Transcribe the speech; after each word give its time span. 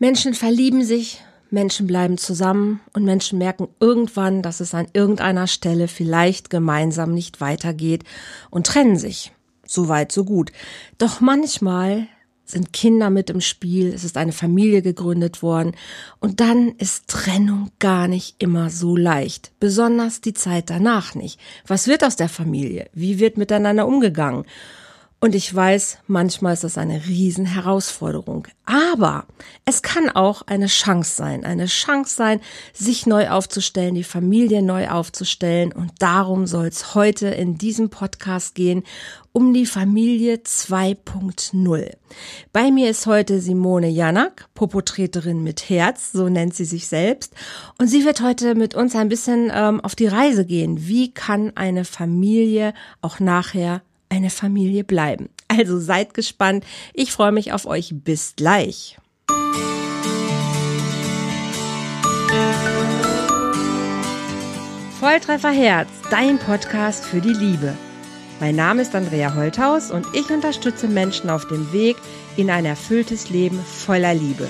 Menschen 0.00 0.34
verlieben 0.34 0.84
sich, 0.84 1.20
Menschen 1.50 1.88
bleiben 1.88 2.18
zusammen 2.18 2.80
und 2.92 3.04
Menschen 3.04 3.38
merken 3.38 3.68
irgendwann, 3.80 4.42
dass 4.42 4.60
es 4.60 4.72
an 4.72 4.86
irgendeiner 4.92 5.48
Stelle 5.48 5.88
vielleicht 5.88 6.50
gemeinsam 6.50 7.12
nicht 7.12 7.40
weitergeht 7.40 8.04
und 8.50 8.66
trennen 8.66 8.96
sich. 8.96 9.32
So 9.66 9.88
weit, 9.88 10.12
so 10.12 10.24
gut. 10.24 10.52
Doch 10.98 11.20
manchmal 11.20 12.06
sind 12.44 12.72
Kinder 12.72 13.10
mit 13.10 13.28
im 13.28 13.40
Spiel, 13.40 13.92
es 13.92 14.04
ist 14.04 14.16
eine 14.16 14.32
Familie 14.32 14.82
gegründet 14.82 15.42
worden 15.42 15.72
und 16.20 16.40
dann 16.40 16.76
ist 16.78 17.08
Trennung 17.08 17.70
gar 17.78 18.08
nicht 18.08 18.36
immer 18.38 18.70
so 18.70 18.96
leicht, 18.96 19.52
besonders 19.58 20.20
die 20.20 20.32
Zeit 20.32 20.70
danach 20.70 21.14
nicht. 21.14 21.40
Was 21.66 21.88
wird 21.88 22.04
aus 22.04 22.16
der 22.16 22.28
Familie? 22.28 22.88
Wie 22.94 23.18
wird 23.18 23.36
miteinander 23.36 23.86
umgegangen? 23.86 24.44
Und 25.20 25.34
ich 25.34 25.52
weiß, 25.52 25.98
manchmal 26.06 26.54
ist 26.54 26.62
das 26.62 26.78
eine 26.78 27.04
Riesenherausforderung. 27.06 28.46
Aber 28.66 29.26
es 29.64 29.82
kann 29.82 30.10
auch 30.10 30.42
eine 30.42 30.68
Chance 30.68 31.16
sein. 31.16 31.44
Eine 31.44 31.66
Chance 31.66 32.14
sein, 32.14 32.40
sich 32.72 33.04
neu 33.04 33.28
aufzustellen, 33.28 33.96
die 33.96 34.04
Familie 34.04 34.62
neu 34.62 34.88
aufzustellen. 34.88 35.72
Und 35.72 35.90
darum 35.98 36.46
soll 36.46 36.66
es 36.66 36.94
heute 36.94 37.26
in 37.26 37.58
diesem 37.58 37.90
Podcast 37.90 38.54
gehen, 38.54 38.84
um 39.32 39.52
die 39.52 39.66
Familie 39.66 40.36
2.0. 40.36 41.90
Bei 42.52 42.70
mir 42.70 42.88
ist 42.88 43.06
heute 43.06 43.40
Simone 43.40 43.88
Janak, 43.88 44.46
Popotreterin 44.54 45.42
mit 45.42 45.68
Herz, 45.68 46.12
so 46.12 46.28
nennt 46.28 46.54
sie 46.54 46.64
sich 46.64 46.86
selbst. 46.86 47.34
Und 47.76 47.88
sie 47.88 48.04
wird 48.04 48.20
heute 48.20 48.54
mit 48.54 48.76
uns 48.76 48.94
ein 48.94 49.08
bisschen 49.08 49.50
ähm, 49.52 49.80
auf 49.80 49.96
die 49.96 50.06
Reise 50.06 50.46
gehen. 50.46 50.86
Wie 50.86 51.12
kann 51.12 51.56
eine 51.56 51.84
Familie 51.84 52.72
auch 53.00 53.18
nachher 53.18 53.82
eine 54.08 54.30
Familie 54.30 54.84
bleiben. 54.84 55.28
Also 55.48 55.78
seid 55.78 56.14
gespannt. 56.14 56.64
Ich 56.92 57.12
freue 57.12 57.32
mich 57.32 57.52
auf 57.52 57.66
euch. 57.66 57.92
Bis 57.94 58.34
gleich. 58.36 58.98
Volltreffer 65.00 65.52
Herz, 65.52 65.88
dein 66.10 66.38
Podcast 66.38 67.04
für 67.04 67.20
die 67.20 67.32
Liebe. 67.32 67.72
Mein 68.40 68.56
Name 68.56 68.82
ist 68.82 68.94
Andrea 68.94 69.34
Holthaus 69.34 69.90
und 69.90 70.06
ich 70.12 70.28
unterstütze 70.30 70.88
Menschen 70.88 71.30
auf 71.30 71.46
dem 71.46 71.72
Weg 71.72 71.96
in 72.36 72.50
ein 72.50 72.64
erfülltes 72.64 73.30
Leben 73.30 73.58
voller 73.60 74.14
Liebe. 74.14 74.48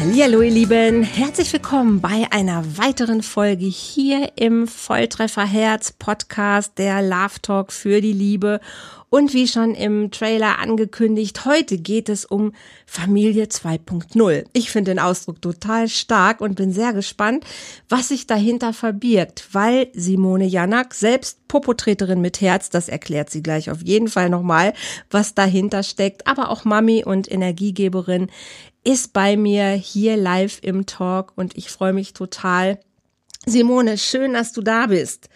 Hallo 0.00 0.42
ihr 0.42 0.52
Lieben, 0.52 1.02
herzlich 1.02 1.52
willkommen 1.52 2.00
bei 2.00 2.28
einer 2.30 2.78
weiteren 2.78 3.20
Folge 3.20 3.64
hier 3.64 4.30
im 4.36 4.68
Volltreffer 4.68 5.44
Herz 5.44 5.90
Podcast 5.90 6.78
der 6.78 7.02
Love 7.02 7.42
Talk 7.42 7.72
für 7.72 8.00
die 8.00 8.12
Liebe 8.12 8.60
und 9.10 9.32
wie 9.32 9.48
schon 9.48 9.74
im 9.74 10.10
Trailer 10.10 10.58
angekündigt, 10.58 11.46
heute 11.46 11.78
geht 11.78 12.10
es 12.10 12.26
um 12.26 12.52
Familie 12.84 13.46
2.0. 13.46 14.44
Ich 14.52 14.70
finde 14.70 14.90
den 14.90 14.98
Ausdruck 14.98 15.40
total 15.40 15.88
stark 15.88 16.42
und 16.42 16.56
bin 16.56 16.72
sehr 16.72 16.92
gespannt, 16.92 17.44
was 17.88 18.08
sich 18.08 18.26
dahinter 18.26 18.74
verbirgt, 18.74 19.48
weil 19.52 19.88
Simone 19.94 20.44
Janak, 20.44 20.92
selbst 20.92 21.48
Popotreterin 21.48 22.20
mit 22.20 22.42
Herz, 22.42 22.68
das 22.68 22.90
erklärt 22.90 23.30
sie 23.30 23.42
gleich 23.42 23.70
auf 23.70 23.80
jeden 23.82 24.08
Fall 24.08 24.28
nochmal, 24.28 24.74
was 25.10 25.34
dahinter 25.34 25.82
steckt, 25.82 26.26
aber 26.26 26.50
auch 26.50 26.66
Mami 26.66 27.02
und 27.02 27.30
Energiegeberin 27.30 28.28
ist 28.88 29.12
bei 29.12 29.36
mir 29.36 29.66
hier 29.72 30.16
live 30.16 30.60
im 30.62 30.86
Talk 30.86 31.32
und 31.36 31.58
ich 31.58 31.70
freue 31.70 31.92
mich 31.92 32.14
total. 32.14 32.80
Simone, 33.44 33.98
schön, 33.98 34.32
dass 34.32 34.54
du 34.54 34.62
da 34.62 34.86
bist. 34.86 35.28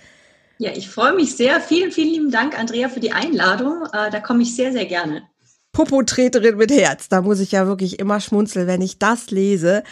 Ja, 0.56 0.70
ich 0.74 0.88
freue 0.88 1.12
mich 1.12 1.36
sehr. 1.36 1.60
Vielen, 1.60 1.92
vielen 1.92 2.08
lieben 2.08 2.30
Dank, 2.30 2.58
Andrea, 2.58 2.88
für 2.88 3.00
die 3.00 3.12
Einladung. 3.12 3.82
Äh, 3.92 4.10
da 4.10 4.20
komme 4.20 4.42
ich 4.42 4.56
sehr, 4.56 4.72
sehr 4.72 4.86
gerne. 4.86 5.24
Popotreterin 5.72 6.56
mit 6.56 6.70
Herz. 6.70 7.10
Da 7.10 7.20
muss 7.20 7.40
ich 7.40 7.52
ja 7.52 7.66
wirklich 7.66 7.98
immer 7.98 8.20
schmunzeln, 8.20 8.66
wenn 8.66 8.80
ich 8.80 8.98
das 8.98 9.30
lese. 9.30 9.82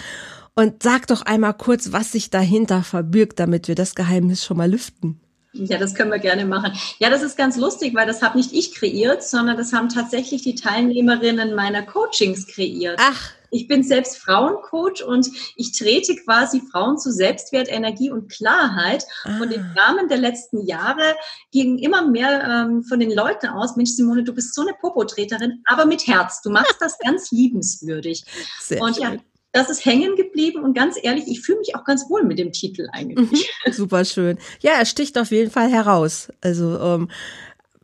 Und 0.54 0.82
sag 0.82 1.06
doch 1.08 1.20
einmal 1.20 1.52
kurz, 1.52 1.92
was 1.92 2.12
sich 2.12 2.30
dahinter 2.30 2.82
verbirgt, 2.82 3.38
damit 3.40 3.68
wir 3.68 3.74
das 3.74 3.94
Geheimnis 3.94 4.42
schon 4.42 4.56
mal 4.56 4.70
lüften. 4.70 5.20
Ja, 5.52 5.76
das 5.76 5.94
können 5.94 6.10
wir 6.10 6.18
gerne 6.18 6.46
machen. 6.46 6.72
Ja, 6.98 7.10
das 7.10 7.22
ist 7.22 7.36
ganz 7.36 7.58
lustig, 7.58 7.94
weil 7.94 8.06
das 8.06 8.22
habe 8.22 8.38
nicht 8.38 8.54
ich 8.54 8.74
kreiert, 8.74 9.22
sondern 9.22 9.58
das 9.58 9.74
haben 9.74 9.90
tatsächlich 9.90 10.42
die 10.42 10.54
Teilnehmerinnen 10.54 11.54
meiner 11.54 11.82
Coachings 11.82 12.46
kreiert. 12.46 12.98
Ach, 13.02 13.32
ich 13.50 13.68
bin 13.68 13.82
selbst 13.82 14.18
Frauencoach 14.18 15.04
und 15.06 15.28
ich 15.56 15.76
trete 15.76 16.16
quasi 16.16 16.62
Frauen 16.70 16.98
zu 16.98 17.12
Selbstwert, 17.12 17.70
Energie 17.70 18.10
und 18.10 18.30
Klarheit. 18.30 19.04
Ah. 19.24 19.40
Und 19.40 19.52
im 19.52 19.64
Rahmen 19.76 20.08
der 20.08 20.18
letzten 20.18 20.66
Jahre 20.66 21.16
ging 21.50 21.78
immer 21.78 22.06
mehr 22.06 22.44
ähm, 22.44 22.82
von 22.82 23.00
den 23.00 23.12
Leuten 23.12 23.48
aus, 23.48 23.76
Mensch 23.76 23.90
Simone, 23.90 24.24
du 24.24 24.32
bist 24.32 24.54
so 24.54 24.62
eine 24.62 24.74
Popotreterin, 24.80 25.62
aber 25.66 25.84
mit 25.84 26.06
Herz. 26.06 26.42
Du 26.42 26.50
machst 26.50 26.76
das 26.80 26.98
ganz 27.04 27.30
liebenswürdig. 27.30 28.24
Sehr 28.60 28.80
und 28.80 28.98
ja, 28.98 29.16
das 29.52 29.68
ist 29.68 29.84
hängen 29.84 30.14
geblieben 30.14 30.62
und 30.62 30.74
ganz 30.74 30.96
ehrlich, 31.02 31.24
ich 31.26 31.40
fühle 31.40 31.58
mich 31.58 31.74
auch 31.74 31.84
ganz 31.84 32.08
wohl 32.08 32.22
mit 32.22 32.38
dem 32.38 32.52
Titel 32.52 32.88
eigentlich. 32.92 33.50
Mhm, 33.64 33.72
super 33.72 34.04
schön. 34.04 34.38
Ja, 34.60 34.72
er 34.72 34.86
sticht 34.86 35.18
auf 35.18 35.32
jeden 35.32 35.50
Fall 35.50 35.68
heraus. 35.68 36.28
Also 36.40 36.78
ähm, 36.78 37.10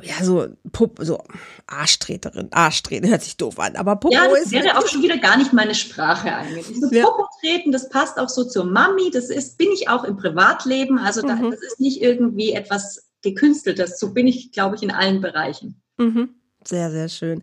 ja, 0.02 0.22
so, 0.22 0.46
Pup, 0.72 0.98
so 1.00 1.22
Arschtreterin, 1.66 2.48
Arschtreterin 2.52 3.10
hört 3.10 3.22
sich 3.22 3.36
doof 3.36 3.58
an, 3.58 3.76
aber 3.76 3.96
Popo 3.96 4.14
ja, 4.14 4.28
das 4.28 4.46
ist. 4.46 4.52
wäre 4.52 4.76
auch 4.76 4.86
schon 4.86 5.02
wieder 5.02 5.16
gar 5.16 5.38
nicht 5.38 5.54
meine 5.54 5.74
Sprache 5.74 6.34
eigentlich. 6.34 6.66
So 6.78 6.90
ja. 6.90 7.04
Popo 7.04 7.26
treten, 7.40 7.72
das 7.72 7.88
passt 7.88 8.18
auch 8.18 8.28
so 8.28 8.44
zur 8.44 8.66
Mami, 8.66 9.10
das 9.10 9.30
ist, 9.30 9.56
bin 9.56 9.70
ich 9.72 9.88
auch 9.88 10.04
im 10.04 10.16
Privatleben, 10.16 10.98
also 10.98 11.22
da, 11.22 11.36
mhm. 11.36 11.50
das 11.50 11.62
ist 11.62 11.80
nicht 11.80 12.02
irgendwie 12.02 12.52
etwas 12.52 13.08
gekünsteltes, 13.22 13.98
so 13.98 14.12
bin 14.12 14.26
ich, 14.26 14.52
glaube 14.52 14.76
ich, 14.76 14.82
in 14.82 14.90
allen 14.90 15.22
Bereichen. 15.22 15.80
Mhm. 15.96 16.34
Sehr, 16.62 16.90
sehr 16.90 17.08
schön. 17.08 17.42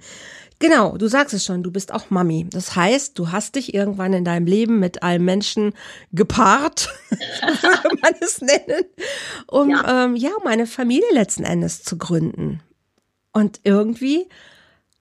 Genau, 0.63 0.95
du 0.95 1.09
sagst 1.09 1.33
es 1.33 1.43
schon, 1.43 1.61
du 1.61 1.71
bist 1.71 1.91
auch 1.91 2.09
Mami. 2.09 2.47
Das 2.49 2.73
heißt, 2.73 3.19
du 3.19 3.33
hast 3.33 3.55
dich 3.55 3.73
irgendwann 3.73 4.13
in 4.13 4.23
deinem 4.23 4.45
Leben 4.45 4.79
mit 4.79 5.03
einem 5.03 5.25
Menschen 5.25 5.73
gepaart, 6.13 6.87
würde 7.09 7.97
man 8.01 8.13
es 8.21 8.39
nennen, 8.39 8.85
um 9.47 9.71
ja. 9.71 10.05
Ähm, 10.05 10.15
ja, 10.15 10.29
um 10.39 10.47
eine 10.47 10.65
Familie 10.65 11.11
letzten 11.11 11.43
Endes 11.43 11.83
zu 11.83 11.97
gründen. 11.97 12.61
Und 13.33 13.59
irgendwie 13.65 14.29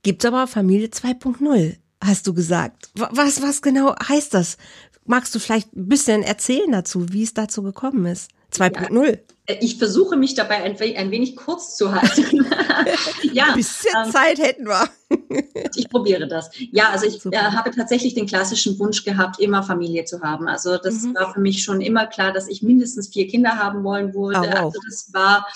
gibt 0.03 0.25
es 0.25 0.29
aber 0.33 0.49
Familie 0.49 0.89
2.0, 0.89 1.77
hast 2.03 2.27
du 2.27 2.35
gesagt. 2.35 2.91
Was, 2.97 3.41
was 3.41 3.63
genau 3.63 3.95
heißt 4.09 4.35
das? 4.35 4.57
Magst 5.05 5.33
du 5.33 5.39
vielleicht 5.39 5.77
ein 5.77 5.89
bisschen 5.89 6.25
erzählen 6.25 6.73
dazu, 6.73 7.13
wie 7.13 7.23
es 7.23 7.35
dazu 7.35 7.63
gekommen 7.63 8.07
ist? 8.07 8.33
2.0. 8.53 9.07
Ja. 9.07 9.13
Äh, 9.47 9.59
ich 9.61 9.79
versuche 9.79 10.17
mich 10.17 10.35
dabei 10.35 10.63
ein, 10.63 10.77
ein 10.79 11.11
wenig 11.11 11.37
kurz 11.37 11.77
zu 11.77 11.93
halten. 11.95 12.47
ja, 13.33 13.47
ein 13.47 13.55
bisschen 13.55 13.93
ähm, 14.05 14.13
Zeit 14.13 14.39
hätten 14.39 14.67
wir. 14.67 14.89
ich 15.75 15.89
probiere 15.89 16.29
das. 16.29 16.51
Ja, 16.71 16.91
also 16.91 17.07
ich 17.07 17.25
äh, 17.27 17.37
habe 17.37 17.71
tatsächlich 17.71 18.15
den 18.15 18.27
klassischen 18.27 18.79
Wunsch 18.79 19.05
gehabt, 19.05 19.41
immer 19.41 19.63
Familie 19.63 20.05
zu 20.05 20.21
haben. 20.23 20.49
Also 20.49 20.77
das 20.79 21.03
mhm. 21.03 21.15
war 21.15 21.33
für 21.33 21.41
mich 21.41 21.63
schon 21.63 21.81
immer 21.81 22.07
klar, 22.07 22.33
dass 22.33 22.49
ich 22.49 22.63
mindestens 22.63 23.09
vier 23.09 23.27
Kinder 23.27 23.59
haben 23.59 23.83
wollen 23.85 24.15
würde. 24.15 24.41
Oh, 24.41 24.43
wow. 24.43 24.65
Also 24.65 24.81
das 24.89 25.13
war 25.13 25.47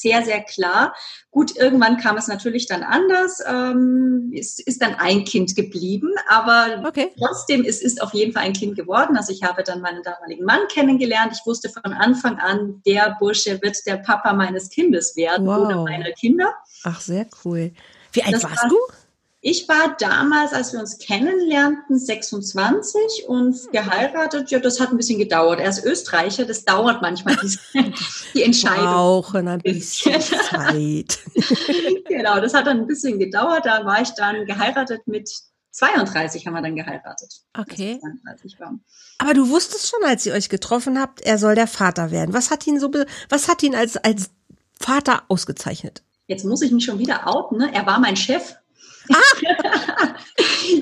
sehr, 0.00 0.24
sehr 0.24 0.42
klar. 0.42 0.94
Gut, 1.30 1.56
irgendwann 1.56 1.96
kam 1.98 2.16
es 2.16 2.28
natürlich 2.28 2.66
dann 2.66 2.82
anders. 2.82 3.42
Ähm, 3.46 4.32
es 4.34 4.58
ist 4.58 4.82
dann 4.82 4.94
ein 4.94 5.24
Kind 5.24 5.54
geblieben, 5.54 6.14
aber 6.28 6.82
okay. 6.86 7.12
trotzdem, 7.18 7.64
es 7.64 7.82
ist 7.82 8.02
auf 8.02 8.14
jeden 8.14 8.32
Fall 8.32 8.44
ein 8.44 8.52
Kind 8.52 8.76
geworden. 8.76 9.16
Also 9.16 9.32
ich 9.32 9.42
habe 9.42 9.62
dann 9.62 9.80
meinen 9.80 10.02
damaligen 10.02 10.44
Mann 10.44 10.66
kennengelernt. 10.68 11.32
Ich 11.34 11.46
wusste 11.46 11.68
von 11.68 11.92
Anfang 11.92 12.38
an, 12.38 12.82
der 12.86 13.16
Bursche 13.18 13.60
wird 13.62 13.76
der 13.86 13.96
Papa 13.96 14.32
meines 14.32 14.70
Kindes 14.70 15.16
werden 15.16 15.46
wow. 15.46 15.66
oder 15.66 15.82
meiner 15.82 16.12
Kinder. 16.12 16.54
Ach, 16.84 17.00
sehr 17.00 17.26
cool. 17.44 17.72
Wie 18.12 18.22
alt 18.22 18.34
das 18.34 18.44
warst 18.44 18.62
war, 18.62 18.68
du? 18.70 18.76
Ich 19.48 19.68
war 19.68 19.94
damals, 20.00 20.52
als 20.52 20.72
wir 20.72 20.80
uns 20.80 20.98
kennenlernten, 20.98 21.96
26 21.96 23.28
und 23.28 23.70
geheiratet. 23.70 24.50
Ja, 24.50 24.58
das 24.58 24.80
hat 24.80 24.90
ein 24.90 24.96
bisschen 24.96 25.20
gedauert. 25.20 25.60
Er 25.60 25.70
ist 25.70 25.84
Österreicher, 25.84 26.46
das 26.46 26.64
dauert 26.64 27.00
manchmal 27.00 27.36
die, 28.34 28.42
Entscheidung. 28.42 28.86
Brauchen 28.86 29.46
ein 29.46 29.60
bisschen 29.60 30.20
Zeit. 30.20 31.20
genau, 32.08 32.40
das 32.40 32.54
hat 32.54 32.66
dann 32.66 32.80
ein 32.80 32.86
bisschen 32.88 33.20
gedauert. 33.20 33.66
Da 33.66 33.86
war 33.86 34.02
ich 34.02 34.10
dann 34.14 34.46
geheiratet 34.46 35.06
mit 35.06 35.30
32 35.70 36.44
haben 36.44 36.54
wir 36.54 36.62
dann 36.62 36.74
geheiratet. 36.74 37.42
Okay. 37.56 38.00
Aber 39.18 39.32
du 39.32 39.48
wusstest 39.48 39.88
schon, 39.88 40.02
als 40.08 40.26
ihr 40.26 40.32
euch 40.32 40.48
getroffen 40.48 40.98
habt, 40.98 41.20
er 41.20 41.38
soll 41.38 41.54
der 41.54 41.68
Vater 41.68 42.10
werden. 42.10 42.34
Was 42.34 42.50
hat 42.50 42.66
ihn 42.66 42.80
so, 42.80 42.90
was 43.28 43.46
hat 43.46 43.62
ihn 43.62 43.76
als, 43.76 43.96
als 43.96 44.30
Vater 44.80 45.22
ausgezeichnet? 45.28 46.02
Jetzt 46.26 46.44
muss 46.44 46.62
ich 46.62 46.72
mich 46.72 46.84
schon 46.84 46.98
wieder 46.98 47.28
outen. 47.28 47.58
Ne? 47.58 47.72
Er 47.72 47.86
war 47.86 48.00
mein 48.00 48.16
Chef. 48.16 48.56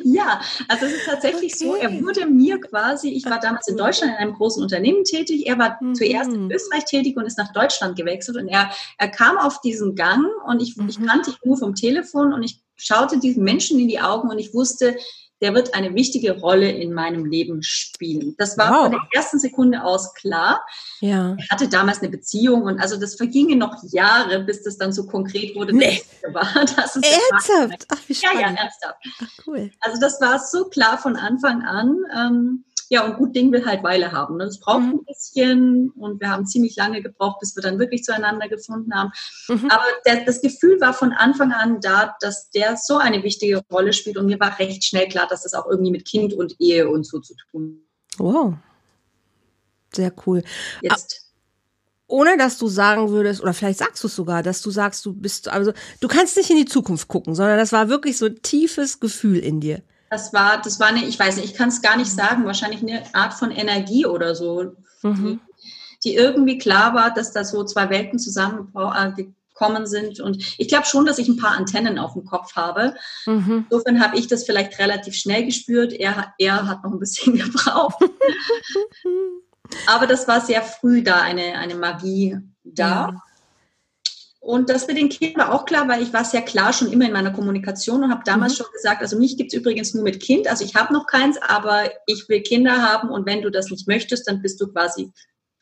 Ja, 0.05 0.41
also 0.69 0.87
es 0.87 0.93
ist 0.95 1.07
tatsächlich 1.07 1.55
okay. 1.55 1.65
so, 1.65 1.75
er 1.75 2.03
wurde 2.03 2.27
mir 2.27 2.61
quasi, 2.61 3.11
ich 3.11 3.25
war 3.27 3.41
damals 3.41 3.69
in 3.69 3.77
Deutschland 3.77 4.13
in 4.13 4.19
einem 4.19 4.35
großen 4.35 4.63
Unternehmen 4.63 5.05
tätig, 5.05 5.47
er 5.47 5.59
war 5.59 5.79
mhm. 5.81 5.95
zuerst 5.95 6.33
in 6.33 6.51
Österreich 6.51 6.85
tätig 6.85 7.17
und 7.17 7.27
ist 7.27 7.39
nach 7.39 7.53
Deutschland 7.53 7.97
gewechselt 7.97 8.37
und 8.37 8.49
er, 8.49 8.71
er 8.99 9.09
kam 9.09 9.39
auf 9.39 9.61
diesen 9.61 9.95
Gang 9.95 10.27
und 10.47 10.61
ich, 10.63 10.77
mhm. 10.77 10.89
ich 10.89 11.05
kannte 11.05 11.31
ihn 11.31 11.37
nur 11.45 11.57
vom 11.57 11.75
Telefon 11.75 12.33
und 12.33 12.43
ich 12.43 12.61
schaute 12.77 13.19
diesen 13.19 13.45
Menschen 13.45 13.79
in 13.79 13.89
die 13.89 14.01
Augen 14.01 14.31
und 14.31 14.39
ich 14.39 14.53
wusste, 14.55 14.97
der 15.41 15.55
wird 15.55 15.75
eine 15.75 15.95
wichtige 15.95 16.39
Rolle 16.39 16.71
in 16.71 16.93
meinem 16.93 17.25
Leben 17.25 17.63
spielen. 17.63 18.35
Das 18.39 18.57
war 18.57 18.71
wow. 18.71 18.83
von 18.83 18.93
der 18.93 19.01
ersten 19.13 19.39
Sekunde 19.39 19.83
aus 19.83 20.15
klar. 20.15 20.65
Ja. 21.01 21.37
Er 21.39 21.49
hatte 21.51 21.69
damals 21.69 22.01
eine 22.01 22.11
Beziehung 22.11 22.63
und 22.63 22.81
also 22.81 22.99
das 22.99 23.17
vergingen 23.17 23.59
noch 23.59 23.83
Jahre, 23.91 24.41
bis 24.41 24.63
das 24.63 24.79
dann 24.79 24.93
so 24.93 25.07
konkret 25.07 25.55
wurde. 25.55 25.77
Nee. 25.77 26.03
War, 26.33 26.47
dass 26.77 26.97
es 26.97 27.03
ernsthaft? 27.03 27.87
Ach, 27.89 27.99
wie 28.07 28.15
spannend. 28.15 28.41
Ja, 28.41 28.51
ja, 28.51 28.57
ernsthaft. 28.57 28.97
Ach, 29.23 29.47
cool. 29.47 29.71
Also 29.81 30.01
das 30.01 30.21
war 30.21 30.39
so 30.39 30.65
klar 30.67 30.99
von 30.99 31.17
Anfang 31.17 31.63
an. 31.63 31.97
Ähm, 32.17 32.65
ja, 32.89 33.05
und 33.05 33.17
gut 33.17 33.35
Ding 33.35 33.53
will 33.53 33.65
halt 33.65 33.83
Weile 33.83 34.13
haben. 34.13 34.37
Ne? 34.37 34.45
Das 34.45 34.61
braucht 34.61 34.83
mhm. 34.83 35.01
ein 35.01 35.05
bisschen 35.05 35.91
und 35.91 36.21
wir 36.21 36.31
haben 36.31 36.47
ziemlich 36.47 36.77
lange 36.77 37.03
gebraucht, 37.03 37.41
bis 37.41 37.57
wir 37.57 37.63
dann 37.63 37.79
wirklich 37.79 38.05
zueinander 38.05 38.49
gefunden 38.49 38.95
haben. 38.95 39.11
Mhm. 39.49 39.71
Aber 39.71 39.85
der, 40.07 40.25
das 40.25 40.41
Gefühl 40.41 40.81
war 40.81 40.95
von 40.95 41.13
Anfang 41.13 41.53
an 41.53 41.81
da, 41.81 42.15
dass 42.21 42.51
der 42.51 42.77
so 42.77 42.99
eine 42.99 43.23
wichtige 43.23 43.63
Rolle 43.71 43.93
spielt 43.93 44.17
und 44.17 44.27
mir 44.27 44.39
war 44.41 44.59
recht 44.59 44.85
schnell 44.85 45.09
klar, 45.09 45.27
dass 45.29 45.43
das 45.43 45.55
auch 45.55 45.67
irgendwie 45.67 45.93
mit 45.93 46.07
Kind 46.07 46.35
und 46.35 46.55
Ehe 46.59 46.89
und 46.89 47.07
so 47.07 47.21
zu 47.21 47.35
tun. 47.51 47.85
Wow. 48.19 48.55
Sehr 49.93 50.13
cool. 50.27 50.43
Jetzt. 50.83 51.33
ohne 52.07 52.37
dass 52.37 52.59
du 52.59 52.69
sagen 52.69 53.11
würdest, 53.11 53.43
oder 53.43 53.55
vielleicht 53.55 53.79
sagst 53.79 54.03
du 54.03 54.09
es 54.09 54.15
sogar, 54.15 54.43
dass 54.43 54.61
du 54.61 54.71
sagst, 54.71 55.05
du 55.07 55.15
bist, 55.15 55.49
also 55.49 55.73
du 56.01 56.09
kannst 56.09 56.37
nicht 56.37 56.51
in 56.51 56.57
die 56.57 56.65
Zukunft 56.65 57.09
gucken, 57.09 57.35
sondern 57.35 57.59
das 57.59 57.73
war 57.73 57.89
wirklich 57.89 58.19
so 58.19 58.27
ein 58.27 58.43
tiefes 58.43 59.01
Gefühl 59.01 59.39
in 59.39 59.61
dir. 59.61 59.83
Das 60.11 60.33
war, 60.33 60.61
das 60.61 60.79
war 60.81 60.89
eine, 60.89 61.05
ich 61.05 61.19
weiß 61.19 61.37
nicht, 61.37 61.47
ich 61.47 61.55
kann 61.55 61.69
es 61.69 61.83
gar 61.83 61.97
nicht 61.97 62.11
sagen, 62.11 62.45
wahrscheinlich 62.45 62.83
eine 62.83 63.03
Art 63.15 63.35
von 63.35 63.51
Energie 63.51 64.07
oder 64.07 64.35
so, 64.35 64.75
mhm. 65.03 65.41
die, 66.05 66.11
die, 66.11 66.15
irgendwie 66.15 66.59
klar 66.59 66.95
war, 66.95 67.13
dass 67.13 67.33
da 67.33 67.45
so 67.45 67.65
zwei 67.65 67.91
Welten 67.91 68.19
zusammengekommen 68.19 69.87
sind. 69.87 70.21
Und 70.21 70.59
ich 70.59 70.69
glaube 70.69 70.87
schon, 70.87 71.07
dass 71.07 71.19
ich 71.19 71.29
ein 71.29 71.37
paar 71.37 71.57
Antennen 71.57 71.99
auf 71.99 72.13
dem 72.13 72.25
Kopf 72.25 72.55
habe. 72.55 72.95
Mhm. 73.27 73.67
Insofern 73.69 74.03
habe 74.03 74.17
ich 74.17 74.29
das 74.29 74.45
vielleicht 74.45 74.79
relativ 74.79 75.15
schnell 75.15 75.45
gespürt. 75.45 75.93
Er, 75.93 76.35
er 76.39 76.69
hat 76.69 76.85
noch 76.85 76.93
ein 76.93 77.01
bisschen 77.01 77.35
gebraucht. 77.39 77.99
Aber 79.87 80.07
das 80.07 80.29
war 80.29 80.41
sehr 80.41 80.63
früh 80.63 81.03
da, 81.03 81.23
eine, 81.23 81.59
eine 81.59 81.75
Magie 81.75 82.39
da. 82.63 83.11
Ja. 83.11 83.24
Und 84.45 84.69
das 84.69 84.87
mit 84.87 84.99
den 84.99 85.09
Kindern 85.09 85.49
war 85.49 85.55
auch 85.55 85.65
klar, 85.65 85.89
weil 85.89 86.03
ich 86.03 86.13
war 86.13 86.23
sehr 86.23 86.43
klar 86.43 86.75
schon 86.75 86.93
immer 86.93 87.07
in 87.07 87.13
meiner 87.13 87.33
Kommunikation 87.33 88.05
und 88.05 88.11
habe 88.11 88.21
damals 88.27 88.53
mhm. 88.53 88.57
schon 88.59 88.73
gesagt, 88.75 89.01
also 89.01 89.19
mich 89.19 89.39
gibt 89.39 89.55
es 89.55 89.59
übrigens 89.59 89.95
nur 89.95 90.05
mit 90.05 90.21
Kind. 90.21 90.47
Also 90.49 90.65
ich 90.65 90.75
habe 90.75 90.93
noch 90.93 91.07
keins, 91.07 91.39
aber 91.41 91.85
ich 92.07 92.29
will 92.29 92.43
Kinder 92.43 92.83
haben 92.83 93.09
und 93.09 93.25
wenn 93.25 93.41
du 93.41 93.51
das 93.51 93.71
nicht 93.71 93.89
möchtest, 93.89 94.29
dann 94.29 94.43
bist 94.43 94.61
du 94.61 94.69
quasi 94.69 95.11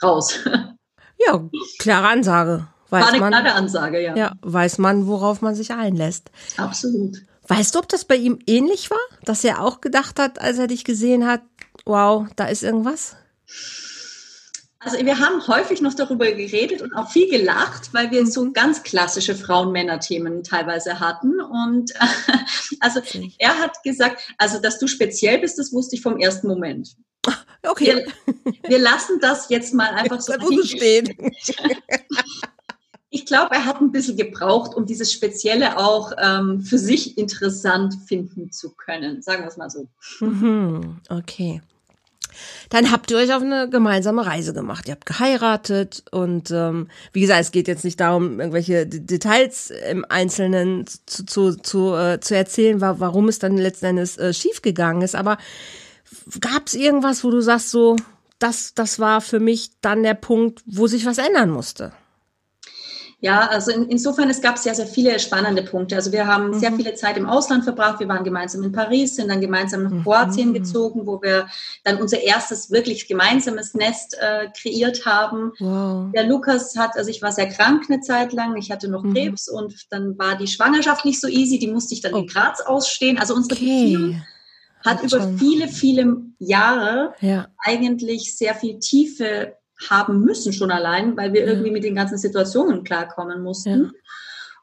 raus. 0.02 0.38
Ja, 1.25 1.49
klare 1.79 2.08
Ansage. 2.08 2.67
Weiß 2.90 3.02
war 3.02 3.08
eine 3.11 3.20
man, 3.20 3.31
klare 3.31 3.52
Ansage, 3.52 4.02
ja. 4.02 4.17
Ja, 4.17 4.32
weiß 4.43 4.79
man, 4.79 5.06
worauf 5.06 5.40
man 5.40 5.55
sich 5.55 5.70
einlässt. 5.70 6.32
Absolut. 6.56 7.19
Weißt 7.46 7.76
du, 7.76 7.79
ob 7.79 7.88
das 7.88 8.05
bei 8.05 8.17
ihm 8.17 8.40
ähnlich 8.49 8.90
war? 8.90 8.99
Dass 9.25 9.44
er 9.44 9.62
auch 9.62 9.81
gedacht 9.81 10.19
hat, 10.19 10.40
als 10.40 10.58
er 10.58 10.67
dich 10.67 10.82
gesehen 10.82 11.25
hat, 11.25 11.43
wow, 11.84 12.26
da 12.34 12.46
ist 12.46 12.64
irgendwas? 12.64 13.14
Also 14.84 14.99
wir 14.99 15.19
haben 15.20 15.46
häufig 15.46 15.81
noch 15.81 15.94
darüber 15.94 16.31
geredet 16.32 16.82
und 16.82 16.93
auch 16.94 17.08
viel 17.11 17.31
gelacht, 17.31 17.94
weil 17.94 18.11
wir 18.11 18.26
so 18.26 18.44
mhm. 18.44 18.52
ganz 18.52 18.82
klassische 18.82 19.37
Frauen-Männer-Themen 19.37 20.43
teilweise 20.43 20.99
hatten. 20.99 21.40
Und 21.40 21.93
also 22.81 23.00
er 23.38 23.58
hat 23.58 23.82
gesagt, 23.84 24.20
also 24.38 24.61
dass 24.61 24.79
du 24.79 24.88
speziell 24.88 25.38
bist, 25.38 25.58
das 25.58 25.73
wusste 25.73 25.96
ich 25.96 26.02
vom 26.02 26.19
ersten 26.19 26.49
Moment. 26.49 26.96
Okay. 27.64 28.05
Wir, 28.44 28.55
wir 28.70 28.79
lassen 28.81 29.20
das 29.20 29.49
jetzt 29.49 29.73
mal 29.73 29.90
einfach 29.90 30.20
so 30.20 30.32
stehen. 30.64 31.17
Ich 33.08 33.25
glaube, 33.25 33.55
er 33.55 33.67
hat 33.67 33.81
ein 33.81 33.93
bisschen 33.93 34.17
gebraucht, 34.17 34.75
um 34.75 34.84
dieses 34.84 35.12
Spezielle 35.12 35.79
auch 35.79 36.11
ähm, 36.19 36.62
für 36.62 36.79
sich 36.79 37.17
interessant 37.17 37.94
finden 38.08 38.50
zu 38.50 38.75
können. 38.75 39.23
Sagen 39.23 39.43
wir 39.44 39.49
es 39.49 39.56
mal 39.56 39.70
so. 39.70 39.87
Mhm, 40.19 40.96
okay. 41.08 41.62
Dann 42.70 42.90
habt 42.90 43.10
ihr 43.10 43.19
euch 43.19 43.34
auf 43.34 43.42
eine 43.42 43.69
gemeinsame 43.69 44.24
Reise 44.24 44.52
gemacht. 44.52 44.88
Ihr 44.88 44.92
habt 44.92 45.06
geheiratet 45.06 46.04
und 46.10 46.50
ähm, 46.50 46.88
wie 47.12 47.20
gesagt, 47.20 47.40
es 47.40 47.52
geht 47.52 47.69
jetzt 47.69 47.84
nicht 47.84 48.00
darum, 48.00 48.40
irgendwelche 48.40 48.86
D 48.86 49.00
Details 49.00 49.70
im 49.90 50.04
Einzelnen 50.08 50.86
zu, 51.06 51.24
zu, 51.24 51.56
zu, 51.56 51.94
äh, 51.94 52.20
zu 52.20 52.34
erzählen, 52.34 52.80
warum 52.80 53.28
es 53.28 53.38
dann 53.38 53.56
letzten 53.56 53.86
Endes 53.86 54.16
äh, 54.19 54.32
schiefgegangen 54.32 55.02
ist. 55.02 55.14
Aber 55.14 55.38
gab 56.40 56.66
es 56.66 56.74
irgendwas, 56.74 57.24
wo 57.24 57.30
du 57.30 57.40
sagst, 57.40 57.70
so, 57.70 57.96
das, 58.38 58.74
das 58.74 58.98
war 58.98 59.20
für 59.20 59.40
mich 59.40 59.70
dann 59.80 60.02
der 60.02 60.14
Punkt, 60.14 60.62
wo 60.66 60.86
sich 60.86 61.06
was 61.06 61.19
ändern 61.19 61.50
musste? 61.50 61.92
Ja, 63.22 63.46
also 63.46 63.70
in, 63.70 63.88
insofern, 63.88 64.28
es 64.30 64.40
gab 64.40 64.58
sehr, 64.58 64.74
sehr 64.74 64.88
viele 64.88 65.16
spannende 65.20 65.62
Punkte. 65.62 65.94
Also 65.94 66.10
wir 66.10 66.26
haben 66.26 66.48
mhm. 66.48 66.58
sehr 66.58 66.72
viele 66.72 66.94
Zeit 66.94 67.16
im 67.16 67.26
Ausland 67.26 67.62
verbracht. 67.62 68.00
Wir 68.00 68.08
waren 68.08 68.24
gemeinsam 68.24 68.64
in 68.64 68.72
Paris, 68.72 69.14
sind 69.14 69.28
dann 69.28 69.40
gemeinsam 69.40 69.84
nach 69.84 69.92
mhm. 69.92 70.02
Kroatien 70.02 70.52
gezogen, 70.52 71.06
wo 71.06 71.22
wir 71.22 71.46
dann 71.84 71.98
unser 71.98 72.20
erstes 72.20 72.72
wirklich 72.72 73.06
gemeinsames 73.06 73.74
Nest 73.74 74.16
äh, 74.20 74.48
kreiert 74.60 75.06
haben. 75.06 75.52
Wow. 75.60 76.10
Der 76.12 76.24
Lukas 76.24 76.74
hat, 76.76 76.96
also 76.96 77.10
ich 77.10 77.22
war 77.22 77.30
sehr 77.30 77.48
krank 77.48 77.84
eine 77.88 78.00
Zeit 78.00 78.32
lang. 78.32 78.56
Ich 78.56 78.72
hatte 78.72 78.88
noch 78.88 79.04
mhm. 79.04 79.14
Krebs 79.14 79.48
und 79.48 79.86
dann 79.90 80.19
war 80.19 80.36
die 80.36 80.48
Schwangerschaft 80.48 81.04
nicht 81.04 81.20
so 81.20 81.28
easy. 81.28 81.60
Die 81.60 81.69
musste 81.69 81.94
ich 81.94 82.00
dann 82.00 82.14
oh. 82.14 82.19
in 82.19 82.26
Graz 82.26 82.60
ausstehen. 82.60 83.20
Also 83.20 83.36
unsere 83.36 83.54
okay. 83.54 83.92
Beziehung 83.92 84.22
hat, 84.84 84.96
hat 84.96 85.04
über 85.04 85.22
schon. 85.22 85.38
viele, 85.38 85.69
viele 85.69 86.16
Jahre 86.40 87.14
ja. 87.20 87.46
eigentlich 87.58 88.36
sehr 88.36 88.56
viel 88.56 88.80
Tiefe 88.80 89.54
haben 89.90 90.20
müssen 90.20 90.52
schon 90.52 90.70
allein, 90.70 91.17
weil 91.17 91.32
wir 91.32 91.46
irgendwie 91.46 91.70
mit 91.70 91.84
den 91.84 91.94
ganzen 91.94 92.19
Situationen 92.19 92.84
klarkommen 92.84 93.43
mussten. 93.43 93.84
Ja. 93.84 93.90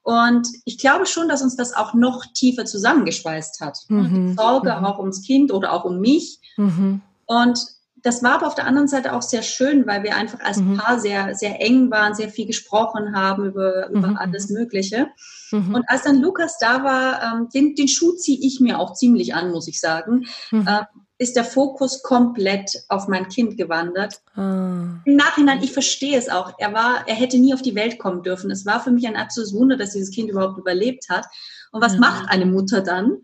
Und 0.01 0.47
ich 0.65 0.77
glaube 0.77 1.05
schon, 1.05 1.27
dass 1.27 1.41
uns 1.41 1.55
das 1.55 1.75
auch 1.75 1.93
noch 1.93 2.25
tiefer 2.33 2.65
zusammengeschweißt 2.65 3.61
hat. 3.61 3.79
Mhm. 3.89 4.29
Die 4.29 4.33
Sorge 4.33 4.75
mhm. 4.75 4.85
auch 4.85 4.97
ums 4.99 5.21
Kind 5.21 5.51
oder 5.51 5.73
auch 5.73 5.85
um 5.85 5.99
mich. 5.99 6.39
Mhm. 6.57 7.01
Und 7.25 7.59
das 8.01 8.23
war 8.23 8.35
aber 8.35 8.47
auf 8.47 8.55
der 8.55 8.65
anderen 8.65 8.87
Seite 8.87 9.13
auch 9.13 9.21
sehr 9.21 9.41
schön, 9.41 9.85
weil 9.85 10.03
wir 10.03 10.15
einfach 10.15 10.39
als 10.39 10.57
mhm. 10.57 10.77
Paar 10.77 10.99
sehr, 10.99 11.35
sehr 11.35 11.61
eng 11.61 11.91
waren, 11.91 12.15
sehr 12.15 12.29
viel 12.29 12.47
gesprochen 12.47 13.15
haben 13.15 13.45
über, 13.45 13.89
über 13.89 14.07
mhm. 14.07 14.17
alles 14.17 14.49
Mögliche. 14.49 15.07
Mhm. 15.51 15.75
Und 15.75 15.89
als 15.89 16.03
dann 16.03 16.21
Lukas 16.21 16.57
da 16.59 16.83
war, 16.83 17.21
ähm, 17.21 17.49
den, 17.53 17.75
den 17.75 17.87
Schuh 17.87 18.13
ziehe 18.13 18.39
ich 18.41 18.59
mir 18.59 18.79
auch 18.79 18.93
ziemlich 18.93 19.35
an, 19.35 19.51
muss 19.51 19.67
ich 19.67 19.79
sagen. 19.79 20.25
Äh, 20.51 20.83
ist 21.19 21.35
der 21.35 21.43
Fokus 21.43 22.01
komplett 22.01 22.71
auf 22.87 23.09
mein 23.09 23.27
Kind 23.27 23.57
gewandert. 23.57 24.21
Ah. 24.35 25.01
Im 25.03 25.15
Nachhinein, 25.17 25.61
ich 25.61 25.73
verstehe 25.73 26.17
es 26.17 26.29
auch. 26.29 26.53
Er 26.57 26.73
war, 26.73 27.07
er 27.07 27.15
hätte 27.15 27.37
nie 27.37 27.53
auf 27.53 27.61
die 27.61 27.75
Welt 27.75 27.99
kommen 27.99 28.23
dürfen. 28.23 28.49
Es 28.49 28.65
war 28.65 28.81
für 28.81 28.89
mich 28.89 29.05
ein 29.05 29.17
absolutes 29.17 29.53
Wunder, 29.53 29.75
dass 29.75 29.91
dieses 29.91 30.11
Kind 30.11 30.29
überhaupt 30.29 30.57
überlebt 30.57 31.09
hat. 31.09 31.25
Und 31.71 31.81
was 31.81 31.93
ja. 31.93 31.99
macht 31.99 32.29
eine 32.29 32.45
Mutter 32.45 32.81
dann? 32.81 33.17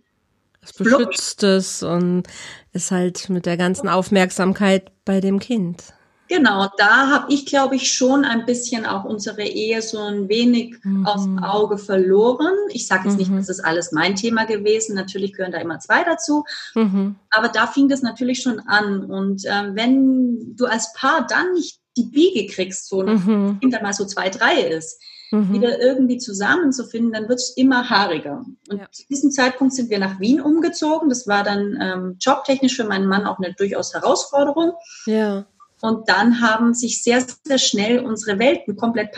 Es 0.62 0.74
beschützt 0.74 1.44
es 1.44 1.84
und 1.84 2.24
ist 2.74 2.92
halt 2.92 3.30
mit 3.30 3.46
der 3.46 3.56
ganzen 3.56 3.88
Aufmerksamkeit 3.88 4.92
bei 5.06 5.22
dem 5.22 5.40
Kind. 5.40 5.95
Genau, 6.28 6.68
da 6.78 7.10
habe 7.12 7.32
ich, 7.32 7.46
glaube 7.46 7.76
ich, 7.76 7.94
schon 7.94 8.26
ein 8.26 8.46
bisschen 8.46 8.86
auch 8.86 9.04
unsere 9.04 9.44
Ehe 9.44 9.82
so 9.82 10.00
ein 10.00 10.28
wenig 10.28 10.76
mhm. 10.84 11.06
aus 11.06 11.24
dem 11.24 11.40
Auge 11.40 11.78
verloren. 11.78 12.54
Ich 12.70 12.88
sage 12.88 13.04
jetzt 13.06 13.14
mhm. 13.14 13.20
nicht, 13.20 13.32
das 13.34 13.50
ist 13.50 13.64
alles 13.64 13.92
mein 13.92 14.16
Thema 14.16 14.46
gewesen. 14.46 14.96
Natürlich 14.96 15.34
gehören 15.34 15.52
da 15.52 15.60
immer 15.60 15.80
zwei 15.80 16.04
dazu. 16.04 16.44
Mhm. 16.74 17.16
Aber 17.30 17.50
da 17.50 17.68
fing 17.68 17.90
das 17.90 18.02
natürlich 18.02 18.42
schon 18.42 18.60
an. 18.60 19.06
Und 19.06 19.46
äh, 19.46 19.76
wenn 19.76 20.56
du 20.56 20.66
als 20.66 20.94
Paar 20.94 21.28
dann 21.28 21.54
nicht 21.54 21.80
die 21.96 22.06
Biege 22.06 22.52
kriegst, 22.52 22.90
so 22.90 23.04
mhm. 23.04 23.60
Kind 23.60 23.74
dann 23.74 23.84
mal 23.84 23.94
so 23.94 24.06
zwei, 24.06 24.30
drei 24.30 24.62
ist, 24.62 25.00
mhm. 25.32 25.54
wieder 25.54 25.80
irgendwie 25.80 26.18
zusammenzufinden, 26.18 27.14
dann 27.14 27.30
wird 27.30 27.40
es 27.40 27.52
immer 27.56 27.90
haariger. 27.90 28.44
Und 28.70 28.80
ja. 28.80 28.88
zu 28.92 29.04
diesem 29.08 29.32
Zeitpunkt 29.32 29.74
sind 29.74 29.90
wir 29.90 30.00
nach 30.00 30.20
Wien 30.20 30.42
umgezogen. 30.42 31.10
Das 31.10 31.28
war 31.28 31.44
dann 31.44 31.78
ähm, 31.80 32.16
jobtechnisch 32.20 32.76
für 32.76 32.86
meinen 32.86 33.08
Mann 33.08 33.26
auch 33.26 33.38
eine 33.38 33.54
durchaus 33.54 33.94
Herausforderung. 33.94 34.74
Ja. 35.06 35.46
Und 35.82 36.08
dann 36.10 36.42
haben 36.42 36.74
sich 36.74 37.04
sehr, 37.04 37.26
sehr 37.44 37.58
schnell 37.58 38.00
unsere 38.00 38.40
Welten 38.40 38.76
komplett, 38.76 39.16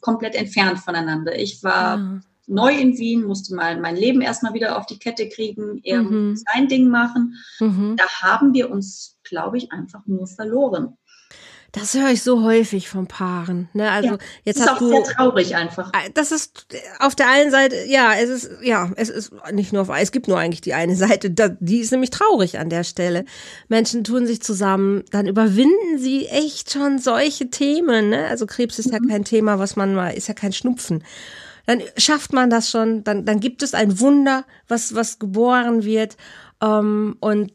komplett 0.00 0.34
entfernt 0.34 0.78
voneinander. 0.78 1.38
Ich 1.38 1.62
war 1.62 1.98
ja. 1.98 2.20
neu 2.46 2.72
in 2.72 2.96
Wien, 2.96 3.24
musste 3.24 3.54
mal 3.54 3.80
mein 3.80 3.96
Leben 3.96 4.20
erstmal 4.20 4.54
wieder 4.54 4.78
auf 4.78 4.86
die 4.86 4.98
Kette 4.98 5.28
kriegen, 5.28 5.80
er 5.82 6.02
mhm. 6.02 6.36
sein 6.36 6.68
Ding 6.68 6.88
machen. 6.88 7.34
Mhm. 7.58 7.96
Da 7.96 8.04
haben 8.22 8.54
wir 8.54 8.70
uns, 8.70 9.18
glaube 9.24 9.58
ich, 9.58 9.72
einfach 9.72 10.06
nur 10.06 10.26
verloren. 10.26 10.96
Das 11.78 11.92
höre 11.92 12.08
ich 12.08 12.22
so 12.22 12.42
häufig 12.42 12.88
von 12.88 13.06
Paaren. 13.06 13.68
Ne? 13.74 13.90
Also 13.90 14.12
ja, 14.12 14.18
jetzt 14.44 14.60
das 14.60 14.66
ist 14.66 14.72
auch 14.72 14.78
du, 14.78 14.88
sehr 14.88 15.02
traurig 15.02 15.56
einfach. 15.56 15.90
Ah, 15.92 16.08
das 16.14 16.32
ist 16.32 16.66
auf 17.00 17.14
der 17.14 17.28
einen 17.28 17.50
Seite, 17.50 17.76
ja, 17.86 18.14
es 18.14 18.30
ist, 18.30 18.50
ja, 18.62 18.90
es 18.96 19.10
ist 19.10 19.32
nicht 19.52 19.74
nur 19.74 19.82
auf, 19.82 19.90
es 19.94 20.10
gibt 20.10 20.26
nur 20.26 20.38
eigentlich 20.38 20.62
die 20.62 20.72
eine 20.72 20.96
Seite, 20.96 21.30
die 21.30 21.80
ist 21.80 21.92
nämlich 21.92 22.08
traurig 22.08 22.58
an 22.58 22.70
der 22.70 22.82
Stelle. 22.82 23.26
Menschen 23.68 24.04
tun 24.04 24.26
sich 24.26 24.40
zusammen, 24.40 25.04
dann 25.10 25.26
überwinden 25.26 25.98
sie 25.98 26.26
echt 26.28 26.72
schon 26.72 26.98
solche 26.98 27.50
Themen. 27.50 28.08
Ne? 28.08 28.26
Also 28.26 28.46
Krebs 28.46 28.78
ist 28.78 28.86
mhm. 28.86 28.92
ja 28.92 28.98
kein 29.10 29.24
Thema, 29.24 29.58
was 29.58 29.76
man 29.76 29.94
mal, 29.94 30.14
ist 30.14 30.28
ja 30.28 30.34
kein 30.34 30.54
Schnupfen 30.54 31.04
dann 31.68 31.82
schafft 31.96 32.32
man 32.32 32.48
das 32.48 32.70
schon, 32.70 33.02
dann, 33.02 33.24
dann 33.24 33.40
gibt 33.40 33.60
es 33.60 33.74
ein 33.74 33.98
Wunder, 33.98 34.44
was, 34.68 34.94
was 34.94 35.18
geboren 35.18 35.82
wird. 35.82 36.16
Ähm, 36.62 37.16
und 37.18 37.50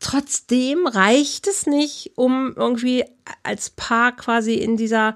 trotzdem 0.00 0.86
reicht 0.86 1.46
es 1.46 1.66
nicht, 1.66 2.12
um 2.16 2.54
irgendwie 2.56 3.04
als 3.42 3.70
Paar 3.70 4.16
quasi 4.16 4.54
in 4.54 4.76
dieser 4.76 5.14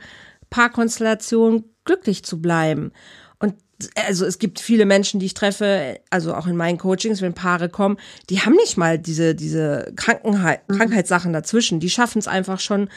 Paarkonstellation 0.50 1.64
glücklich 1.84 2.24
zu 2.24 2.40
bleiben. 2.40 2.92
Und 3.38 3.56
also 4.06 4.24
es 4.24 4.38
gibt 4.38 4.60
viele 4.60 4.86
Menschen, 4.86 5.18
die 5.20 5.26
ich 5.26 5.34
treffe, 5.34 5.98
also 6.10 6.34
auch 6.34 6.46
in 6.46 6.56
meinen 6.56 6.78
Coachings, 6.78 7.22
wenn 7.22 7.34
Paare 7.34 7.68
kommen, 7.68 7.98
die 8.30 8.40
haben 8.40 8.54
nicht 8.54 8.76
mal 8.76 8.98
diese, 8.98 9.34
diese 9.34 9.92
Krankenheit, 9.96 10.68
mhm. 10.68 10.76
Krankheitssachen 10.76 11.32
dazwischen. 11.32 11.80
Die 11.80 11.90
schaffen 11.90 12.18
es 12.18 12.28
einfach 12.28 12.60
schon 12.60 12.88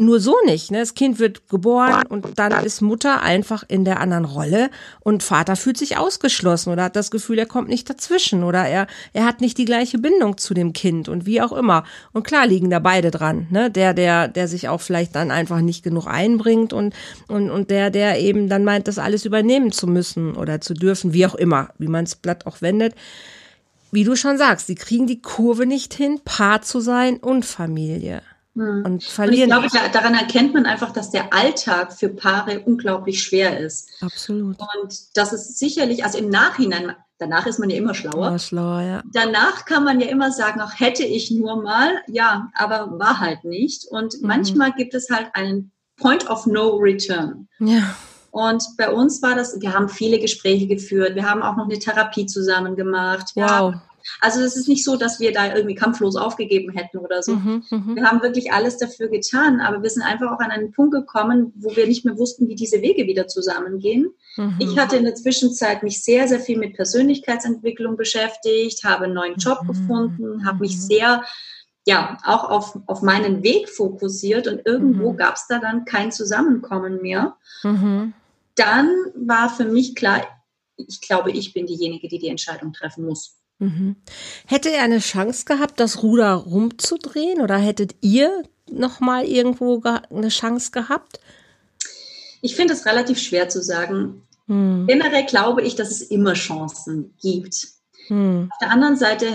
nur 0.00 0.18
so 0.18 0.34
nicht. 0.46 0.70
Ne? 0.70 0.78
Das 0.78 0.94
Kind 0.94 1.18
wird 1.18 1.48
geboren 1.48 2.04
und 2.08 2.38
dann 2.38 2.64
ist 2.64 2.80
Mutter 2.80 3.22
einfach 3.22 3.64
in 3.68 3.84
der 3.84 4.00
anderen 4.00 4.24
Rolle 4.24 4.70
und 5.00 5.22
Vater 5.22 5.56
fühlt 5.56 5.76
sich 5.76 5.98
ausgeschlossen 5.98 6.72
oder 6.72 6.84
hat 6.84 6.96
das 6.96 7.10
Gefühl, 7.10 7.38
er 7.38 7.46
kommt 7.46 7.68
nicht 7.68 7.88
dazwischen 7.88 8.42
oder 8.42 8.66
er, 8.66 8.86
er 9.12 9.26
hat 9.26 9.40
nicht 9.40 9.58
die 9.58 9.64
gleiche 9.64 9.98
Bindung 9.98 10.38
zu 10.38 10.54
dem 10.54 10.72
Kind 10.72 11.08
und 11.08 11.26
wie 11.26 11.42
auch 11.42 11.52
immer. 11.52 11.84
Und 12.12 12.26
klar 12.26 12.46
liegen 12.46 12.70
da 12.70 12.78
beide 12.78 13.10
dran. 13.10 13.46
Ne? 13.50 13.70
Der, 13.70 13.94
der, 13.94 14.28
der 14.28 14.48
sich 14.48 14.68
auch 14.68 14.80
vielleicht 14.80 15.14
dann 15.14 15.30
einfach 15.30 15.60
nicht 15.60 15.82
genug 15.82 16.06
einbringt 16.06 16.72
und, 16.72 16.94
und, 17.28 17.50
und 17.50 17.70
der, 17.70 17.90
der 17.90 18.20
eben 18.20 18.48
dann 18.48 18.64
meint, 18.64 18.88
das 18.88 18.98
alles 18.98 19.24
übernehmen 19.24 19.70
zu 19.70 19.86
müssen 19.86 20.34
oder 20.34 20.60
zu 20.60 20.74
dürfen, 20.74 21.12
wie 21.12 21.26
auch 21.26 21.34
immer, 21.34 21.70
wie 21.78 21.88
man 21.88 22.04
es 22.04 22.16
Blatt 22.16 22.46
auch 22.46 22.62
wendet 22.62 22.94
wie 23.92 24.04
du 24.04 24.14
schon 24.14 24.38
sagst, 24.38 24.68
sie 24.68 24.76
kriegen 24.76 25.08
die 25.08 25.20
Kurve 25.20 25.66
nicht 25.66 25.94
hin, 25.94 26.20
Paar 26.24 26.62
zu 26.62 26.78
sein 26.78 27.16
und 27.16 27.44
Familie. 27.44 28.22
Hm. 28.60 28.84
Und 28.84 29.04
verlieren. 29.04 29.50
Und 29.50 29.64
ich 29.64 29.72
glaube, 29.72 29.88
daran 29.90 30.12
erkennt 30.12 30.52
man 30.52 30.66
einfach, 30.66 30.92
dass 30.92 31.10
der 31.10 31.32
Alltag 31.32 31.94
für 31.94 32.10
Paare 32.10 32.60
unglaublich 32.60 33.22
schwer 33.22 33.58
ist. 33.58 33.88
Absolut. 34.02 34.58
Und 34.58 34.94
das 35.14 35.32
ist 35.32 35.58
sicherlich, 35.58 36.04
also 36.04 36.18
im 36.18 36.28
Nachhinein, 36.28 36.94
danach 37.16 37.46
ist 37.46 37.58
man 37.58 37.70
ja 37.70 37.78
immer 37.78 37.94
schlauer. 37.94 38.28
Immer 38.28 38.38
schlauer, 38.38 38.82
ja. 38.82 39.02
Danach 39.14 39.64
kann 39.64 39.84
man 39.84 39.98
ja 39.98 40.08
immer 40.08 40.30
sagen, 40.30 40.60
auch 40.60 40.78
hätte 40.78 41.04
ich 41.04 41.30
nur 41.30 41.62
mal, 41.62 42.02
ja, 42.06 42.50
aber 42.54 42.98
war 42.98 43.18
halt 43.18 43.44
nicht. 43.44 43.86
Und 43.86 44.20
mhm. 44.20 44.28
manchmal 44.28 44.72
gibt 44.72 44.92
es 44.92 45.08
halt 45.08 45.28
einen 45.32 45.72
Point 45.96 46.28
of 46.28 46.44
No 46.44 46.76
Return. 46.76 47.48
Ja. 47.60 47.96
Und 48.30 48.62
bei 48.76 48.90
uns 48.90 49.22
war 49.22 49.36
das, 49.36 49.58
wir 49.58 49.72
haben 49.72 49.88
viele 49.88 50.18
Gespräche 50.18 50.66
geführt, 50.66 51.14
wir 51.14 51.28
haben 51.28 51.42
auch 51.42 51.56
noch 51.56 51.64
eine 51.64 51.78
Therapie 51.78 52.26
zusammen 52.26 52.76
gemacht. 52.76 53.32
Wow. 53.36 53.76
Also 54.20 54.40
es 54.40 54.56
ist 54.56 54.68
nicht 54.68 54.84
so, 54.84 54.96
dass 54.96 55.20
wir 55.20 55.32
da 55.32 55.54
irgendwie 55.54 55.74
kampflos 55.74 56.16
aufgegeben 56.16 56.72
hätten 56.72 56.98
oder 56.98 57.22
so. 57.22 57.36
Mhm, 57.36 57.64
mhm, 57.70 57.96
wir 57.96 58.04
haben 58.04 58.22
wirklich 58.22 58.52
alles 58.52 58.78
dafür 58.78 59.08
getan, 59.08 59.60
aber 59.60 59.82
wir 59.82 59.90
sind 59.90 60.02
einfach 60.02 60.32
auch 60.32 60.40
an 60.40 60.50
einen 60.50 60.72
Punkt 60.72 60.92
gekommen, 60.92 61.52
wo 61.56 61.74
wir 61.76 61.86
nicht 61.86 62.04
mehr 62.04 62.18
wussten, 62.18 62.48
wie 62.48 62.54
diese 62.54 62.82
Wege 62.82 63.06
wieder 63.06 63.26
zusammengehen. 63.26 64.10
Mhm. 64.36 64.56
Ich 64.58 64.78
hatte 64.78 64.96
in 64.96 65.04
der 65.04 65.14
Zwischenzeit 65.14 65.82
mich 65.82 66.02
sehr, 66.02 66.28
sehr 66.28 66.40
viel 66.40 66.58
mit 66.58 66.74
Persönlichkeitsentwicklung 66.74 67.96
beschäftigt, 67.96 68.84
habe 68.84 69.04
einen 69.04 69.14
neuen 69.14 69.36
Job 69.36 69.62
mhm, 69.62 69.66
gefunden, 69.68 70.46
habe 70.46 70.60
mich 70.60 70.76
mhm. 70.76 70.80
sehr 70.80 71.24
ja, 71.86 72.18
auch 72.24 72.44
auf, 72.44 72.78
auf 72.86 73.02
meinen 73.02 73.42
Weg 73.42 73.68
fokussiert 73.68 74.46
und 74.46 74.66
irgendwo 74.66 75.12
mhm. 75.12 75.16
gab 75.16 75.36
es 75.36 75.46
da 75.48 75.58
dann 75.58 75.84
kein 75.86 76.12
Zusammenkommen 76.12 77.00
mehr. 77.00 77.36
Dann 78.54 78.88
war 79.14 79.48
für 79.48 79.64
mich 79.64 79.94
klar, 79.94 80.22
ich 80.76 81.00
glaube, 81.00 81.30
ich 81.30 81.52
bin 81.52 81.66
diejenige, 81.66 82.08
die 82.08 82.18
die 82.18 82.28
Entscheidung 82.28 82.72
treffen 82.72 83.06
muss. 83.06 83.39
Mhm. 83.60 83.96
Hätte 84.46 84.70
er 84.70 84.82
eine 84.82 84.98
Chance 84.98 85.44
gehabt, 85.44 85.78
das 85.78 86.02
Ruder 86.02 86.32
rumzudrehen 86.32 87.40
oder 87.40 87.58
hättet 87.58 87.94
ihr 88.00 88.42
noch 88.70 89.00
mal 89.00 89.24
irgendwo 89.24 89.82
eine 89.82 90.28
Chance 90.28 90.70
gehabt? 90.72 91.20
Ich 92.40 92.56
finde 92.56 92.72
es 92.72 92.86
relativ 92.86 93.20
schwer 93.20 93.48
zu 93.48 93.62
sagen. 93.62 94.22
Hm. 94.46 94.86
Generell 94.88 95.26
glaube 95.26 95.62
ich, 95.62 95.76
dass 95.76 95.90
es 95.90 96.00
immer 96.00 96.32
Chancen 96.32 97.14
gibt. 97.20 97.68
Hm. 98.06 98.48
Auf 98.50 98.58
der 98.60 98.70
anderen 98.70 98.96
Seite, 98.96 99.26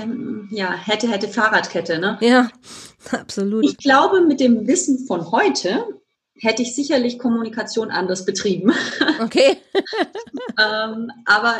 ja, 0.49 0.73
hätte, 0.73 1.09
hätte 1.09 1.27
Fahrradkette, 1.27 1.99
ne? 1.99 2.17
Ja, 2.21 2.49
absolut. 3.11 3.63
Ich 3.63 3.77
glaube, 3.77 4.21
mit 4.21 4.39
dem 4.39 4.67
Wissen 4.67 5.05
von 5.05 5.31
heute 5.31 5.85
hätte 6.37 6.63
ich 6.63 6.75
sicherlich 6.75 7.19
Kommunikation 7.19 7.91
anders 7.91 8.25
betrieben. 8.25 8.73
Okay. 9.21 9.57
ähm, 10.59 11.11
aber 11.25 11.55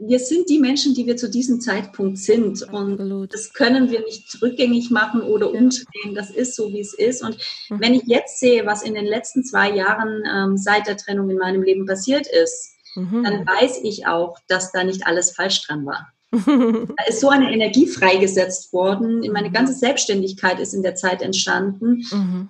wir 0.00 0.18
sind 0.18 0.48
die 0.48 0.58
Menschen, 0.58 0.94
die 0.94 1.06
wir 1.06 1.16
zu 1.16 1.28
diesem 1.28 1.60
Zeitpunkt 1.60 2.18
sind. 2.18 2.62
Und 2.72 2.94
Absolut. 2.94 3.34
das 3.34 3.52
können 3.52 3.90
wir 3.90 4.00
nicht 4.00 4.40
rückgängig 4.40 4.90
machen 4.90 5.20
oder 5.20 5.50
umdrehen. 5.50 6.14
Das 6.14 6.30
ist 6.30 6.56
so, 6.56 6.72
wie 6.72 6.80
es 6.80 6.94
ist. 6.94 7.22
Und 7.22 7.36
mhm. 7.68 7.80
wenn 7.80 7.94
ich 7.94 8.04
jetzt 8.06 8.40
sehe, 8.40 8.64
was 8.64 8.82
in 8.82 8.94
den 8.94 9.04
letzten 9.04 9.44
zwei 9.44 9.70
Jahren 9.70 10.22
ähm, 10.26 10.56
seit 10.56 10.86
der 10.86 10.96
Trennung 10.96 11.28
in 11.28 11.36
meinem 11.36 11.62
Leben 11.62 11.84
passiert 11.84 12.26
ist, 12.26 12.72
mhm. 12.94 13.22
dann 13.22 13.46
weiß 13.46 13.80
ich 13.82 14.06
auch, 14.06 14.38
dass 14.48 14.72
da 14.72 14.84
nicht 14.84 15.06
alles 15.06 15.32
falsch 15.32 15.66
dran 15.66 15.84
war. 15.84 16.08
da 16.32 17.04
ist 17.06 17.20
so 17.20 17.28
eine 17.28 17.52
Energie 17.52 17.86
freigesetzt 17.86 18.72
worden. 18.72 19.20
Meine 19.32 19.50
ganze 19.50 19.74
Selbstständigkeit 19.74 20.60
ist 20.60 20.72
in 20.72 20.82
der 20.82 20.94
Zeit 20.94 21.20
entstanden. 21.20 22.06
Mhm. 22.10 22.48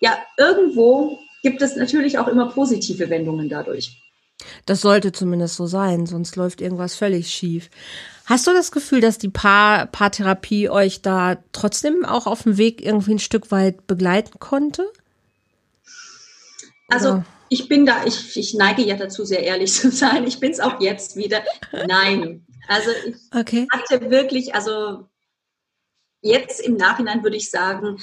Ja, 0.00 0.18
irgendwo 0.36 1.18
gibt 1.42 1.62
es 1.62 1.76
natürlich 1.76 2.18
auch 2.18 2.28
immer 2.28 2.50
positive 2.50 3.08
Wendungen 3.08 3.48
dadurch. 3.48 4.01
Das 4.66 4.80
sollte 4.80 5.12
zumindest 5.12 5.56
so 5.56 5.66
sein, 5.66 6.06
sonst 6.06 6.36
läuft 6.36 6.60
irgendwas 6.60 6.94
völlig 6.94 7.28
schief. 7.28 7.70
Hast 8.24 8.46
du 8.46 8.52
das 8.52 8.70
Gefühl, 8.70 9.00
dass 9.00 9.18
die 9.18 9.28
Paar 9.28 9.86
Paartherapie 9.86 10.68
euch 10.68 11.02
da 11.02 11.38
trotzdem 11.52 12.04
auch 12.04 12.26
auf 12.26 12.44
dem 12.44 12.56
Weg 12.56 12.84
irgendwie 12.84 13.14
ein 13.14 13.18
Stück 13.18 13.50
weit 13.50 13.86
begleiten 13.86 14.38
konnte? 14.38 14.90
Also 16.88 17.24
ich 17.48 17.68
bin 17.68 17.84
da, 17.84 18.04
ich, 18.06 18.36
ich 18.36 18.54
neige 18.54 18.82
ja 18.82 18.96
dazu, 18.96 19.24
sehr 19.24 19.42
ehrlich 19.42 19.72
zu 19.72 19.90
sein. 19.90 20.26
Ich 20.26 20.40
bin 20.40 20.52
es 20.52 20.60
auch 20.60 20.80
jetzt 20.80 21.16
wieder. 21.16 21.42
Nein. 21.86 22.46
Also 22.68 22.90
ich 23.06 23.16
okay. 23.34 23.66
hatte 23.70 24.10
wirklich, 24.10 24.54
also 24.54 25.08
jetzt 26.20 26.60
im 26.60 26.76
Nachhinein 26.76 27.22
würde 27.22 27.36
ich 27.36 27.50
sagen, 27.50 27.98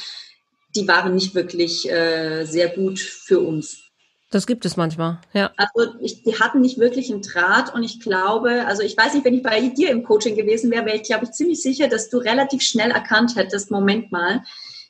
die 0.76 0.88
waren 0.88 1.16
nicht 1.16 1.34
wirklich 1.34 1.90
äh, 1.90 2.46
sehr 2.46 2.70
gut 2.70 3.00
für 3.00 3.40
uns. 3.40 3.89
Das 4.32 4.46
gibt 4.46 4.64
es 4.66 4.78
manchmal, 4.78 5.20
ja. 5.34 5.50
Also 5.58 5.96
ich, 6.02 6.22
die 6.22 6.40
hatten 6.40 6.62
nicht 6.62 6.78
wirklich 6.78 7.12
einen 7.12 7.24
Draht 7.24 7.74
und 7.74 7.82
ich 7.82 8.00
glaube, 8.00 8.68
also 8.68 8.84
ich 8.84 8.96
weiß 8.96 9.16
nicht, 9.16 9.26
wenn 9.26 9.34
ich 9.34 9.42
bei 9.42 9.60
dir 9.70 9.90
im 9.90 10.04
Coaching 10.04 10.36
gewesen 10.36 10.70
wäre, 10.70 10.86
wäre 10.86 10.98
ich, 10.98 11.04
glaube 11.04 11.26
ich, 11.26 11.32
ziemlich 11.32 11.64
sicher, 11.64 11.88
dass 11.88 12.10
du 12.10 12.18
relativ 12.18 12.62
schnell 12.62 12.92
erkannt 12.92 13.36
hättest, 13.36 13.72
Moment 13.72 14.12
mal, 14.12 14.44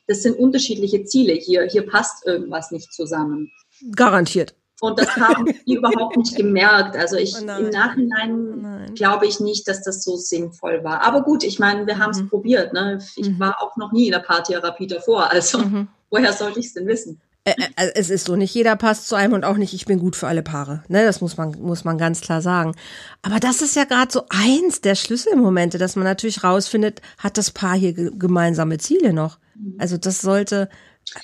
das 0.06 0.22
sind 0.22 0.38
unterschiedliche 0.38 1.04
Ziele 1.04 1.32
hier, 1.32 1.62
hier 1.62 1.86
passt 1.86 2.26
irgendwas 2.26 2.70
nicht 2.70 2.92
zusammen. 2.92 3.50
Garantiert. 3.96 4.54
Und 4.80 4.98
das 4.98 5.16
haben 5.16 5.46
die 5.66 5.74
überhaupt 5.76 6.16
nicht 6.16 6.36
gemerkt. 6.36 6.96
Also 6.96 7.16
ich 7.16 7.34
oh 7.36 7.40
im 7.40 7.70
Nachhinein 7.70 8.88
oh 8.88 8.92
glaube 8.94 9.26
ich 9.26 9.40
nicht, 9.40 9.68
dass 9.68 9.82
das 9.82 10.02
so 10.02 10.16
sinnvoll 10.16 10.82
war. 10.84 11.02
Aber 11.02 11.22
gut, 11.22 11.44
ich 11.44 11.58
meine, 11.58 11.86
wir 11.86 11.98
haben 11.98 12.10
es 12.10 12.20
mhm. 12.20 12.28
probiert. 12.28 12.72
Ne? 12.72 13.00
Ich 13.16 13.28
mhm. 13.28 13.38
war 13.38 13.62
auch 13.62 13.76
noch 13.76 13.92
nie 13.92 14.06
in 14.06 14.12
der 14.12 14.20
Paartherapie 14.20 14.86
davor. 14.86 15.30
Also 15.30 15.58
mhm. 15.58 15.88
woher 16.10 16.32
sollte 16.32 16.60
ich 16.60 16.66
es 16.66 16.74
denn 16.74 16.86
wissen? 16.86 17.20
Äh, 17.44 17.54
äh, 17.76 17.92
es 17.94 18.10
ist 18.10 18.26
so, 18.26 18.36
nicht 18.36 18.54
jeder 18.54 18.76
passt 18.76 19.08
zu 19.08 19.14
einem 19.14 19.32
und 19.32 19.44
auch 19.44 19.56
nicht, 19.56 19.72
ich 19.72 19.86
bin 19.86 19.98
gut 19.98 20.14
für 20.14 20.28
alle 20.28 20.42
Paare. 20.42 20.82
Ne, 20.88 21.04
das 21.04 21.20
muss 21.20 21.36
man, 21.36 21.52
muss 21.60 21.84
man 21.84 21.96
ganz 21.96 22.20
klar 22.20 22.42
sagen. 22.42 22.74
Aber 23.22 23.40
das 23.40 23.62
ist 23.62 23.76
ja 23.76 23.84
gerade 23.84 24.12
so 24.12 24.24
eins 24.28 24.80
der 24.82 24.94
Schlüsselmomente, 24.94 25.78
dass 25.78 25.96
man 25.96 26.04
natürlich 26.04 26.44
rausfindet, 26.44 27.00
hat 27.18 27.38
das 27.38 27.50
Paar 27.50 27.76
hier 27.76 27.94
gemeinsame 27.94 28.78
Ziele 28.78 29.12
noch? 29.12 29.38
Also 29.78 29.96
das 29.96 30.20
sollte 30.20 30.68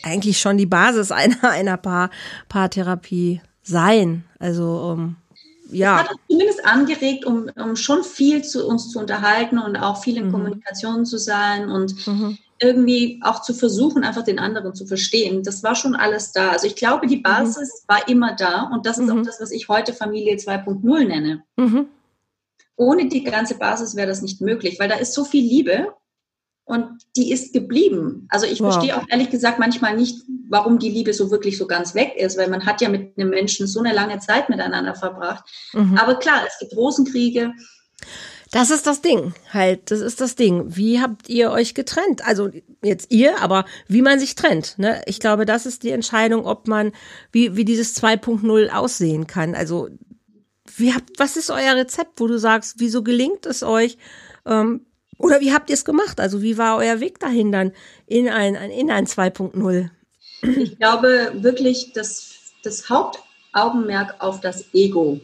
eigentlich 0.03 0.41
schon 0.41 0.57
die 0.57 0.67
Basis 0.67 1.13
einer, 1.13 1.51
einer 1.51 1.77
Paar, 1.77 2.11
Paartherapie 2.49 3.43
sein. 3.63 4.25
Also, 4.39 4.93
um, 4.93 5.17
ja. 5.71 5.99
Das 5.99 6.05
hat 6.05 6.13
uns 6.13 6.21
zumindest 6.31 6.65
angeregt, 6.65 7.25
um, 7.27 7.51
um 7.57 7.77
schon 7.77 8.05
viel 8.05 8.43
zu 8.43 8.67
uns 8.67 8.91
zu 8.91 9.01
unterhalten 9.01 9.59
und 9.59 9.77
auch 9.77 10.03
viel 10.03 10.17
in 10.17 10.29
mhm. 10.29 10.33
Kommunikation 10.33 11.05
zu 11.05 11.19
sein 11.19 11.69
und 11.69 12.07
mhm 12.07 12.39
irgendwie 12.61 13.21
auch 13.23 13.43
zu 13.43 13.55
versuchen, 13.55 14.05
einfach 14.05 14.23
den 14.23 14.39
anderen 14.39 14.75
zu 14.75 14.87
verstehen. 14.87 15.43
Das 15.43 15.63
war 15.63 15.75
schon 15.75 15.95
alles 15.95 16.33
da. 16.33 16.51
Also 16.51 16.67
ich 16.67 16.77
glaube, 16.77 17.07
die 17.07 17.19
mhm. 17.19 17.23
Basis 17.23 17.83
mhm. 17.83 17.93
war 17.93 18.09
immer 18.09 18.35
da 18.35 18.71
und 18.73 18.87
das 18.87 18.99
ist 18.99 19.07
mhm. 19.07 19.21
auch 19.21 19.23
das, 19.25 19.41
was 19.41 19.51
ich 19.51 19.69
heute 19.69 19.93
Familie 19.93 20.37
2.0 20.37 21.05
nenne. 21.05 21.43
Mhm. 21.57 21.89
Ohne 22.77 23.09
die 23.09 23.25
ganze 23.25 23.57
Basis 23.57 23.97
wäre 23.97 24.09
das 24.09 24.23
nicht 24.23 24.41
möglich, 24.41 24.79
weil 24.79 24.89
da 24.89 24.97
ist 24.97 25.15
so 25.15 25.25
viel 25.25 25.45
Liebe 25.45 25.95
und 26.65 26.87
die 27.17 27.31
ist 27.31 27.53
geblieben. 27.53 28.27
Also 28.29 28.45
ich 28.45 28.61
wow. 28.61 28.73
verstehe 28.73 28.97
auch 28.97 29.05
ehrlich 29.09 29.31
gesagt 29.31 29.59
manchmal 29.59 29.97
nicht, 29.97 30.25
warum 30.49 30.79
die 30.79 30.91
Liebe 30.91 31.13
so 31.13 31.31
wirklich 31.31 31.57
so 31.57 31.67
ganz 31.67 31.95
weg 31.95 32.15
ist, 32.17 32.37
weil 32.37 32.49
man 32.49 32.67
hat 32.67 32.81
ja 32.81 32.89
mit 32.89 33.17
einem 33.17 33.31
Menschen 33.31 33.67
so 33.67 33.81
eine 33.81 33.95
lange 33.95 34.19
Zeit 34.19 34.49
miteinander 34.49 34.95
verbracht. 34.95 35.45
Mhm. 35.73 35.97
Aber 35.97 36.17
klar, 36.17 36.43
es 36.47 36.59
gibt 36.59 36.77
Rosenkriege. 36.77 37.53
Das 38.57 38.71
ist 38.71 38.87
das 38.87 39.03
Ding, 39.03 39.35
halt, 39.53 39.91
das 39.91 40.01
ist 40.01 40.23
das 40.23 40.35
Ding. 40.35 40.75
Wie 40.75 40.99
habt 40.99 41.29
ihr 41.29 41.51
euch 41.51 41.75
getrennt? 41.75 42.27
Also 42.27 42.49
jetzt 42.83 43.13
ihr, 43.13 43.43
aber 43.43 43.67
wie 43.87 44.01
man 44.01 44.19
sich 44.19 44.35
trennt. 44.35 44.79
Ne? 44.79 45.03
Ich 45.05 45.21
glaube, 45.21 45.45
das 45.45 45.67
ist 45.67 45.83
die 45.83 45.91
Entscheidung, 45.91 46.47
ob 46.47 46.67
man, 46.67 46.93
wie, 47.33 47.55
wie 47.55 47.67
dieses 47.67 48.03
2.0 48.03 48.71
aussehen 48.71 49.27
kann. 49.27 49.55
Also 49.55 49.91
wie 50.75 50.95
habt, 50.95 51.19
was 51.19 51.37
ist 51.37 51.51
euer 51.51 51.77
Rezept, 51.77 52.19
wo 52.19 52.29
du 52.29 52.39
sagst, 52.39 52.77
wieso 52.79 53.03
gelingt 53.03 53.45
es 53.45 53.63
euch? 53.63 53.99
Ähm, 54.47 54.87
oder 55.19 55.43
wie 55.43 55.53
habt 55.53 55.69
ihr 55.69 55.75
es 55.75 55.85
gemacht? 55.85 56.19
Also 56.19 56.41
wie 56.41 56.57
war 56.57 56.79
euer 56.79 56.99
Weg 57.01 57.21
dahin 57.21 57.53
dann 57.53 57.73
in 58.07 58.27
ein, 58.27 58.55
in 58.55 58.91
ein 58.91 59.05
2.0? 59.05 59.91
Ich 60.41 60.79
glaube 60.79 61.33
wirklich, 61.35 61.93
dass 61.93 62.55
das 62.63 62.89
Hauptaugenmerk 62.89 64.15
auf 64.21 64.41
das 64.41 64.73
Ego 64.73 65.21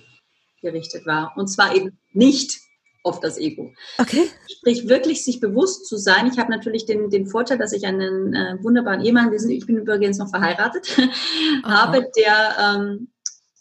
gerichtet 0.61 1.07
war. 1.07 1.33
Und 1.35 1.49
zwar 1.49 1.75
eben 1.75 1.99
nicht 2.13 2.61
auf 3.03 3.21
das 3.21 3.39
Ego. 3.39 3.73
Okay. 3.99 4.29
Sprich, 4.49 4.89
wirklich 4.89 5.25
sich 5.25 5.41
bewusst 5.41 5.87
zu 5.87 5.97
sein. 5.97 6.29
Ich 6.33 6.39
habe 6.39 6.51
natürlich 6.51 6.87
den, 6.87 7.11
den 7.11 7.27
Vorteil, 7.27 7.59
dass 7.59 7.73
ich 7.73 7.87
einen 7.87 8.35
äh, 8.35 8.57
wunderbaren 8.63 9.05
Ehemann, 9.05 9.37
sind, 9.39 9.51
ich 9.51 9.67
bin 9.67 9.79
übrigens 9.79 10.19
noch 10.19 10.31
verheiratet, 10.31 10.97
habe, 11.65 12.11
der 12.17 12.57
ähm, 12.61 13.09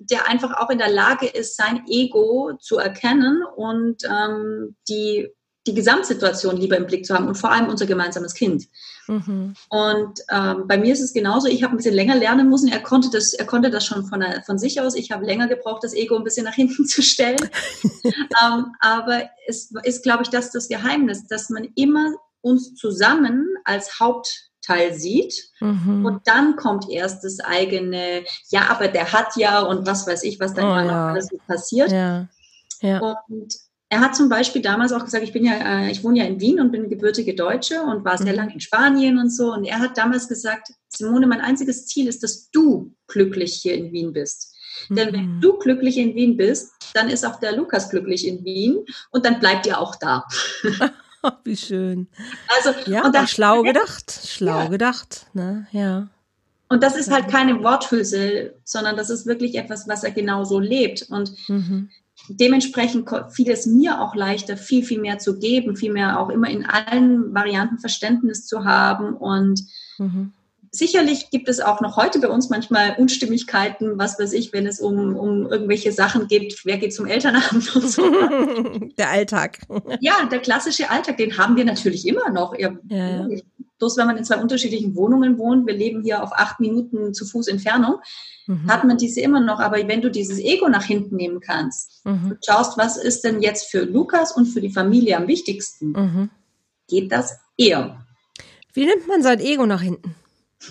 der 0.04 0.28
einfach 0.28 0.58
auch 0.58 0.70
in 0.70 0.80
der 0.80 0.90
Lage 0.90 1.28
ist, 1.28 1.56
sein 1.56 1.84
Ego 1.88 2.54
zu 2.60 2.78
erkennen 2.78 3.44
und 3.56 4.04
ähm, 4.06 4.76
die 4.90 5.30
die 5.68 5.76
Gesamtsituation 5.76 6.58
lieber 6.58 6.78
im 6.78 6.88
Blick 6.88 7.06
zu 7.06 7.14
haben 7.14 7.28
und 7.28 7.36
vor 7.36 7.52
allem 7.52 7.70
unser 7.70 7.86
gemeinsames 7.86 8.34
Kind. 8.34 8.68
Mhm. 9.08 9.54
Und 9.70 10.20
ähm, 10.32 10.68
bei 10.68 10.78
mir 10.78 10.94
ist 10.94 11.02
es 11.02 11.14
genauso. 11.14 11.48
Ich 11.48 11.62
habe 11.62 11.74
ein 11.74 11.78
bisschen 11.78 11.94
länger 11.94 12.16
lernen 12.16 12.50
müssen. 12.50 12.72
Er 12.72 12.82
konnte 12.82 13.10
das, 13.12 13.34
er 13.34 13.46
konnte 13.46 13.70
das 13.70 13.86
schon 13.86 14.06
von, 14.06 14.24
von 14.46 14.58
sich 14.58 14.82
aus. 14.82 14.96
Ich 14.96 15.12
habe 15.12 15.26
länger 15.26 15.48
gebraucht, 15.48 15.84
das 15.84 15.94
Ego 15.94 16.16
ein 16.16 16.24
bisschen 16.24 16.46
nach 16.46 16.56
hinten 16.56 16.86
zu 16.88 17.04
stellen. 17.04 17.50
ähm, 18.04 18.74
aber 18.80 19.30
es 19.48 19.72
ist, 19.84 20.04
glaube 20.04 20.24
ich, 20.24 20.30
das 20.30 20.52
das 20.52 20.68
Geheimnis, 20.68 21.28
dass 21.28 21.50
man 21.50 21.68
immer 21.76 22.14
uns 22.42 22.74
zusammen 22.74 23.46
als 23.66 24.00
Hauptteil 24.00 24.96
sieht 24.96 25.52
mhm. 25.60 26.04
und 26.06 26.28
dann 26.28 26.56
kommt 26.56 26.90
erst 26.90 27.24
das 27.24 27.40
eigene, 27.40 28.24
ja, 28.50 28.70
aber 28.70 28.88
der 28.88 29.14
hat 29.14 29.36
ja 29.36 29.62
und 29.62 29.86
was 29.86 30.08
weiß 30.08 30.24
ich, 30.24 30.40
was 30.40 30.56
dann 30.56 30.66
oh, 30.66 30.90
ja. 30.90 31.10
alles 31.10 31.28
so 31.28 31.38
passiert. 31.46 31.92
Ja. 31.92 32.28
Ja. 32.82 33.00
Und 33.00 33.56
er 33.92 34.00
hat 34.00 34.16
zum 34.16 34.30
Beispiel 34.30 34.62
damals 34.62 34.94
auch 34.94 35.04
gesagt, 35.04 35.26
ich 35.26 35.34
bin 35.34 35.44
ja, 35.44 35.82
äh, 35.82 35.92
ich 35.92 36.02
wohne 36.02 36.20
ja 36.20 36.26
in 36.26 36.40
Wien 36.40 36.62
und 36.62 36.72
bin 36.72 36.90
gebürtige 36.90 37.36
Deutsche 37.36 37.82
und 37.82 38.06
war 38.06 38.18
sehr 38.18 38.32
mhm. 38.32 38.38
lange 38.38 38.54
in 38.54 38.62
Spanien 38.62 39.20
und 39.20 39.30
so. 39.30 39.52
Und 39.52 39.66
er 39.66 39.80
hat 39.80 39.98
damals 39.98 40.30
gesagt, 40.30 40.70
Simone, 40.88 41.28
mein 41.28 41.42
einziges 41.42 41.88
Ziel 41.88 42.08
ist, 42.08 42.24
dass 42.24 42.50
du 42.52 42.96
glücklich 43.08 43.56
hier 43.56 43.76
in 43.76 43.92
Wien 43.92 44.14
bist. 44.14 44.56
Mhm. 44.88 44.96
Denn 44.96 45.14
wenn 45.14 45.36
mhm. 45.36 45.42
du 45.42 45.60
glücklich 45.60 45.98
in 45.98 46.16
Wien 46.16 46.38
bist, 46.38 46.72
dann 46.94 47.10
ist 47.10 47.26
auch 47.26 47.38
der 47.42 47.52
Lukas 47.52 47.90
glücklich 47.90 48.26
in 48.26 48.46
Wien 48.46 48.86
und 49.12 49.26
dann 49.26 49.42
bleibt 49.42 49.68
ihr 49.68 49.78
auch 49.78 49.98
da. 49.98 50.26
Wie 51.44 51.58
schön. 51.58 52.08
Also, 52.58 52.90
ja, 52.90 53.04
und 53.04 53.14
das, 53.14 53.30
schlau 53.30 53.62
gedacht, 53.62 54.22
schlau 54.26 54.60
ja. 54.60 54.68
gedacht, 54.70 55.26
ne, 55.34 55.68
ja. 55.74 56.08
Und 56.70 56.82
das 56.82 56.96
ist 56.96 57.12
halt 57.12 57.28
keine 57.28 57.62
Worthülse, 57.62 58.54
sondern 58.64 58.96
das 58.96 59.10
ist 59.10 59.26
wirklich 59.26 59.56
etwas, 59.56 59.90
was 59.90 60.06
er 60.06 60.12
genauso 60.12 60.60
lebt. 60.60 61.08
Und 61.10 61.34
mhm 61.50 61.90
dementsprechend 62.28 63.10
fiel 63.30 63.50
es 63.50 63.66
mir 63.66 64.02
auch 64.02 64.16
leichter, 64.16 64.58
viel, 64.58 64.84
viel 64.84 65.00
mehr 65.00 65.20
zu 65.20 65.40
geben, 65.40 65.76
viel 65.76 65.92
mehr 65.92 66.20
auch 66.20 66.30
immer 66.30 66.50
in 66.50 66.66
allen 66.66 67.34
Varianten 67.34 67.80
Verständnis 67.80 68.46
zu 68.46 68.64
haben. 68.64 69.14
Und 69.16 69.62
mhm. 69.98 70.34
sicherlich 70.72 71.30
gibt 71.30 71.50
es 71.50 71.60
auch 71.60 71.82
noch 71.82 71.98
heute 71.98 72.20
bei 72.20 72.28
uns 72.28 72.50
manchmal 72.50 72.96
Unstimmigkeiten, 72.98 73.98
was 73.98 74.20
weiß 74.20 74.34
ich, 74.34 74.54
wenn 74.54 74.66
es 74.66 74.80
um, 74.80 75.16
um 75.16 75.48
irgendwelche 75.48 75.92
Sachen 75.92 76.28
geht, 76.28 76.62
wer 76.64 76.78
geht 76.78 76.94
zum 76.94 77.06
Elternabend 77.06 77.76
und 77.76 77.90
so. 77.90 78.04
Der 78.98 79.10
Alltag. 79.10 79.60
Ja, 80.00 80.26
der 80.30 80.40
klassische 80.40 80.90
Alltag, 80.90 81.18
den 81.18 81.38
haben 81.38 81.56
wir 81.56 81.66
natürlich 81.66 82.08
immer 82.08 82.30
noch. 82.30 82.58
Ja, 82.58 82.72
ja. 82.90 83.28
Bloß 83.82 83.98
wenn 83.98 84.06
man 84.06 84.16
in 84.16 84.24
zwei 84.24 84.38
unterschiedlichen 84.38 84.96
Wohnungen 84.96 85.40
wohnt, 85.40 85.66
wir 85.66 85.74
leben 85.74 86.04
hier 86.04 86.22
auf 86.22 86.34
acht 86.34 86.60
Minuten 86.60 87.16
zu 87.16 87.26
Fuß 87.26 87.48
Entfernung, 87.48 87.96
mhm. 88.46 88.68
hat 88.68 88.84
man 88.84 89.00
diese 89.00 89.22
immer 89.22 89.40
noch. 89.40 89.60
Aber 89.60 89.78
wenn 89.88 90.04
du 90.04 90.12
dieses 90.12 90.38
Ego 90.38 90.70
nach 90.70 90.84
hinten 90.84 91.16
nehmen 91.16 91.40
kannst, 91.40 92.06
mhm. 92.06 92.38
schaust, 92.46 92.78
was 92.78 92.96
ist 92.98 93.24
denn 93.24 93.42
jetzt 93.42 93.72
für 93.72 93.82
Lukas 93.82 94.34
und 94.34 94.46
für 94.46 94.62
die 94.62 94.70
Familie 94.70 95.18
am 95.18 95.28
wichtigsten, 95.28 95.94
mhm. 95.94 96.30
geht 96.88 97.12
das 97.12 97.40
eher. 97.58 98.06
Wie 98.72 98.86
nimmt 98.86 99.08
man 99.08 99.24
sein 99.24 99.40
Ego 99.40 99.66
nach 99.66 99.82
hinten? 99.82 100.14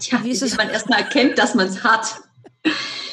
Ja, 0.02 0.22
wie 0.22 0.30
ist 0.30 0.42
es? 0.42 0.56
man 0.56 0.70
erstmal 0.70 1.00
erkennt, 1.00 1.36
dass 1.36 1.56
man 1.56 1.66
es 1.66 1.82
hat. 1.82 2.20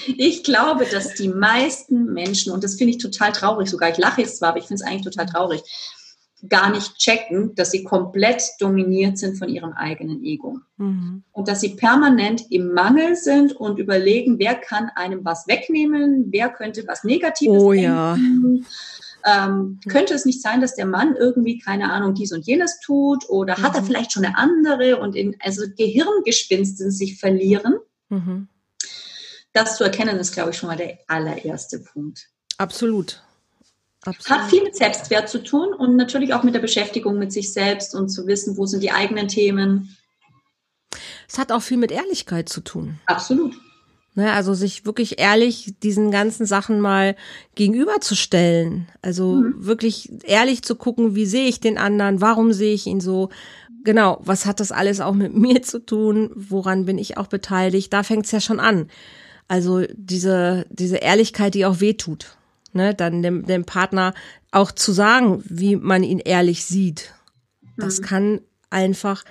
Ich 0.06 0.44
glaube, 0.44 0.86
dass 0.86 1.16
die 1.16 1.28
meisten 1.28 2.14
Menschen, 2.14 2.54
und 2.54 2.64
das 2.64 2.76
finde 2.76 2.92
ich 2.92 3.00
total 3.00 3.32
traurig 3.32 3.68
sogar, 3.68 3.90
ich 3.90 3.98
lache 3.98 4.22
jetzt 4.22 4.38
zwar, 4.38 4.50
aber 4.50 4.60
ich 4.60 4.66
finde 4.66 4.84
es 4.84 4.88
eigentlich 4.88 5.06
total 5.06 5.26
traurig, 5.26 5.64
gar 6.50 6.70
nicht 6.70 6.98
checken, 6.98 7.56
dass 7.56 7.72
sie 7.72 7.84
komplett 7.84 8.44
dominiert 8.60 9.18
sind 9.18 9.38
von 9.38 9.50
ihrem 9.50 9.74
eigenen 9.74 10.24
Ego. 10.24 10.60
Mhm. 10.78 11.24
Und 11.32 11.48
dass 11.48 11.62
sie 11.62 11.76
permanent 11.76 12.44
im 12.52 12.74
Mangel 12.74 13.16
sind 13.16 13.54
und 13.54 13.80
überlegen, 13.80 14.38
wer 14.38 14.56
kann 14.56 14.90
einem 14.96 15.26
was 15.26 15.48
wegnehmen, 15.48 16.28
wer 16.30 16.50
könnte 16.50 16.84
was 16.88 17.04
Negatives 17.04 17.62
oh, 17.62 17.74
ja. 17.74 18.18
Ähm, 19.26 19.80
könnte 19.90 20.14
es 20.14 20.26
nicht 20.26 20.42
sein, 20.42 20.62
dass 20.62 20.76
der 20.76 20.86
Mann 20.86 21.16
irgendwie, 21.18 21.58
keine 21.58 21.92
Ahnung, 21.92 22.14
dies 22.14 22.32
und 22.32 22.46
jenes 22.46 22.80
tut 22.80 23.28
oder 23.28 23.58
mhm. 23.58 23.64
hat 23.64 23.76
er 23.76 23.82
mhm. 23.82 23.86
vielleicht 23.88 24.14
schon 24.14 24.24
eine 24.24 24.38
andere 24.38 24.98
und 25.00 25.16
in, 25.16 25.36
also 25.42 25.64
Gehirngespinsten 25.76 26.92
sich 26.92 27.20
verlieren? 27.20 27.76
Mhm. 28.10 28.48
Das 29.54 29.76
zu 29.76 29.84
erkennen 29.84 30.18
ist, 30.18 30.34
glaube 30.34 30.52
ich, 30.52 30.58
schon 30.58 30.70
mal 30.70 30.78
der 30.78 31.00
allererste 31.08 31.80
Punkt. 31.80 32.30
Absolut. 32.58 33.22
Absolut. 34.08 34.42
Hat 34.42 34.50
viel 34.50 34.64
mit 34.64 34.76
Selbstwert 34.76 35.28
zu 35.28 35.44
tun 35.44 35.74
und 35.74 35.98
natürlich 35.98 36.34
auch 36.34 36.44
mit 36.44 36.56
der 36.56 36.62
Beschäftigung 36.62 37.20
mit 37.20 37.34
sich 37.34 37.52
selbst 37.52 37.94
und 37.94 38.08
zu 38.08 38.26
wissen, 38.26 38.56
wo 38.56 38.66
sind 38.66 38.82
die 38.82 38.92
eigenen 38.92 39.28
Themen. 39.28 39.98
Es 41.28 41.38
hat 41.38 41.52
auch 41.52 41.62
viel 41.62 41.78
mit 41.78 41.92
Ehrlichkeit 41.92 42.48
zu 42.48 42.62
tun. 42.62 43.00
Absolut. 43.06 43.54
Ne, 44.16 44.32
also 44.32 44.54
sich 44.54 44.86
wirklich 44.86 45.20
ehrlich 45.20 45.76
diesen 45.84 46.10
ganzen 46.10 46.46
Sachen 46.46 46.80
mal 46.80 47.16
gegenüberzustellen. 47.56 48.88
Also 49.02 49.36
mhm. 49.36 49.66
wirklich 49.66 50.10
ehrlich 50.24 50.64
zu 50.64 50.76
gucken, 50.76 51.14
wie 51.14 51.26
sehe 51.26 51.48
ich 51.48 51.60
den 51.60 51.78
anderen, 51.78 52.22
warum 52.22 52.54
sehe 52.54 52.74
ich 52.74 52.88
ihn 52.88 53.02
so. 53.02 53.30
Genau, 53.84 54.20
was 54.22 54.46
hat 54.46 54.62
das 54.62 54.72
alles 54.72 55.02
auch 55.02 55.14
mit 55.14 55.34
mir 55.36 55.62
zu 55.62 55.86
tun? 55.86 56.32
Woran 56.34 56.86
bin 56.86 56.98
ich 56.98 57.18
auch 57.18 57.28
beteiligt? 57.28 57.92
Da 57.92 58.04
fängt 58.04 58.26
es 58.26 58.32
ja 58.32 58.40
schon 58.40 58.62
an. 58.62 58.90
Also 59.50 59.84
diese, 59.94 60.66
diese 60.70 60.98
Ehrlichkeit, 60.98 61.54
die 61.54 61.66
auch 61.66 61.82
wehtut 61.82 62.37
ne, 62.78 62.96
dann 62.96 63.22
dem, 63.22 63.46
dem 63.46 63.66
Partner 63.66 64.14
auch 64.52 64.72
zu 64.72 64.94
sagen, 64.94 65.44
wie 65.46 65.76
man 65.76 66.04
ihn 66.04 66.20
ehrlich 66.20 66.66
sieht. 66.66 67.14
Das 67.76 68.00
mhm. 68.00 68.04
kann 68.06 68.42
einfach, 68.70 69.26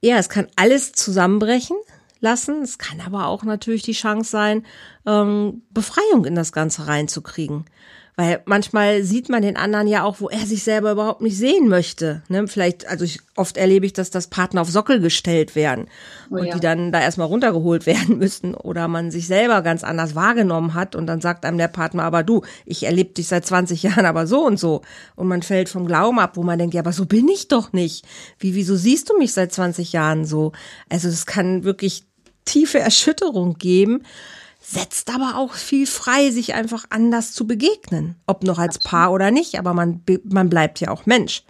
ja, 0.00 0.16
es 0.16 0.28
kann 0.28 0.48
alles 0.56 0.92
zusammenbrechen 0.92 1.76
lassen. 2.20 2.62
Es 2.62 2.78
kann 2.78 3.00
aber 3.00 3.26
auch 3.26 3.44
natürlich 3.44 3.82
die 3.82 3.92
Chance 3.92 4.30
sein, 4.30 4.66
ähm, 5.06 5.62
Befreiung 5.70 6.24
in 6.24 6.34
das 6.34 6.52
Ganze 6.52 6.86
reinzukriegen. 6.86 7.66
Weil 8.20 8.42
manchmal 8.44 9.02
sieht 9.02 9.30
man 9.30 9.40
den 9.40 9.56
anderen 9.56 9.86
ja 9.86 10.04
auch, 10.04 10.20
wo 10.20 10.28
er 10.28 10.44
sich 10.44 10.62
selber 10.62 10.92
überhaupt 10.92 11.22
nicht 11.22 11.38
sehen 11.38 11.68
möchte. 11.68 12.22
Ne? 12.28 12.46
Vielleicht, 12.48 12.86
also 12.86 13.02
ich, 13.02 13.20
oft 13.34 13.56
erlebe 13.56 13.86
ich, 13.86 13.94
dass 13.94 14.10
das 14.10 14.26
Partner 14.26 14.60
auf 14.60 14.68
Sockel 14.68 15.00
gestellt 15.00 15.56
werden 15.56 15.86
oh, 16.30 16.36
und 16.36 16.44
ja. 16.44 16.54
die 16.54 16.60
dann 16.60 16.92
da 16.92 17.00
erstmal 17.00 17.28
runtergeholt 17.28 17.86
werden 17.86 18.18
müssen 18.18 18.52
oder 18.52 18.88
man 18.88 19.10
sich 19.10 19.26
selber 19.26 19.62
ganz 19.62 19.84
anders 19.84 20.14
wahrgenommen 20.14 20.74
hat 20.74 20.96
und 20.96 21.06
dann 21.06 21.22
sagt 21.22 21.46
einem 21.46 21.56
der 21.56 21.68
Partner, 21.68 22.02
aber 22.02 22.22
du, 22.22 22.42
ich 22.66 22.82
erlebe 22.82 23.14
dich 23.14 23.26
seit 23.26 23.46
20 23.46 23.82
Jahren 23.84 24.04
aber 24.04 24.26
so 24.26 24.44
und 24.44 24.60
so. 24.60 24.82
Und 25.16 25.26
man 25.26 25.40
fällt 25.40 25.70
vom 25.70 25.86
Glauben 25.86 26.18
ab, 26.18 26.36
wo 26.36 26.42
man 26.42 26.58
denkt, 26.58 26.74
ja, 26.74 26.82
aber 26.82 26.92
so 26.92 27.06
bin 27.06 27.26
ich 27.26 27.48
doch 27.48 27.72
nicht. 27.72 28.04
Wie, 28.38 28.54
wieso 28.54 28.76
siehst 28.76 29.08
du 29.08 29.16
mich 29.16 29.32
seit 29.32 29.50
20 29.50 29.94
Jahren 29.94 30.26
so? 30.26 30.52
Also 30.90 31.08
es 31.08 31.24
kann 31.24 31.64
wirklich 31.64 32.04
tiefe 32.44 32.80
Erschütterung 32.80 33.54
geben 33.54 34.02
setzt 34.70 35.12
aber 35.12 35.36
auch 35.36 35.54
viel 35.54 35.86
frei, 35.86 36.30
sich 36.30 36.54
einfach 36.54 36.84
anders 36.90 37.32
zu 37.32 37.46
begegnen. 37.46 38.16
Ob 38.26 38.44
noch 38.44 38.58
als 38.58 38.78
Paar 38.78 39.12
oder 39.12 39.30
nicht, 39.30 39.58
aber 39.58 39.74
man, 39.74 40.02
man 40.24 40.48
bleibt 40.48 40.80
ja 40.80 40.90
auch 40.90 41.06
Mensch. 41.06 41.42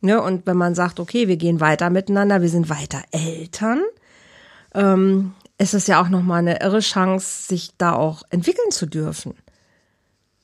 Ne? 0.00 0.20
Und 0.22 0.46
wenn 0.46 0.56
man 0.56 0.74
sagt, 0.74 0.98
okay, 0.98 1.28
wir 1.28 1.36
gehen 1.36 1.60
weiter 1.60 1.90
miteinander, 1.90 2.40
wir 2.40 2.48
sind 2.48 2.70
weiter 2.70 3.02
Eltern, 3.10 3.82
ähm, 4.74 5.34
ist 5.58 5.74
es 5.74 5.86
ja 5.86 6.02
auch 6.02 6.08
nochmal 6.08 6.38
eine 6.38 6.60
irre 6.62 6.80
Chance, 6.80 7.46
sich 7.46 7.72
da 7.76 7.92
auch 7.92 8.22
entwickeln 8.30 8.70
zu 8.70 8.86
dürfen. 8.86 9.34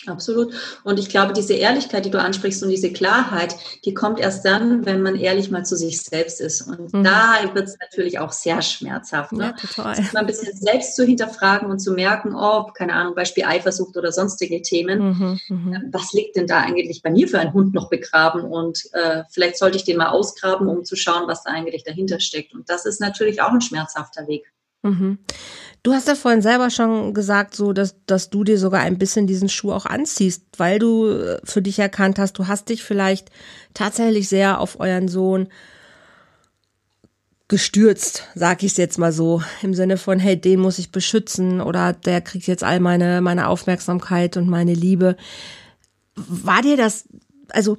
Absolut. 0.06 0.54
Und 0.84 1.00
ich 1.00 1.08
glaube, 1.08 1.32
diese 1.32 1.54
Ehrlichkeit, 1.54 2.04
die 2.04 2.11
du 2.11 2.20
ansprichst 2.20 2.62
und 2.62 2.68
diese 2.68 2.92
Klarheit, 2.92 3.56
die 3.84 3.94
kommt 3.94 4.20
erst 4.20 4.44
dann, 4.44 4.87
wenn 4.87 5.02
man 5.02 5.16
ehrlich 5.16 5.50
mal 5.50 5.64
zu 5.64 5.76
sich 5.76 6.00
selbst 6.00 6.40
ist. 6.40 6.62
Und 6.62 6.92
mhm. 6.92 7.02
da 7.02 7.34
wird 7.52 7.66
es 7.66 7.76
natürlich 7.80 8.20
auch 8.20 8.30
sehr 8.30 8.62
schmerzhaft. 8.62 9.32
Ne? 9.32 9.46
Ja, 9.46 9.52
total. 9.52 9.96
Sich 9.96 10.12
mal 10.12 10.20
ein 10.20 10.26
bisschen 10.26 10.56
selbst 10.56 10.94
zu 10.94 11.04
hinterfragen 11.04 11.68
und 11.68 11.80
zu 11.80 11.92
merken, 11.92 12.34
oh, 12.34 12.66
keine 12.74 12.92
Ahnung, 12.92 13.16
Beispiel 13.16 13.44
Eifersucht 13.44 13.96
oder 13.96 14.12
sonstige 14.12 14.62
Themen. 14.62 15.00
Mhm, 15.00 15.40
mh. 15.48 15.80
Was 15.90 16.12
liegt 16.12 16.37
denn 16.37 16.46
da 16.46 16.61
eigentlich 16.61 17.02
bei 17.02 17.11
mir 17.11 17.26
für 17.26 17.40
ein 17.40 17.52
Hund 17.52 17.74
noch 17.74 17.90
begraben? 17.90 18.42
Und 18.42 18.84
äh, 18.92 19.24
vielleicht 19.30 19.58
sollte 19.58 19.78
ich 19.78 19.84
den 19.84 19.96
mal 19.96 20.11
ausgraben, 20.11 20.68
um 20.68 20.84
zu 20.84 20.94
schauen, 20.94 21.26
was 21.26 21.42
da 21.42 21.50
eigentlich 21.50 21.82
dahinter 21.82 22.20
steckt. 22.20 22.54
Und 22.54 22.70
das 22.70 22.87
ist 22.87 23.00
natürlich 23.00 23.42
auch 23.42 23.50
ein 23.50 23.61
schmerzhafter 23.61 24.28
Weg. 24.28 24.52
Mhm. 24.82 25.18
Du 25.83 25.93
hast 25.93 26.09
ja 26.09 26.14
vorhin 26.14 26.43
selber 26.43 26.71
schon 26.71 27.14
gesagt, 27.14 27.55
so 27.55 27.73
dass, 27.73 27.95
dass 28.07 28.31
du 28.31 28.45
dir 28.45 28.59
sogar 28.59 28.81
ein 28.81 28.99
bisschen 28.99 29.27
diesen 29.27 29.49
Schuh 29.49 29.73
auch 29.73 29.87
anziehst, 29.87 30.45
weil 30.57 30.79
du 30.79 31.07
äh, 31.07 31.38
für 31.45 31.62
dich 31.62 31.79
erkannt 31.79 32.19
hast, 32.19 32.35
du 32.38 32.49
hast 32.49 32.69
dich 32.69 32.83
vielleicht 32.83 33.31
tatsächlich 33.75 34.29
sehr 34.29 34.61
auf 34.61 34.81
euren 34.81 35.09
Sohn 35.09 35.49
gestürzt, 37.49 38.25
sag 38.35 38.62
ich 38.62 38.73
es 38.73 38.77
jetzt 38.77 38.99
mal 38.99 39.12
so, 39.12 39.43
im 39.62 39.73
Sinne 39.73 39.97
von, 39.97 40.19
hey, 40.19 40.38
den 40.38 40.61
muss 40.61 40.79
ich 40.79 40.93
beschützen 40.93 41.62
oder 41.62 41.95
der 41.95 42.21
kriegt 42.21 42.47
jetzt 42.47 42.62
all 42.62 42.79
meine, 42.79 43.23
meine 43.23 43.49
Aufmerksamkeit 43.49 44.37
und 44.37 44.49
meine 44.49 44.75
Liebe. 44.75 45.17
War 46.14 46.61
dir 46.61 46.77
das, 46.77 47.09
also 47.49 47.79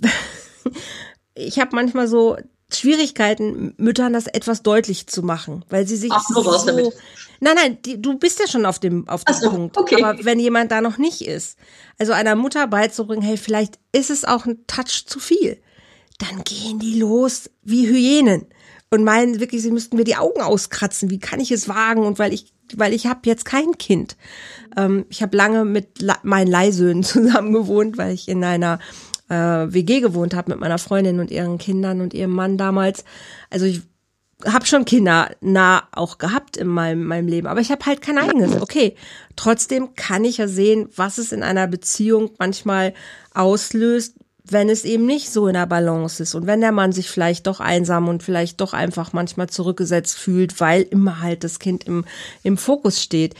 ich 1.34 1.58
habe 1.58 1.74
manchmal 1.74 2.06
so 2.06 2.36
Schwierigkeiten, 2.72 3.74
Müttern 3.76 4.12
das 4.12 4.26
etwas 4.26 4.62
deutlich 4.62 5.06
zu 5.06 5.22
machen, 5.22 5.64
weil 5.68 5.86
sie 5.86 5.96
sich 5.96 6.10
Ach, 6.12 6.24
so, 6.26 6.40
raus 6.40 6.64
damit. 6.64 6.86
Nein, 7.40 7.56
nein, 7.56 7.78
die, 7.84 8.00
du 8.00 8.18
bist 8.18 8.40
ja 8.40 8.46
schon 8.46 8.66
auf 8.66 8.78
dem 8.78 9.08
auf 9.08 9.24
dem 9.24 9.34
so, 9.34 9.50
Punkt. 9.50 9.76
Okay. 9.76 10.02
Aber 10.02 10.24
wenn 10.24 10.40
jemand 10.40 10.72
da 10.72 10.80
noch 10.80 10.98
nicht 10.98 11.22
ist, 11.22 11.58
also 11.98 12.12
einer 12.12 12.36
Mutter 12.36 12.66
beizubringen, 12.66 13.22
hey, 13.22 13.36
vielleicht 13.36 13.78
ist 13.92 14.10
es 14.10 14.24
auch 14.24 14.46
ein 14.46 14.66
Touch 14.66 15.04
zu 15.06 15.20
viel, 15.20 15.60
dann 16.18 16.42
gehen 16.44 16.78
die 16.78 16.98
los 16.98 17.50
wie 17.62 17.86
Hyänen 17.86 18.46
und 18.90 19.04
meinen 19.04 19.40
wirklich, 19.40 19.62
sie 19.62 19.70
müssten 19.70 19.96
mir 19.96 20.04
die 20.04 20.16
Augen 20.16 20.40
auskratzen. 20.40 21.10
Wie 21.10 21.18
kann 21.18 21.40
ich 21.40 21.50
es 21.50 21.68
wagen? 21.68 22.04
Und 22.04 22.18
weil 22.18 22.32
ich 22.32 22.54
weil 22.76 22.92
ich 22.92 23.06
habe 23.06 23.20
jetzt 23.24 23.44
kein 23.44 23.76
Kind. 23.78 24.16
Ähm, 24.76 25.06
ich 25.08 25.22
habe 25.22 25.36
lange 25.36 25.64
mit 25.64 26.04
meinen 26.22 26.48
Leihsöhnen 26.48 27.02
zusammen 27.02 27.52
gewohnt, 27.52 27.98
weil 27.98 28.14
ich 28.14 28.28
in 28.28 28.42
einer 28.44 28.78
äh, 29.28 29.34
WG 29.34 30.00
gewohnt 30.00 30.34
habe 30.34 30.52
mit 30.52 30.60
meiner 30.60 30.78
Freundin 30.78 31.20
und 31.20 31.30
ihren 31.30 31.58
Kindern 31.58 32.00
und 32.00 32.14
ihrem 32.14 32.32
Mann 32.32 32.58
damals. 32.58 33.04
Also 33.50 33.66
ich 33.66 33.82
habe 34.44 34.66
schon 34.66 34.84
Kinder 34.84 35.30
nah 35.40 35.84
auch 35.92 36.18
gehabt 36.18 36.56
in 36.56 36.66
meinem, 36.66 37.04
meinem 37.04 37.28
Leben, 37.28 37.46
aber 37.46 37.60
ich 37.60 37.70
habe 37.70 37.86
halt 37.86 38.02
kein 38.02 38.18
eigenes. 38.18 38.60
Okay, 38.60 38.96
trotzdem 39.36 39.94
kann 39.94 40.24
ich 40.24 40.38
ja 40.38 40.48
sehen, 40.48 40.88
was 40.96 41.18
es 41.18 41.32
in 41.32 41.42
einer 41.42 41.66
Beziehung 41.66 42.30
manchmal 42.38 42.94
auslöst, 43.32 44.16
wenn 44.46 44.68
es 44.68 44.84
eben 44.84 45.06
nicht 45.06 45.30
so 45.30 45.46
in 45.46 45.54
der 45.54 45.66
Balance 45.66 46.22
ist 46.22 46.34
und 46.34 46.46
wenn 46.46 46.60
der 46.60 46.72
Mann 46.72 46.92
sich 46.92 47.08
vielleicht 47.08 47.46
doch 47.46 47.60
einsam 47.60 48.08
und 48.08 48.22
vielleicht 48.22 48.60
doch 48.60 48.74
einfach 48.74 49.14
manchmal 49.14 49.48
zurückgesetzt 49.48 50.18
fühlt, 50.18 50.60
weil 50.60 50.82
immer 50.82 51.20
halt 51.20 51.44
das 51.44 51.58
Kind 51.58 51.84
im, 51.84 52.04
im 52.42 52.58
Fokus 52.58 53.02
steht. 53.02 53.34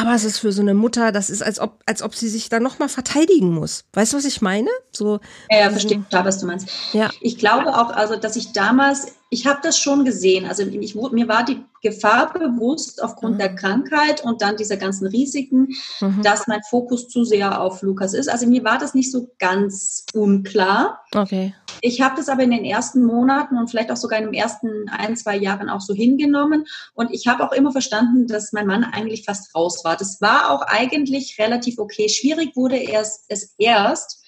Aber 0.00 0.14
es 0.14 0.24
ist 0.24 0.38
für 0.38 0.52
so 0.52 0.62
eine 0.62 0.74
Mutter, 0.74 1.12
das 1.12 1.30
ist, 1.30 1.42
als 1.42 1.60
ob, 1.60 1.80
als 1.86 2.02
ob 2.02 2.14
sie 2.14 2.28
sich 2.28 2.48
dann 2.48 2.62
nochmal 2.62 2.88
verteidigen 2.88 3.52
muss. 3.52 3.84
Weißt 3.92 4.12
du, 4.12 4.16
was 4.16 4.24
ich 4.24 4.42
meine? 4.42 4.68
So, 4.90 5.20
ja, 5.50 5.60
ja 5.60 5.70
verstehe 5.70 5.98
total, 5.98 6.24
was 6.24 6.38
du 6.38 6.46
meinst. 6.46 6.68
Ja. 6.92 7.10
Ich 7.20 7.38
glaube 7.38 7.76
auch, 7.76 7.90
also, 7.90 8.16
dass 8.16 8.36
ich 8.36 8.52
damals 8.52 9.12
ich 9.34 9.46
habe 9.46 9.58
das 9.62 9.78
schon 9.78 10.04
gesehen. 10.04 10.46
Also 10.46 10.62
ich, 10.62 10.94
mir 10.94 11.28
war 11.28 11.44
die 11.44 11.60
Gefahr 11.84 12.32
bewusst 12.32 13.02
aufgrund 13.02 13.34
mhm. 13.34 13.38
der 13.38 13.54
Krankheit 13.54 14.24
und 14.24 14.42
dann 14.42 14.56
dieser 14.56 14.78
ganzen 14.78 15.06
Risiken, 15.06 15.68
mhm. 16.00 16.22
dass 16.22 16.48
mein 16.48 16.62
Fokus 16.68 17.08
zu 17.08 17.24
sehr 17.24 17.60
auf 17.60 17.82
Lukas 17.82 18.14
ist. 18.14 18.28
Also 18.28 18.46
mir 18.46 18.64
war 18.64 18.78
das 18.78 18.94
nicht 18.94 19.12
so 19.12 19.30
ganz 19.38 20.06
unklar. 20.14 21.04
Okay. 21.14 21.54
Ich 21.82 22.00
habe 22.00 22.16
das 22.16 22.30
aber 22.30 22.42
in 22.42 22.50
den 22.50 22.64
ersten 22.64 23.04
Monaten 23.04 23.58
und 23.58 23.68
vielleicht 23.68 23.92
auch 23.92 23.96
sogar 23.96 24.18
in 24.18 24.24
den 24.24 24.34
ersten 24.34 24.88
ein, 24.88 25.16
zwei 25.16 25.36
Jahren 25.36 25.68
auch 25.68 25.82
so 25.82 25.92
hingenommen. 25.92 26.64
Und 26.94 27.10
ich 27.12 27.26
habe 27.26 27.44
auch 27.44 27.52
immer 27.52 27.72
verstanden, 27.72 28.26
dass 28.26 28.52
mein 28.52 28.66
Mann 28.66 28.84
eigentlich 28.84 29.24
fast 29.24 29.54
raus 29.54 29.84
war. 29.84 29.96
Das 29.96 30.22
war 30.22 30.50
auch 30.50 30.62
eigentlich 30.62 31.36
relativ 31.38 31.78
okay. 31.78 32.08
Schwierig 32.08 32.56
wurde 32.56 32.76
erst, 32.76 33.26
es 33.28 33.54
erst, 33.58 34.23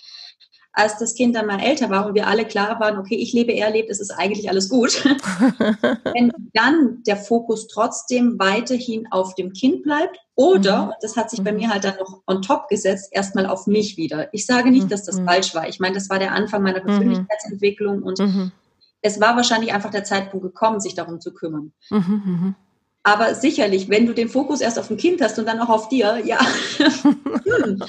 als 0.77 0.99
das 0.99 1.15
Kind 1.15 1.35
dann 1.35 1.47
mal 1.47 1.59
älter 1.59 1.89
war 1.89 2.07
und 2.07 2.15
wir 2.15 2.27
alle 2.27 2.45
klar 2.45 2.79
waren, 2.79 2.99
okay, 2.99 3.15
ich 3.15 3.33
lebe, 3.33 3.51
er 3.51 3.71
lebt, 3.71 3.89
es 3.89 3.99
ist 3.99 4.11
eigentlich 4.11 4.51
alles 4.51 4.69
gut. 4.69 5.03
Wenn 6.13 6.31
dann 6.53 7.03
der 7.07 7.17
Fokus 7.17 7.67
trotzdem 7.67 8.39
weiterhin 8.39 9.11
auf 9.11 9.35
dem 9.35 9.55
Kind 9.55 9.85
bleibt 9.85 10.19
oder, 10.35 10.87
mhm. 10.87 10.93
das 11.01 11.17
hat 11.17 11.31
sich 11.31 11.43
bei 11.43 11.51
mhm. 11.51 11.59
mir 11.59 11.71
halt 11.71 11.85
dann 11.85 11.97
noch 11.99 12.21
on 12.27 12.43
top 12.43 12.69
gesetzt, 12.69 13.09
erstmal 13.13 13.47
auf 13.47 13.67
mich 13.67 13.97
wieder. 13.97 14.29
Ich 14.35 14.45
sage 14.45 14.71
nicht, 14.71 14.93
dass 14.93 15.05
das 15.05 15.19
mhm. 15.19 15.25
falsch 15.25 15.55
war. 15.55 15.67
Ich 15.67 15.81
meine, 15.81 15.95
das 15.95 16.11
war 16.11 16.19
der 16.19 16.33
Anfang 16.33 16.63
meiner. 16.63 16.81
Persönlichkeitsentwicklung 16.81 18.03
und 18.03 18.19
mhm. 18.19 18.53
es 19.01 19.19
war 19.19 19.35
wahrscheinlich 19.35 19.73
einfach 19.73 19.91
der 19.91 20.05
Zeitpunkt 20.05 20.45
gekommen, 20.45 20.79
sich 20.79 20.95
darum 20.95 21.23
zu 21.23 21.33
kümmern. 21.33 21.73
Aber 23.03 23.35
sicherlich, 23.35 23.89
wenn 23.89 24.05
du 24.05 24.13
den 24.13 24.29
Fokus 24.29 24.61
erst 24.61 24.79
auf 24.79 24.89
dem 24.89 24.99
Kind 24.99 25.23
hast 25.23 25.39
und 25.39 25.47
dann 25.47 25.59
auch 25.59 25.71
auf 25.71 25.89
dir, 25.89 26.21
ja. 26.23 26.39
hm 26.79 27.83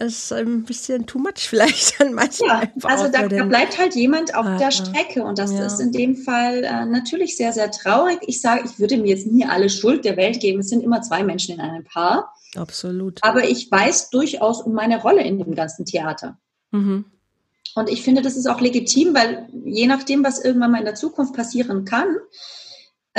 ist 0.00 0.32
ein 0.32 0.64
bisschen 0.64 1.06
too 1.06 1.18
much 1.18 1.48
vielleicht 1.48 2.00
dann 2.00 2.14
manchmal. 2.14 2.64
Ja, 2.64 2.88
also 2.88 3.08
da, 3.08 3.28
da, 3.28 3.44
bleibt 3.44 3.78
halt 3.78 3.94
jemand 3.94 4.34
auf 4.34 4.46
ah, 4.46 4.58
der 4.58 4.70
Strecke 4.70 5.22
und 5.22 5.38
das 5.38 5.52
ja. 5.52 5.66
ist 5.66 5.80
in 5.80 5.92
dem 5.92 6.16
Fall 6.16 6.64
äh, 6.64 6.84
natürlich 6.86 7.36
sehr, 7.36 7.52
sehr 7.52 7.70
traurig. 7.70 8.18
Ich 8.26 8.40
sage, 8.40 8.62
ich 8.64 8.78
würde 8.78 8.96
mir 8.96 9.08
jetzt 9.08 9.26
nie 9.26 9.44
alle 9.44 9.68
Schuld 9.68 10.04
der 10.04 10.16
Welt 10.16 10.40
geben. 10.40 10.60
Es 10.60 10.68
sind 10.68 10.82
immer 10.82 11.02
zwei 11.02 11.22
Menschen 11.22 11.54
in 11.54 11.60
einem 11.60 11.84
Paar. 11.84 12.32
Absolut. 12.56 13.22
Aber 13.22 13.48
ich 13.48 13.70
weiß 13.70 14.10
durchaus 14.10 14.62
um 14.62 14.72
meine 14.72 15.00
Rolle 15.00 15.22
in 15.22 15.38
dem 15.38 15.54
ganzen 15.54 15.84
Theater. 15.84 16.38
Mhm. 16.70 17.04
Und 17.76 17.88
ich 17.88 18.02
finde, 18.02 18.22
das 18.22 18.36
ist 18.36 18.48
auch 18.48 18.60
legitim, 18.60 19.14
weil 19.14 19.48
je 19.64 19.86
nachdem, 19.86 20.24
was 20.24 20.44
irgendwann 20.44 20.72
mal 20.72 20.78
in 20.78 20.84
der 20.84 20.96
Zukunft 20.96 21.34
passieren 21.34 21.84
kann, 21.84 22.16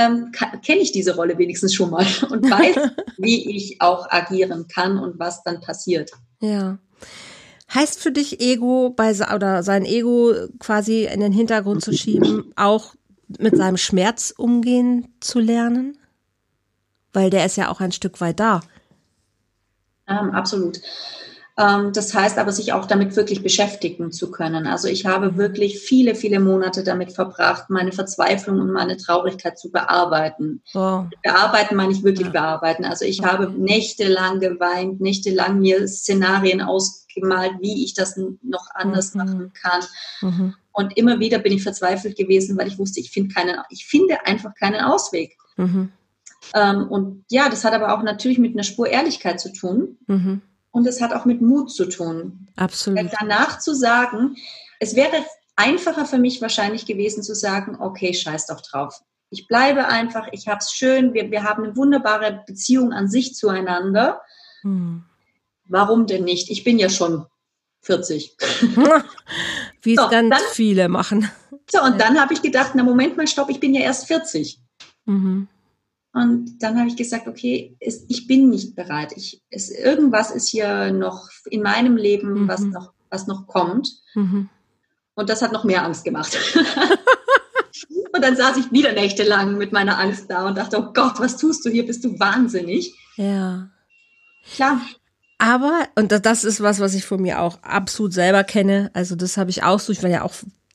ähm, 0.02 0.32
kenne 0.64 0.82
ich 0.82 0.92
diese 0.92 1.16
Rolle 1.16 1.38
wenigstens 1.38 1.74
schon 1.74 1.92
mal 1.92 2.06
und 2.30 2.50
weiß, 2.50 2.76
wie 3.18 3.56
ich 3.56 3.82
auch 3.82 4.10
agieren 4.10 4.68
kann 4.68 4.98
und 4.98 5.20
was 5.20 5.44
dann 5.44 5.62
passiert. 5.62 6.12
Ja. 6.40 6.78
Heißt 7.74 8.02
für 8.02 8.12
dich 8.12 8.42
Ego 8.42 8.90
bei 8.90 9.12
oder 9.34 9.64
sein 9.64 9.86
Ego 9.86 10.34
quasi 10.60 11.06
in 11.06 11.22
den 11.22 11.32
Hintergrund 11.32 11.84
zu 11.84 11.94
schieben, 11.94 12.52
auch 12.58 12.96
mit 13.40 13.56
seinem 13.56 13.78
Schmerz 13.78 14.34
umgehen 14.36 15.08
zu 15.22 15.40
lernen? 15.40 15.98
Weil 17.14 17.30
der 17.30 17.46
ist 17.46 17.56
ja 17.56 17.70
auch 17.70 17.80
ein 17.80 17.94
Stück 17.94 18.20
weit 18.20 18.40
da. 18.42 18.62
Ähm, 20.08 20.32
absolut. 20.32 20.82
Ähm, 21.58 21.92
das 21.94 22.14
heißt 22.14 22.38
aber, 22.38 22.52
sich 22.52 22.74
auch 22.74 22.86
damit 22.86 23.16
wirklich 23.16 23.44
beschäftigen 23.44 24.12
zu 24.12 24.32
können. 24.32 24.68
Also 24.68 24.88
ich 24.88 25.06
habe 25.06 25.38
wirklich 25.38 25.80
viele, 25.80 26.16
viele 26.16 26.40
Monate 26.40 26.84
damit 26.84 27.12
verbracht, 27.12 27.70
meine 27.70 27.92
Verzweiflung 27.92 28.60
und 28.60 28.72
meine 28.72 28.98
Traurigkeit 28.98 29.60
zu 29.60 29.72
bearbeiten. 29.72 30.62
Oh. 30.74 31.04
Bearbeiten 31.24 31.76
meine 31.76 31.92
ich 31.92 32.04
wirklich 32.04 32.28
ja. 32.28 32.34
bearbeiten. 32.34 32.86
Also 32.86 33.06
ich 33.06 33.20
okay. 33.20 33.30
habe 33.30 33.52
nächtelang 33.52 34.40
geweint, 34.40 35.02
nächtelang 35.02 35.60
mir 35.60 35.88
Szenarien 35.88 36.62
ausgemalt, 36.62 37.54
wie 37.60 37.84
ich 37.84 37.94
das 37.94 38.18
noch 38.18 38.68
anders 38.74 39.14
mhm. 39.14 39.22
machen 39.22 39.54
kann. 39.54 39.82
Mhm. 40.22 40.54
Und 40.72 40.96
immer 40.98 41.20
wieder 41.20 41.40
bin 41.40 41.52
ich 41.52 41.64
verzweifelt 41.64 42.16
gewesen, 42.16 42.58
weil 42.58 42.68
ich 42.68 42.80
wusste, 42.80 43.02
ich 43.02 43.12
finde 43.12 43.34
keinen, 43.34 43.58
ich 43.70 43.86
finde 43.86 44.26
einfach 44.26 44.56
keinen 44.56 44.80
Ausweg. 44.80 45.36
Mhm. 45.58 45.92
Ähm, 46.54 46.88
und 46.88 47.26
ja, 47.30 47.50
das 47.50 47.66
hat 47.66 47.74
aber 47.74 47.94
auch 47.94 48.04
natürlich 48.04 48.40
mit 48.40 48.54
einer 48.54 48.64
Spur 48.64 48.88
Ehrlichkeit 48.88 49.40
zu 49.40 49.52
tun. 49.52 49.98
Und 50.72 50.88
es 50.88 51.02
hat 51.02 51.14
auch 51.14 51.26
mit 51.26 51.42
Mut 51.42 51.72
zu 51.72 51.86
tun. 51.86 52.48
Absolut. 52.56 53.12
Danach 53.20 53.60
zu 53.60 53.76
sagen, 53.76 54.36
es 54.80 54.96
wäre 54.96 55.26
einfacher 55.56 56.06
für 56.06 56.18
mich 56.18 56.42
wahrscheinlich 56.42 56.86
gewesen 56.86 57.24
zu 57.24 57.36
sagen, 57.36 57.78
okay, 57.80 58.14
scheiß 58.14 58.48
doch 58.48 58.62
drauf. 58.62 59.02
Ich 59.30 59.48
bleibe 59.48 59.88
einfach, 59.88 60.28
ich 60.32 60.48
habe 60.48 60.60
es 60.60 60.72
schön, 60.72 61.14
wir, 61.14 61.30
wir 61.32 61.44
haben 61.44 61.64
eine 61.64 61.76
wunderbare 61.76 62.44
Beziehung 62.46 62.92
an 62.92 63.08
sich 63.08 63.36
zueinander. 63.36 64.22
Hm. 64.62 65.04
Warum 65.66 66.06
denn 66.06 66.24
nicht? 66.24 66.50
Ich 66.50 66.64
bin 66.64 66.80
ja 66.80 66.90
schon 66.90 67.26
40. 67.82 68.36
Wie 69.82 69.94
es 69.94 70.02
so, 70.02 70.10
ganz 70.10 70.30
dann, 70.30 70.42
viele 70.52 70.90
machen. 70.90 71.30
So, 71.70 71.82
und 71.82 72.00
dann 72.00 72.20
habe 72.20 72.34
ich 72.34 72.42
gedacht, 72.42 72.72
na 72.76 72.84
Moment 72.84 73.18
mal, 73.18 73.28
stopp, 73.28 73.50
ich 73.50 73.60
bin 73.60 73.74
ja 73.74 73.82
erst 73.82 74.08
40. 74.08 74.60
Mhm. 75.06 75.48
Und 76.13 76.62
dann 76.62 76.78
habe 76.78 76.89
ich 76.89 76.97
gesagt, 76.97 77.28
okay, 77.28 77.76
es, 77.80 78.06
ich 78.10 78.28
bin 78.28 78.50
nicht 78.50 78.76
bereit. 78.76 79.13
Ich, 79.15 79.41
es, 79.50 79.69
irgendwas 79.69 80.32
ist 80.32 80.50
hier 80.50 80.91
noch 80.91 81.30
in 81.50 81.62
meinem 81.62 81.95
Leben, 81.95 82.43
mhm. 82.43 82.47
was, 82.47 82.62
noch, 82.62 82.91
was 83.10 83.28
noch 83.28 83.47
kommt. 83.47 83.89
Mhm. 84.13 84.50
Und 85.15 85.30
das 85.30 85.41
hat 85.41 85.54
noch 85.54 85.63
mehr 85.63 85.86
Angst 85.86 86.04
gemacht. 86.04 86.38
und 88.13 88.21
dann 88.21 88.36
saß 88.36 88.58
ich 88.58 88.71
wieder 88.71 88.91
nächtelang 88.91 89.58
mit 89.58 89.71
meiner 89.71 90.00
Angst 90.00 90.26
da 90.30 90.47
und 90.47 90.58
dachte, 90.58 90.80
oh 90.80 90.91
Gott, 90.93 91.19
was 91.19 91.38
tust 91.38 91.65
du 91.65 91.69
hier? 91.69 91.86
Bist 91.86 92.04
du 92.04 92.19
wahnsinnig? 92.19 92.93
Ja. 93.15 93.69
Klar. 94.56 94.82
Aber, 95.38 95.88
und 95.95 96.12
das 96.12 96.43
ist 96.43 96.62
was, 96.62 96.80
was 96.80 96.93
ich 96.93 97.06
von 97.06 97.21
mir 97.21 97.41
auch 97.41 97.63
absolut 97.63 98.13
selber 98.13 98.43
kenne, 98.43 98.91
also 98.93 99.15
das 99.15 99.38
habe 99.38 99.50
ich 99.50 99.63
auch 99.63 99.80
so, 99.80 99.91
ich 99.91 100.04
war 100.04 100.10
ja 100.10 100.21
auch 100.24 100.34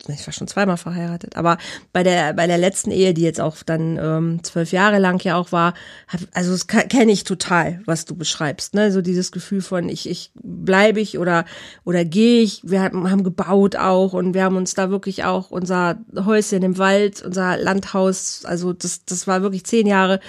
ich 0.09 0.27
war 0.27 0.33
schon 0.33 0.47
zweimal 0.47 0.77
verheiratet, 0.77 1.37
aber 1.37 1.59
bei 1.93 2.03
der 2.03 2.33
bei 2.35 2.47
der 2.47 2.59
letzten 2.59 2.91
Ehe, 2.91 3.15
die 3.15 3.23
jetzt 3.23 3.41
auch 3.41 3.57
dann 3.65 3.99
ähm, 4.01 4.45
zwölf 4.45 4.73
Jahre 4.73 4.99
lang 4.99 5.23
ja 5.25 5.37
auch 5.37 5.53
war, 5.53 5.75
hab, 6.09 6.21
also 6.33 6.53
das 6.53 6.67
kenne 6.67 7.13
ich 7.13 7.25
total, 7.25 7.81
was 7.87 8.05
du 8.05 8.15
beschreibst, 8.15 8.75
ne? 8.75 8.93
So 8.93 9.03
dieses 9.03 9.33
Gefühl 9.33 9.63
von 9.63 9.89
ich 9.89 10.09
ich 10.09 10.31
bleibe 10.35 11.01
ich 11.01 11.19
oder 11.19 11.45
oder 11.85 12.05
gehe 12.05 12.43
ich. 12.43 12.61
Wir 12.65 12.83
haben, 12.83 13.11
haben 13.11 13.25
gebaut 13.25 13.77
auch 13.77 14.13
und 14.13 14.35
wir 14.35 14.45
haben 14.45 14.57
uns 14.57 14.75
da 14.75 14.91
wirklich 14.91 15.25
auch 15.25 15.51
unser 15.51 15.99
Häuschen 16.15 16.63
im 16.63 16.79
Wald, 16.79 17.23
unser 17.23 17.57
Landhaus, 17.57 18.45
also 18.45 18.73
das 18.73 19.05
das 19.05 19.27
war 19.27 19.43
wirklich 19.43 19.65
zehn 19.65 19.87
Jahre 19.87 20.21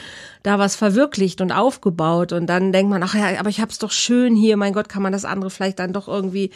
da 0.44 0.60
was 0.60 0.76
verwirklicht 0.76 1.42
und 1.42 1.52
aufgebaut 1.52 2.32
und 2.32 2.48
dann 2.48 2.72
denkt 2.72 2.90
man, 2.90 3.04
ach 3.04 3.16
ja, 3.16 3.40
aber 3.40 3.50
ich 3.50 3.60
hab's 3.60 3.80
doch 3.80 3.92
schön 3.92 4.36
hier, 4.36 4.58
mein 4.58 4.74
Gott, 4.74 4.90
kann 4.90 5.04
man 5.04 5.12
das 5.12 5.26
andere 5.26 5.50
vielleicht 5.50 5.80
dann 5.80 5.94
doch 5.94 6.08
irgendwie 6.08 6.52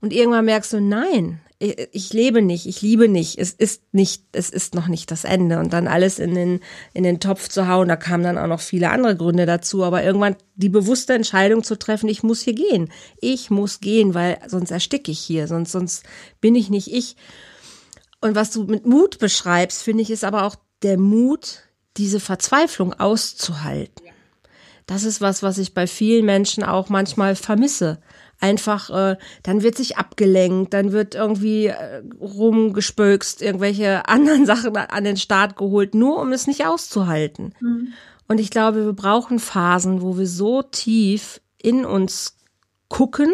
und 0.00 0.12
irgendwann 0.12 0.44
merkst 0.44 0.72
du, 0.72 0.80
nein, 0.80 1.40
ich 1.60 2.14
lebe 2.14 2.40
nicht, 2.40 2.64
ich 2.64 2.80
liebe 2.80 3.06
nicht, 3.06 3.38
es 3.38 3.52
ist 3.52 3.82
nicht, 3.92 4.24
es 4.32 4.48
ist 4.48 4.74
noch 4.74 4.88
nicht 4.88 5.10
das 5.10 5.24
Ende 5.24 5.58
und 5.58 5.74
dann 5.74 5.88
alles 5.88 6.18
in 6.18 6.34
den, 6.34 6.60
in 6.94 7.02
den 7.02 7.20
Topf 7.20 7.48
zu 7.48 7.68
hauen, 7.68 7.88
da 7.88 7.96
kamen 7.96 8.24
dann 8.24 8.38
auch 8.38 8.46
noch 8.46 8.60
viele 8.60 8.88
andere 8.88 9.14
Gründe 9.14 9.44
dazu, 9.44 9.84
aber 9.84 10.02
irgendwann 10.02 10.36
die 10.54 10.70
bewusste 10.70 11.12
Entscheidung 11.12 11.62
zu 11.62 11.78
treffen, 11.78 12.08
ich 12.08 12.22
muss 12.22 12.40
hier 12.40 12.54
gehen, 12.54 12.90
ich 13.20 13.50
muss 13.50 13.80
gehen, 13.80 14.14
weil 14.14 14.38
sonst 14.46 14.70
ersticke 14.70 15.10
ich 15.10 15.20
hier, 15.20 15.46
sonst, 15.48 15.72
sonst 15.72 16.04
bin 16.40 16.54
ich 16.54 16.70
nicht 16.70 16.90
ich. 16.90 17.16
Und 18.22 18.34
was 18.34 18.50
du 18.50 18.64
mit 18.64 18.86
Mut 18.86 19.18
beschreibst, 19.18 19.82
finde 19.82 20.02
ich, 20.02 20.10
ist 20.10 20.24
aber 20.24 20.44
auch 20.44 20.56
der 20.82 20.98
Mut, 20.98 21.64
diese 21.98 22.20
Verzweiflung 22.20 22.94
auszuhalten. 22.94 24.06
Das 24.86 25.04
ist 25.04 25.20
was, 25.20 25.42
was 25.42 25.58
ich 25.58 25.74
bei 25.74 25.86
vielen 25.86 26.24
Menschen 26.24 26.64
auch 26.64 26.88
manchmal 26.88 27.36
vermisse 27.36 28.00
einfach, 28.40 28.90
äh, 28.90 29.16
dann 29.42 29.62
wird 29.62 29.76
sich 29.76 29.98
abgelenkt, 29.98 30.74
dann 30.74 30.92
wird 30.92 31.14
irgendwie 31.14 31.66
äh, 31.66 32.02
rumgespökst, 32.20 33.42
irgendwelche 33.42 34.08
anderen 34.08 34.46
Sachen 34.46 34.76
an 34.76 35.04
den 35.04 35.16
Start 35.16 35.56
geholt, 35.56 35.94
nur 35.94 36.20
um 36.20 36.32
es 36.32 36.46
nicht 36.46 36.66
auszuhalten. 36.66 37.54
Mhm. 37.60 37.92
Und 38.26 38.40
ich 38.40 38.50
glaube, 38.50 38.84
wir 38.84 38.92
brauchen 38.92 39.38
Phasen, 39.38 40.02
wo 40.02 40.16
wir 40.16 40.26
so 40.26 40.62
tief 40.62 41.40
in 41.58 41.84
uns 41.84 42.36
gucken 42.88 43.32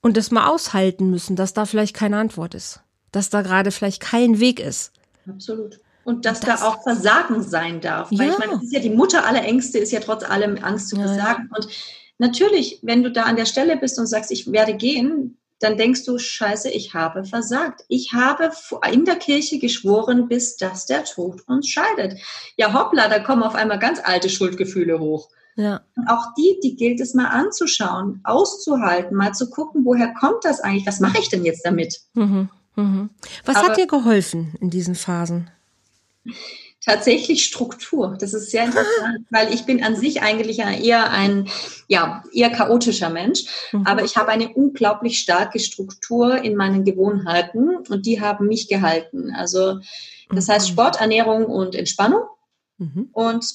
und 0.00 0.16
das 0.16 0.30
mal 0.30 0.48
aushalten 0.48 1.10
müssen, 1.10 1.36
dass 1.36 1.54
da 1.54 1.66
vielleicht 1.66 1.94
keine 1.94 2.18
Antwort 2.18 2.54
ist, 2.54 2.80
dass 3.10 3.30
da 3.30 3.42
gerade 3.42 3.70
vielleicht 3.70 4.00
kein 4.00 4.38
Weg 4.38 4.60
ist. 4.60 4.92
Absolut. 5.28 5.78
und 6.04 6.24
dass 6.24 6.40
das, 6.40 6.60
da 6.60 6.66
auch 6.66 6.82
Versagen 6.82 7.42
sein 7.42 7.80
darf. 7.80 8.10
Weil 8.10 8.26
ja. 8.26 8.32
ich 8.32 8.38
meine, 8.38 8.52
das 8.52 8.64
ist 8.64 8.72
ja 8.72 8.80
die 8.80 8.90
Mutter 8.90 9.24
aller 9.24 9.44
Ängste, 9.44 9.78
ist 9.78 9.92
ja 9.92 10.00
trotz 10.00 10.24
allem 10.24 10.58
Angst 10.62 10.88
zu 10.88 10.96
versagen. 10.96 11.48
Ja. 11.50 11.56
Und 11.56 11.68
natürlich, 12.22 12.78
wenn 12.82 13.02
du 13.02 13.10
da 13.10 13.24
an 13.24 13.36
der 13.36 13.46
Stelle 13.46 13.76
bist 13.76 13.98
und 13.98 14.06
sagst, 14.06 14.30
ich 14.30 14.50
werde 14.50 14.74
gehen, 14.74 15.36
dann 15.58 15.76
denkst 15.76 16.04
du, 16.04 16.18
scheiße, 16.18 16.70
ich 16.70 16.94
habe 16.94 17.24
versagt. 17.24 17.84
Ich 17.88 18.12
habe 18.12 18.50
in 18.90 19.04
der 19.04 19.16
Kirche 19.16 19.58
geschworen, 19.58 20.28
bis 20.28 20.56
dass 20.56 20.86
der 20.86 21.04
Tod 21.04 21.42
uns 21.46 21.68
scheidet. 21.68 22.18
Ja, 22.56 22.72
hoppla, 22.72 23.08
da 23.08 23.18
kommen 23.18 23.42
auf 23.42 23.54
einmal 23.54 23.78
ganz 23.78 24.00
alte 24.02 24.28
Schuldgefühle 24.28 24.98
hoch. 24.98 25.28
Ja. 25.54 25.82
Und 25.96 26.08
auch 26.08 26.34
die, 26.36 26.58
die 26.62 26.76
gilt 26.76 27.00
es 27.00 27.14
mal 27.14 27.26
anzuschauen, 27.26 28.20
auszuhalten, 28.24 29.16
mal 29.16 29.32
zu 29.32 29.50
gucken, 29.50 29.84
woher 29.84 30.14
kommt 30.14 30.44
das 30.44 30.60
eigentlich? 30.60 30.86
Was 30.86 31.00
mache 31.00 31.18
ich 31.18 31.28
denn 31.28 31.44
jetzt 31.44 31.64
damit? 31.66 32.00
Mhm, 32.14 32.48
mhm. 32.74 33.10
Was 33.44 33.56
Aber, 33.56 33.68
hat 33.68 33.76
dir 33.76 33.86
geholfen 33.86 34.54
in 34.60 34.70
diesen 34.70 34.94
Phasen? 34.94 35.50
Tatsächlich 36.84 37.44
Struktur. 37.44 38.16
Das 38.18 38.34
ist 38.34 38.50
sehr 38.50 38.64
interessant, 38.64 39.26
weil 39.30 39.52
ich 39.54 39.64
bin 39.64 39.82
an 39.82 39.96
sich 39.96 40.22
eigentlich 40.22 40.58
eher 40.58 41.10
ein, 41.10 41.48
ja, 41.88 42.22
eher 42.32 42.50
chaotischer 42.50 43.10
Mensch, 43.10 43.44
mhm. 43.72 43.86
aber 43.86 44.04
ich 44.04 44.16
habe 44.16 44.28
eine 44.30 44.52
unglaublich 44.52 45.18
starke 45.18 45.58
Struktur 45.58 46.42
in 46.42 46.56
meinen 46.56 46.84
Gewohnheiten 46.84 47.76
und 47.88 48.06
die 48.06 48.20
haben 48.20 48.46
mich 48.48 48.68
gehalten. 48.68 49.32
Also 49.34 49.78
das 50.30 50.48
heißt 50.48 50.68
mhm. 50.68 50.72
Sport, 50.72 51.00
Ernährung 51.00 51.46
und 51.46 51.74
Entspannung. 51.74 52.22
Mhm. 52.78 53.08
Und 53.12 53.46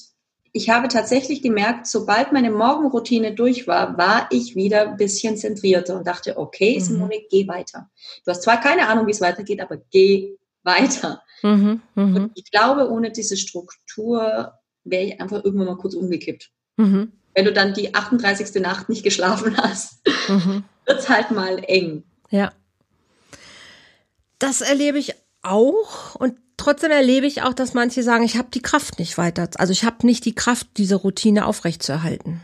ich 0.52 0.70
habe 0.70 0.88
tatsächlich 0.88 1.42
gemerkt, 1.42 1.86
sobald 1.86 2.32
meine 2.32 2.50
Morgenroutine 2.50 3.34
durch 3.34 3.66
war, 3.66 3.98
war 3.98 4.28
ich 4.30 4.56
wieder 4.56 4.88
ein 4.88 4.96
bisschen 4.96 5.36
zentrierter 5.36 5.96
und 5.96 6.06
dachte, 6.06 6.38
okay, 6.38 6.76
mhm. 6.76 6.82
Simone, 6.82 7.20
geh 7.30 7.46
weiter. 7.46 7.90
Du 8.24 8.30
hast 8.30 8.42
zwar 8.42 8.60
keine 8.60 8.88
Ahnung, 8.88 9.06
wie 9.06 9.12
es 9.12 9.20
weitergeht, 9.20 9.60
aber 9.60 9.76
geh 9.90 10.36
weiter. 10.68 11.22
Mhm, 11.42 11.80
mh. 11.94 12.20
Und 12.20 12.32
ich 12.34 12.50
glaube, 12.50 12.90
ohne 12.90 13.10
diese 13.10 13.36
Struktur 13.36 14.52
wäre 14.84 15.04
ich 15.04 15.20
einfach 15.20 15.44
irgendwann 15.44 15.66
mal 15.66 15.78
kurz 15.78 15.94
umgekippt. 15.94 16.50
Mhm. 16.76 17.12
Wenn 17.34 17.44
du 17.44 17.52
dann 17.52 17.74
die 17.74 17.94
38. 17.94 18.60
Nacht 18.62 18.88
nicht 18.88 19.02
geschlafen 19.02 19.56
hast, 19.56 20.00
mhm. 20.28 20.64
wird 20.86 20.98
es 21.00 21.08
halt 21.08 21.30
mal 21.30 21.62
eng. 21.66 22.04
Ja. 22.30 22.52
Das 24.38 24.60
erlebe 24.60 24.98
ich 24.98 25.14
auch 25.42 26.14
und 26.14 26.38
trotzdem 26.56 26.90
erlebe 26.90 27.26
ich 27.26 27.42
auch, 27.42 27.54
dass 27.54 27.74
manche 27.74 28.02
sagen, 28.02 28.24
ich 28.24 28.36
habe 28.36 28.48
die 28.52 28.62
Kraft 28.62 28.98
nicht 28.98 29.18
weiter. 29.18 29.48
Also 29.56 29.72
ich 29.72 29.84
habe 29.84 30.06
nicht 30.06 30.24
die 30.24 30.34
Kraft, 30.34 30.66
diese 30.76 30.96
Routine 30.96 31.46
aufrechtzuerhalten 31.46 32.40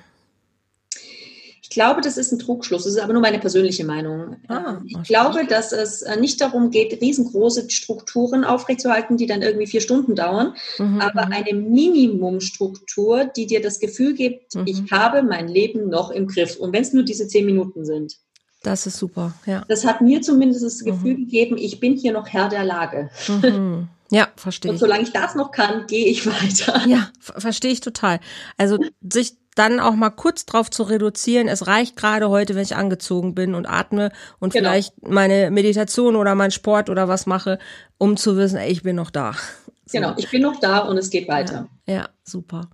glaube, 1.74 2.00
das 2.00 2.16
ist 2.16 2.32
ein 2.32 2.38
Trugschluss. 2.38 2.84
Das 2.84 2.94
ist 2.94 3.00
aber 3.00 3.12
nur 3.12 3.22
meine 3.22 3.38
persönliche 3.38 3.84
Meinung. 3.84 4.36
Ah, 4.48 4.78
ähm, 4.80 4.86
ich 4.86 5.02
glaube, 5.02 5.46
dass 5.46 5.72
es 5.72 6.02
äh, 6.02 6.18
nicht 6.18 6.40
darum 6.40 6.70
geht, 6.70 7.00
riesengroße 7.00 7.70
Strukturen 7.70 8.44
aufrechtzuerhalten, 8.44 9.16
die 9.16 9.26
dann 9.26 9.42
irgendwie 9.42 9.66
vier 9.66 9.80
Stunden 9.80 10.14
dauern, 10.14 10.54
mhm, 10.78 11.00
aber 11.00 11.26
mhm. 11.26 11.32
eine 11.32 11.54
Minimumstruktur, 11.54 13.24
die 13.24 13.46
dir 13.46 13.60
das 13.60 13.78
Gefühl 13.78 14.14
gibt, 14.14 14.54
mhm. 14.54 14.66
ich 14.66 14.90
habe 14.90 15.22
mein 15.22 15.48
Leben 15.48 15.88
noch 15.88 16.10
im 16.10 16.26
Griff. 16.26 16.56
Und 16.56 16.72
wenn 16.72 16.82
es 16.82 16.92
nur 16.92 17.02
diese 17.02 17.28
zehn 17.28 17.46
Minuten 17.46 17.84
sind. 17.84 18.16
Das 18.62 18.86
ist 18.86 18.96
super, 18.96 19.34
ja. 19.44 19.62
Das 19.68 19.84
hat 19.84 20.00
mir 20.00 20.22
zumindest 20.22 20.64
das 20.64 20.82
Gefühl 20.84 21.14
mhm. 21.14 21.24
gegeben, 21.26 21.56
ich 21.58 21.80
bin 21.80 21.96
hier 21.96 22.12
noch 22.12 22.28
Herr 22.28 22.48
der 22.48 22.64
Lage. 22.64 23.10
Mhm. 23.28 23.88
Ja, 24.10 24.28
verstehe. 24.36 24.70
Und 24.70 24.78
solange 24.78 25.02
ich 25.02 25.12
das 25.12 25.34
noch 25.34 25.50
kann, 25.50 25.86
gehe 25.86 26.06
ich 26.06 26.26
weiter. 26.26 26.86
Ja, 26.86 27.10
verstehe 27.20 27.72
ich 27.72 27.80
total. 27.80 28.20
Also 28.56 28.78
sich 29.00 29.34
dann 29.54 29.80
auch 29.80 29.94
mal 29.94 30.10
kurz 30.10 30.46
drauf 30.46 30.70
zu 30.70 30.82
reduzieren. 30.82 31.48
Es 31.48 31.66
reicht 31.66 31.96
gerade 31.96 32.28
heute, 32.28 32.54
wenn 32.54 32.62
ich 32.62 32.76
angezogen 32.76 33.34
bin 33.34 33.54
und 33.54 33.66
atme 33.66 34.10
und 34.40 34.52
genau. 34.52 34.68
vielleicht 34.70 35.06
meine 35.06 35.50
Meditation 35.50 36.16
oder 36.16 36.34
mein 36.34 36.50
Sport 36.50 36.90
oder 36.90 37.08
was 37.08 37.26
mache, 37.26 37.58
um 37.98 38.16
zu 38.16 38.36
wissen, 38.36 38.56
ey, 38.56 38.70
ich 38.70 38.82
bin 38.82 38.96
noch 38.96 39.10
da. 39.10 39.34
So. 39.86 39.98
Genau, 39.98 40.14
ich 40.16 40.30
bin 40.30 40.40
noch 40.40 40.58
da 40.60 40.78
und 40.78 40.96
es 40.96 41.10
geht 41.10 41.28
weiter. 41.28 41.68
Ja, 41.84 41.94
ja, 41.94 42.08
super. 42.24 42.70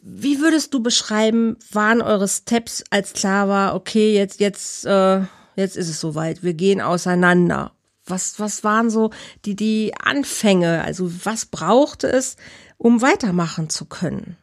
Wie 0.00 0.40
würdest 0.40 0.72
du 0.72 0.82
beschreiben, 0.82 1.58
waren 1.70 2.00
eure 2.00 2.26
Steps, 2.26 2.82
als 2.88 3.12
klar 3.12 3.48
war, 3.48 3.74
okay, 3.74 4.14
jetzt, 4.14 4.40
jetzt, 4.40 4.86
äh, 4.86 5.20
jetzt 5.56 5.76
ist 5.76 5.90
es 5.90 6.00
soweit, 6.00 6.42
wir 6.42 6.54
gehen 6.54 6.80
auseinander? 6.80 7.72
Was, 8.06 8.40
was 8.40 8.64
waren 8.64 8.88
so 8.88 9.10
die, 9.44 9.54
die 9.54 9.92
Anfänge? 10.02 10.82
Also 10.84 11.10
was 11.26 11.44
brauchte 11.44 12.08
es, 12.08 12.36
um 12.78 13.02
weitermachen 13.02 13.68
zu 13.68 13.84
können? 13.84 14.38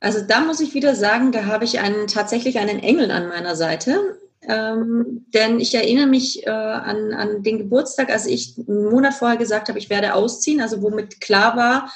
Also 0.00 0.20
da 0.20 0.40
muss 0.40 0.60
ich 0.60 0.74
wieder 0.74 0.94
sagen, 0.94 1.32
da 1.32 1.46
habe 1.46 1.64
ich 1.64 1.80
einen, 1.80 2.06
tatsächlich 2.06 2.58
einen 2.58 2.78
Engel 2.78 3.10
an 3.10 3.28
meiner 3.28 3.56
Seite. 3.56 4.20
Ähm, 4.42 5.26
denn 5.34 5.58
ich 5.58 5.74
erinnere 5.74 6.06
mich 6.06 6.46
äh, 6.46 6.50
an, 6.50 7.12
an 7.12 7.42
den 7.42 7.58
Geburtstag, 7.58 8.10
als 8.10 8.26
ich 8.26 8.56
einen 8.56 8.84
Monat 8.84 9.14
vorher 9.14 9.36
gesagt 9.36 9.68
habe, 9.68 9.78
ich 9.78 9.90
werde 9.90 10.14
ausziehen, 10.14 10.60
also 10.60 10.80
womit 10.80 11.20
klar 11.20 11.56
war, 11.56 11.92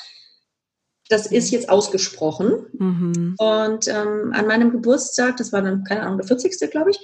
das 1.08 1.26
ist 1.26 1.50
jetzt 1.50 1.68
ausgesprochen. 1.68 2.66
Mhm. 2.72 3.36
Und 3.38 3.86
ähm, 3.86 4.32
an 4.34 4.46
meinem 4.46 4.72
Geburtstag, 4.72 5.36
das 5.36 5.52
war 5.52 5.62
dann, 5.62 5.84
keine 5.84 6.02
Ahnung, 6.02 6.18
der 6.18 6.26
40. 6.26 6.70
glaube 6.70 6.90
ich, 6.90 6.98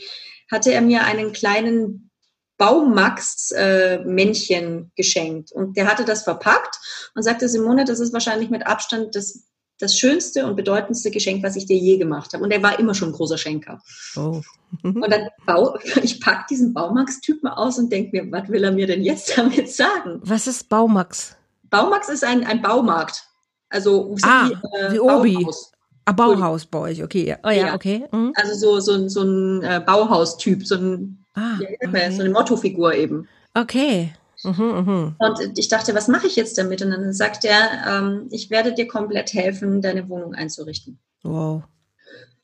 hatte 0.50 0.72
er 0.72 0.80
mir 0.80 1.04
einen 1.04 1.32
kleinen 1.32 2.10
Baumax-Männchen 2.56 4.78
äh, 4.78 4.86
geschenkt. 4.96 5.52
Und 5.52 5.76
der 5.76 5.86
hatte 5.86 6.04
das 6.04 6.24
verpackt 6.24 6.80
und 7.14 7.22
sagte, 7.22 7.48
Simone, 7.48 7.84
das 7.84 8.00
ist 8.00 8.12
wahrscheinlich 8.12 8.50
mit 8.50 8.66
Abstand 8.66 9.14
das 9.14 9.44
das 9.78 9.96
schönste 9.96 10.46
und 10.46 10.56
bedeutendste 10.56 11.10
Geschenk, 11.10 11.42
was 11.42 11.56
ich 11.56 11.66
dir 11.66 11.76
je 11.76 11.98
gemacht 11.98 12.34
habe. 12.34 12.42
Und 12.42 12.50
er 12.50 12.62
war 12.62 12.78
immer 12.78 12.94
schon 12.94 13.10
ein 13.10 13.14
großer 13.14 13.38
Schenker. 13.38 13.80
Oh. 14.16 14.42
und 14.82 15.10
dann 15.10 15.28
bau, 15.46 15.78
ich 16.02 16.20
pack 16.20 16.48
diesen 16.48 16.74
Baumax-Typen 16.74 17.48
aus 17.48 17.78
und 17.78 17.90
denke 17.90 18.16
mir, 18.16 18.32
was 18.32 18.48
will 18.48 18.64
er 18.64 18.72
mir 18.72 18.86
denn 18.86 19.02
jetzt 19.02 19.32
damit 19.38 19.70
sagen? 19.70 20.20
Was 20.24 20.46
ist 20.46 20.68
Baumax? 20.68 21.36
Baumax 21.70 22.08
ist 22.08 22.24
ein, 22.24 22.44
ein 22.44 22.62
Baumarkt. 22.62 23.24
Also 23.70 24.16
ah, 24.22 24.48
wie, 24.48 24.52
äh, 24.78 24.92
wie 24.92 25.00
Obi. 25.00 25.34
Bauhaus. 25.34 25.72
Ah, 26.06 26.12
Bauhaus 26.12 26.64
bei 26.64 26.78
euch, 26.78 27.02
okay. 27.02 27.36
Oh 27.44 27.50
ja, 27.50 27.66
ja. 27.66 27.74
okay. 27.74 28.06
Mhm. 28.10 28.32
Also 28.34 28.54
so, 28.54 28.80
so, 28.80 29.08
so 29.08 29.22
ein 29.22 29.62
äh, 29.62 29.82
Bauhaustyp, 29.84 30.66
so, 30.66 30.76
ein, 30.76 31.22
ah, 31.34 31.58
okay. 31.86 32.10
so 32.10 32.22
eine 32.22 32.30
Mottofigur 32.30 32.94
eben. 32.94 33.28
Okay. 33.52 34.14
Mhm, 34.44 34.54
mh. 34.54 35.16
Und 35.18 35.58
ich 35.58 35.68
dachte, 35.68 35.94
was 35.94 36.08
mache 36.08 36.26
ich 36.26 36.36
jetzt 36.36 36.58
damit? 36.58 36.82
Und 36.82 36.90
dann 36.90 37.12
sagt 37.12 37.44
er, 37.44 37.86
ähm, 37.88 38.28
ich 38.30 38.50
werde 38.50 38.72
dir 38.72 38.86
komplett 38.86 39.32
helfen, 39.32 39.82
deine 39.82 40.08
Wohnung 40.08 40.34
einzurichten. 40.34 40.98
Wow. 41.22 41.62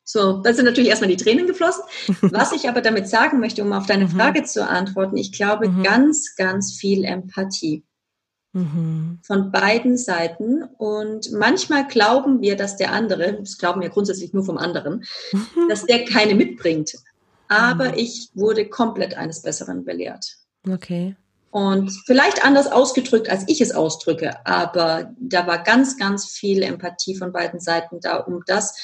So, 0.02 0.42
da 0.42 0.52
sind 0.52 0.66
natürlich 0.66 0.90
erstmal 0.90 1.10
die 1.10 1.16
Tränen 1.16 1.46
geflossen. 1.46 1.82
Was 2.20 2.52
ich 2.52 2.68
aber 2.68 2.82
damit 2.82 3.08
sagen 3.08 3.40
möchte, 3.40 3.62
um 3.62 3.72
auf 3.72 3.86
deine 3.86 4.04
mhm. 4.04 4.10
Frage 4.10 4.44
zu 4.44 4.66
antworten, 4.68 5.16
ich 5.16 5.32
glaube 5.32 5.68
mhm. 5.68 5.82
ganz, 5.82 6.36
ganz 6.36 6.74
viel 6.74 7.04
Empathie. 7.04 7.84
Mhm. 8.52 9.18
Von 9.22 9.50
beiden 9.50 9.96
Seiten. 9.96 10.62
Und 10.78 11.32
manchmal 11.32 11.86
glauben 11.88 12.40
wir, 12.40 12.56
dass 12.56 12.76
der 12.76 12.92
andere, 12.92 13.34
das 13.40 13.58
glauben 13.58 13.80
wir 13.80 13.88
grundsätzlich 13.88 14.32
nur 14.32 14.44
vom 14.44 14.58
anderen, 14.58 15.04
dass 15.68 15.86
der 15.86 16.04
keine 16.04 16.34
mitbringt. 16.34 16.94
Aber 17.48 17.96
ich 17.96 18.30
wurde 18.34 18.68
komplett 18.68 19.16
eines 19.16 19.42
Besseren 19.42 19.84
belehrt. 19.84 20.36
Okay. 20.68 21.16
Und 21.54 21.92
vielleicht 22.04 22.44
anders 22.44 22.66
ausgedrückt, 22.66 23.30
als 23.30 23.44
ich 23.46 23.60
es 23.60 23.70
ausdrücke, 23.70 24.44
aber 24.44 25.14
da 25.20 25.46
war 25.46 25.62
ganz, 25.62 25.96
ganz 25.96 26.26
viel 26.26 26.64
Empathie 26.64 27.14
von 27.14 27.30
beiden 27.30 27.60
Seiten 27.60 28.00
da, 28.00 28.16
um 28.16 28.42
das, 28.44 28.76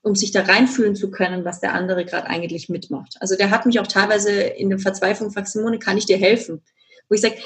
um 0.00 0.14
sich 0.14 0.30
da 0.30 0.40
reinfühlen 0.40 0.96
zu 0.96 1.10
können, 1.10 1.44
was 1.44 1.60
der 1.60 1.74
andere 1.74 2.06
gerade 2.06 2.26
eigentlich 2.26 2.70
mitmacht. 2.70 3.16
Also 3.20 3.36
der 3.36 3.50
hat 3.50 3.66
mich 3.66 3.78
auch 3.78 3.86
teilweise 3.86 4.32
in 4.32 4.70
der 4.70 4.78
Verzweiflung 4.78 5.28
gefragt, 5.28 5.48
Simone, 5.48 5.78
kann 5.78 5.98
ich 5.98 6.06
dir 6.06 6.16
helfen? 6.16 6.62
Wo 7.10 7.14
ich 7.14 7.20
sage, 7.20 7.36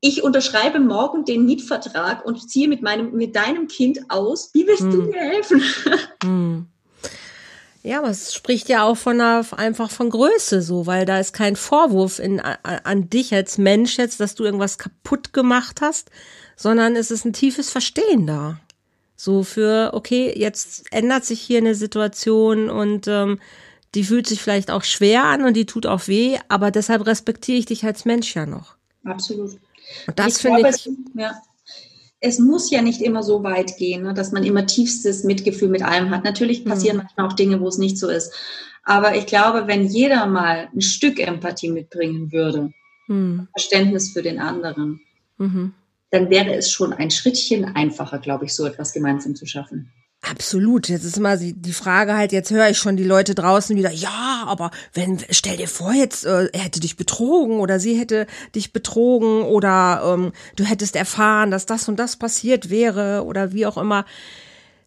ich 0.00 0.22
unterschreibe 0.22 0.78
morgen 0.78 1.24
den 1.24 1.44
Mietvertrag 1.44 2.24
und 2.24 2.48
ziehe 2.48 2.68
mit 2.68 2.82
meinem, 2.82 3.14
mit 3.14 3.34
deinem 3.34 3.66
Kind 3.66 3.98
aus. 4.10 4.50
Wie 4.54 4.64
willst 4.64 4.82
hm. 4.82 4.92
du 4.92 5.02
mir 5.08 5.18
helfen? 5.18 5.60
Hm. 6.22 6.68
Ja, 7.88 8.00
aber 8.00 8.10
es 8.10 8.34
spricht 8.34 8.68
ja 8.68 8.82
auch 8.84 8.98
von 8.98 9.18
einer, 9.18 9.46
einfach 9.56 9.90
von 9.90 10.10
Größe 10.10 10.60
so, 10.60 10.84
weil 10.84 11.06
da 11.06 11.18
ist 11.20 11.32
kein 11.32 11.56
Vorwurf 11.56 12.18
in, 12.18 12.38
an, 12.38 13.08
dich 13.08 13.32
als 13.32 13.56
Mensch 13.56 13.96
jetzt, 13.96 14.20
dass 14.20 14.34
du 14.34 14.44
irgendwas 14.44 14.76
kaputt 14.76 15.32
gemacht 15.32 15.80
hast, 15.80 16.10
sondern 16.54 16.96
es 16.96 17.10
ist 17.10 17.24
ein 17.24 17.32
tiefes 17.32 17.70
Verstehen 17.70 18.26
da. 18.26 18.60
So 19.16 19.42
für, 19.42 19.92
okay, 19.94 20.38
jetzt 20.38 20.92
ändert 20.92 21.24
sich 21.24 21.40
hier 21.40 21.60
eine 21.60 21.74
Situation 21.74 22.68
und 22.68 23.08
ähm, 23.08 23.40
die 23.94 24.04
fühlt 24.04 24.26
sich 24.26 24.42
vielleicht 24.42 24.70
auch 24.70 24.84
schwer 24.84 25.24
an 25.24 25.46
und 25.46 25.54
die 25.54 25.64
tut 25.64 25.86
auch 25.86 26.08
weh, 26.08 26.36
aber 26.48 26.70
deshalb 26.70 27.06
respektiere 27.06 27.56
ich 27.56 27.64
dich 27.64 27.86
als 27.86 28.04
Mensch 28.04 28.36
ja 28.36 28.44
noch. 28.44 28.76
Absolut. 29.02 29.52
Und 30.06 30.18
das 30.18 30.42
finde 30.42 30.68
ich. 30.68 30.90
Ja 31.14 31.40
es 32.20 32.38
muss 32.38 32.70
ja 32.70 32.82
nicht 32.82 33.00
immer 33.00 33.22
so 33.22 33.42
weit 33.42 33.76
gehen, 33.76 34.02
ne, 34.02 34.14
dass 34.14 34.32
man 34.32 34.44
immer 34.44 34.66
tiefstes 34.66 35.24
Mitgefühl 35.24 35.68
mit 35.68 35.82
allem 35.82 36.10
hat. 36.10 36.24
Natürlich 36.24 36.64
passieren 36.64 36.96
mhm. 36.96 37.02
manchmal 37.04 37.26
auch 37.26 37.32
Dinge, 37.34 37.60
wo 37.60 37.68
es 37.68 37.78
nicht 37.78 37.98
so 37.98 38.08
ist. 38.08 38.32
Aber 38.82 39.14
ich 39.16 39.26
glaube, 39.26 39.66
wenn 39.66 39.86
jeder 39.86 40.26
mal 40.26 40.68
ein 40.74 40.80
Stück 40.80 41.20
Empathie 41.20 41.70
mitbringen 41.70 42.32
würde, 42.32 42.72
mhm. 43.06 43.48
Verständnis 43.52 44.10
für 44.12 44.22
den 44.22 44.40
anderen, 44.40 45.00
mhm. 45.36 45.74
dann 46.10 46.30
wäre 46.30 46.54
es 46.54 46.70
schon 46.70 46.92
ein 46.92 47.10
Schrittchen 47.10 47.64
einfacher, 47.64 48.18
glaube 48.18 48.46
ich, 48.46 48.54
so 48.54 48.66
etwas 48.66 48.92
gemeinsam 48.92 49.36
zu 49.36 49.46
schaffen. 49.46 49.92
Absolut. 50.22 50.88
Jetzt 50.88 51.04
ist 51.04 51.16
immer 51.16 51.36
die 51.36 51.72
Frage 51.72 52.16
halt, 52.16 52.32
jetzt 52.32 52.50
höre 52.50 52.68
ich 52.68 52.78
schon 52.78 52.96
die 52.96 53.04
Leute 53.04 53.34
draußen 53.34 53.76
wieder, 53.76 53.92
ja, 53.92 54.44
aber 54.46 54.70
wenn, 54.92 55.18
stell 55.30 55.56
dir 55.56 55.68
vor, 55.68 55.92
jetzt 55.92 56.26
äh, 56.26 56.48
er 56.52 56.60
hätte 56.60 56.80
dich 56.80 56.96
betrogen 56.96 57.60
oder 57.60 57.78
sie 57.78 57.94
hätte 57.94 58.26
dich 58.54 58.72
betrogen 58.72 59.42
oder 59.42 60.02
ähm, 60.04 60.32
du 60.56 60.64
hättest 60.64 60.96
erfahren, 60.96 61.50
dass 61.50 61.66
das 61.66 61.88
und 61.88 61.96
das 61.96 62.16
passiert 62.16 62.68
wäre 62.68 63.24
oder 63.24 63.52
wie 63.52 63.66
auch 63.66 63.78
immer. 63.78 64.04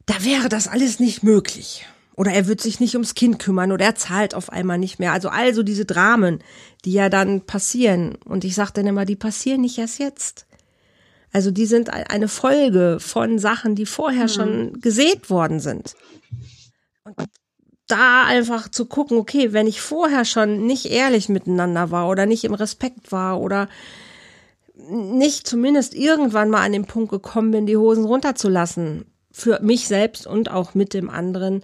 Da 0.05 0.23
wäre 0.23 0.49
das 0.49 0.67
alles 0.67 0.99
nicht 0.99 1.23
möglich. 1.23 1.85
Oder 2.15 2.33
er 2.33 2.45
wird 2.45 2.61
sich 2.61 2.79
nicht 2.79 2.95
ums 2.95 3.15
Kind 3.15 3.39
kümmern 3.39 3.71
oder 3.71 3.85
er 3.85 3.95
zahlt 3.95 4.35
auf 4.35 4.51
einmal 4.51 4.77
nicht 4.77 4.99
mehr. 4.99 5.13
Also 5.13 5.29
also 5.29 5.63
diese 5.63 5.85
Dramen, 5.85 6.43
die 6.83 6.91
ja 6.91 7.09
dann 7.09 7.41
passieren. 7.41 8.17
Und 8.25 8.43
ich 8.43 8.53
sage 8.53 8.71
dann 8.73 8.85
immer, 8.85 9.05
die 9.05 9.15
passieren 9.15 9.61
nicht 9.61 9.77
erst 9.77 9.99
jetzt. 9.99 10.45
Also 11.31 11.51
die 11.51 11.65
sind 11.65 11.89
eine 11.89 12.27
Folge 12.27 12.97
von 12.99 13.39
Sachen, 13.39 13.75
die 13.75 13.85
vorher 13.85 14.23
mhm. 14.23 14.29
schon 14.29 14.81
gesät 14.81 15.29
worden 15.29 15.59
sind. 15.59 15.95
Und 17.03 17.29
da 17.87 18.25
einfach 18.25 18.69
zu 18.69 18.85
gucken, 18.85 19.17
okay, 19.17 19.53
wenn 19.53 19.67
ich 19.67 19.81
vorher 19.81 20.25
schon 20.25 20.65
nicht 20.65 20.85
ehrlich 20.85 21.29
miteinander 21.29 21.91
war 21.91 22.09
oder 22.09 22.25
nicht 22.25 22.43
im 22.43 22.53
Respekt 22.53 23.11
war 23.11 23.39
oder 23.39 23.67
nicht 24.89 25.45
zumindest 25.45 25.93
irgendwann 25.93 26.49
mal 26.49 26.61
an 26.61 26.71
den 26.71 26.85
Punkt 26.85 27.11
gekommen 27.11 27.51
bin, 27.51 27.65
die 27.65 27.77
Hosen 27.77 28.05
runterzulassen, 28.05 29.05
für 29.31 29.59
mich 29.61 29.87
selbst 29.87 30.25
und 30.25 30.49
auch 30.51 30.73
mit 30.73 30.93
dem 30.93 31.09
anderen, 31.09 31.63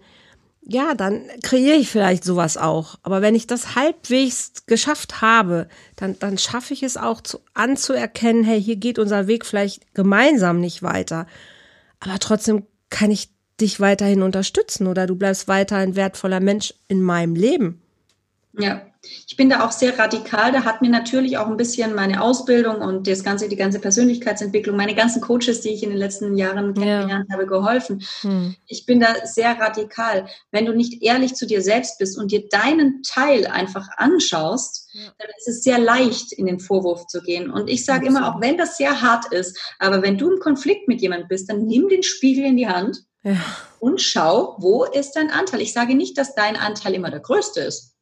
ja, 0.69 0.95
dann 0.95 1.23
kreiere 1.43 1.77
ich 1.77 1.89
vielleicht 1.89 2.25
sowas 2.25 2.57
auch. 2.57 2.95
Aber 3.01 3.21
wenn 3.21 3.35
ich 3.35 3.47
das 3.47 3.75
halbwegs 3.75 4.51
geschafft 4.65 5.21
habe, 5.21 5.69
dann, 5.95 6.19
dann 6.19 6.37
schaffe 6.37 6.73
ich 6.73 6.83
es 6.83 6.97
auch 6.97 7.21
zu, 7.21 7.39
anzuerkennen, 7.53 8.43
hey, 8.43 8.61
hier 8.61 8.75
geht 8.75 8.99
unser 8.99 9.27
Weg 9.27 9.45
vielleicht 9.45 9.93
gemeinsam 9.93 10.59
nicht 10.59 10.83
weiter. 10.83 11.25
Aber 12.01 12.19
trotzdem 12.19 12.63
kann 12.89 13.11
ich 13.11 13.29
dich 13.61 13.79
weiterhin 13.79 14.21
unterstützen 14.21 14.87
oder 14.87 15.07
du 15.07 15.15
bleibst 15.15 15.47
weiter 15.47 15.77
ein 15.77 15.95
wertvoller 15.95 16.41
Mensch 16.41 16.73
in 16.89 17.01
meinem 17.01 17.35
Leben. 17.35 17.81
Ja, 18.59 18.81
ich 19.27 19.37
bin 19.37 19.49
da 19.49 19.65
auch 19.65 19.71
sehr 19.71 19.97
radikal. 19.97 20.51
Da 20.51 20.63
hat 20.63 20.81
mir 20.81 20.89
natürlich 20.89 21.37
auch 21.37 21.47
ein 21.47 21.57
bisschen 21.57 21.93
meine 21.93 22.21
Ausbildung 22.21 22.77
und 22.77 23.07
das 23.07 23.23
ganze, 23.23 23.47
die 23.47 23.55
ganze 23.55 23.79
Persönlichkeitsentwicklung, 23.79 24.75
meine 24.75 24.95
ganzen 24.95 25.21
Coaches, 25.21 25.61
die 25.61 25.69
ich 25.69 25.83
in 25.83 25.89
den 25.89 25.99
letzten 25.99 26.35
Jahren 26.35 26.73
kennengelernt 26.73 27.25
ja. 27.29 27.33
habe, 27.33 27.45
geholfen. 27.45 28.03
Hm. 28.21 28.55
Ich 28.67 28.85
bin 28.85 28.99
da 28.99 29.25
sehr 29.25 29.59
radikal. 29.59 30.27
Wenn 30.51 30.65
du 30.65 30.73
nicht 30.73 31.03
ehrlich 31.03 31.35
zu 31.35 31.45
dir 31.45 31.61
selbst 31.61 31.99
bist 31.99 32.17
und 32.17 32.31
dir 32.31 32.47
deinen 32.49 33.03
Teil 33.03 33.47
einfach 33.47 33.87
anschaust, 33.97 34.89
ja. 34.93 35.11
dann 35.17 35.29
ist 35.37 35.47
es 35.47 35.63
sehr 35.63 35.79
leicht, 35.79 36.33
in 36.33 36.47
den 36.47 36.59
Vorwurf 36.59 37.07
zu 37.07 37.21
gehen. 37.21 37.51
Und 37.51 37.69
ich 37.69 37.85
sage 37.85 38.07
immer, 38.07 38.33
auch 38.33 38.41
wenn 38.41 38.57
das 38.57 38.77
sehr 38.77 39.01
hart 39.01 39.31
ist, 39.31 39.57
aber 39.79 40.01
wenn 40.01 40.17
du 40.17 40.31
im 40.31 40.39
Konflikt 40.39 40.87
mit 40.87 41.01
jemandem 41.01 41.27
bist, 41.27 41.49
dann 41.49 41.65
nimm 41.65 41.89
den 41.89 42.03
Spiegel 42.03 42.45
in 42.45 42.57
die 42.57 42.67
Hand 42.67 43.03
ja. 43.23 43.37
und 43.79 44.01
schau, 44.01 44.55
wo 44.59 44.83
ist 44.85 45.11
dein 45.13 45.29
Anteil. 45.29 45.61
Ich 45.61 45.73
sage 45.73 45.95
nicht, 45.95 46.17
dass 46.17 46.33
dein 46.33 46.55
Anteil 46.55 46.95
immer 46.95 47.11
der 47.11 47.19
größte 47.19 47.61
ist 47.61 47.96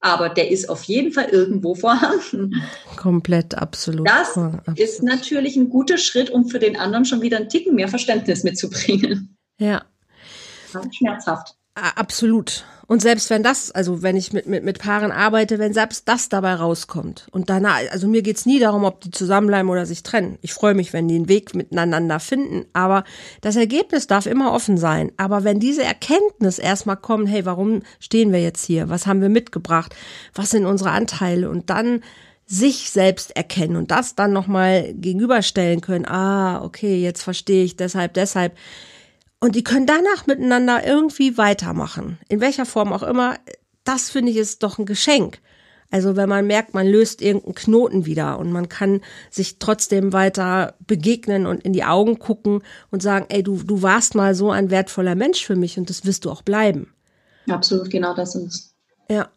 aber 0.00 0.28
der 0.28 0.50
ist 0.50 0.68
auf 0.68 0.84
jeden 0.84 1.12
Fall 1.12 1.26
irgendwo 1.26 1.74
vorhanden. 1.74 2.62
Komplett, 2.96 3.54
absolut. 3.54 4.08
Das 4.08 4.36
absolut. 4.36 4.78
ist 4.78 5.02
natürlich 5.02 5.56
ein 5.56 5.68
guter 5.68 5.98
Schritt, 5.98 6.30
um 6.30 6.48
für 6.48 6.58
den 6.58 6.76
anderen 6.76 7.04
schon 7.04 7.22
wieder 7.22 7.38
einen 7.38 7.48
Ticken 7.48 7.74
mehr 7.74 7.88
Verständnis 7.88 8.44
mitzubringen. 8.44 9.36
Ja. 9.58 9.84
Schmerzhaft. 10.92 11.57
Absolut. 11.96 12.64
Und 12.86 13.02
selbst 13.02 13.28
wenn 13.28 13.42
das, 13.42 13.70
also 13.70 14.02
wenn 14.02 14.16
ich 14.16 14.32
mit, 14.32 14.46
mit, 14.46 14.64
mit 14.64 14.78
Paaren 14.78 15.12
arbeite, 15.12 15.58
wenn 15.58 15.74
selbst 15.74 16.08
das 16.08 16.30
dabei 16.30 16.54
rauskommt 16.54 17.26
und 17.32 17.50
danach, 17.50 17.80
also 17.90 18.08
mir 18.08 18.22
geht's 18.22 18.46
nie 18.46 18.58
darum, 18.58 18.84
ob 18.84 19.02
die 19.02 19.10
zusammenbleiben 19.10 19.70
oder 19.70 19.84
sich 19.84 20.02
trennen. 20.02 20.38
Ich 20.40 20.54
freue 20.54 20.72
mich, 20.72 20.94
wenn 20.94 21.06
die 21.06 21.16
einen 21.16 21.28
Weg 21.28 21.54
miteinander 21.54 22.18
finden, 22.18 22.64
aber 22.72 23.04
das 23.42 23.56
Ergebnis 23.56 24.06
darf 24.06 24.24
immer 24.24 24.54
offen 24.54 24.78
sein. 24.78 25.12
Aber 25.18 25.44
wenn 25.44 25.60
diese 25.60 25.84
Erkenntnis 25.84 26.58
erstmal 26.58 26.96
kommt, 26.96 27.28
hey, 27.28 27.44
warum 27.44 27.82
stehen 28.00 28.32
wir 28.32 28.40
jetzt 28.40 28.64
hier? 28.64 28.88
Was 28.88 29.06
haben 29.06 29.20
wir 29.20 29.28
mitgebracht? 29.28 29.94
Was 30.34 30.48
sind 30.48 30.64
unsere 30.64 30.90
Anteile? 30.90 31.50
Und 31.50 31.68
dann 31.68 32.00
sich 32.46 32.90
selbst 32.90 33.36
erkennen 33.36 33.76
und 33.76 33.90
das 33.90 34.14
dann 34.14 34.32
nochmal 34.32 34.94
gegenüberstellen 34.94 35.82
können. 35.82 36.06
Ah, 36.06 36.64
okay, 36.64 37.02
jetzt 37.02 37.22
verstehe 37.22 37.62
ich 37.64 37.76
deshalb, 37.76 38.14
deshalb 38.14 38.56
und 39.40 39.54
die 39.54 39.64
können 39.64 39.86
danach 39.86 40.26
miteinander 40.26 40.84
irgendwie 40.86 41.38
weitermachen. 41.38 42.18
In 42.28 42.40
welcher 42.40 42.66
Form 42.66 42.92
auch 42.92 43.02
immer. 43.02 43.36
Das 43.84 44.10
finde 44.10 44.32
ich 44.32 44.36
ist 44.36 44.62
doch 44.62 44.78
ein 44.78 44.86
Geschenk. 44.86 45.40
Also 45.90 46.16
wenn 46.16 46.28
man 46.28 46.46
merkt, 46.46 46.74
man 46.74 46.86
löst 46.86 47.22
irgendeinen 47.22 47.54
Knoten 47.54 48.04
wieder 48.04 48.38
und 48.38 48.52
man 48.52 48.68
kann 48.68 49.00
sich 49.30 49.58
trotzdem 49.58 50.12
weiter 50.12 50.74
begegnen 50.86 51.46
und 51.46 51.62
in 51.62 51.72
die 51.72 51.84
Augen 51.84 52.18
gucken 52.18 52.62
und 52.90 53.02
sagen, 53.02 53.26
ey, 53.30 53.42
du, 53.42 53.62
du 53.62 53.80
warst 53.80 54.14
mal 54.14 54.34
so 54.34 54.50
ein 54.50 54.70
wertvoller 54.70 55.14
Mensch 55.14 55.46
für 55.46 55.56
mich 55.56 55.78
und 55.78 55.88
das 55.88 56.04
wirst 56.04 56.26
du 56.26 56.30
auch 56.30 56.42
bleiben. 56.42 56.92
Absolut, 57.48 57.90
genau 57.90 58.14
das 58.14 58.34
ist 58.34 58.44
es. 58.46 58.74
Ja. 59.08 59.30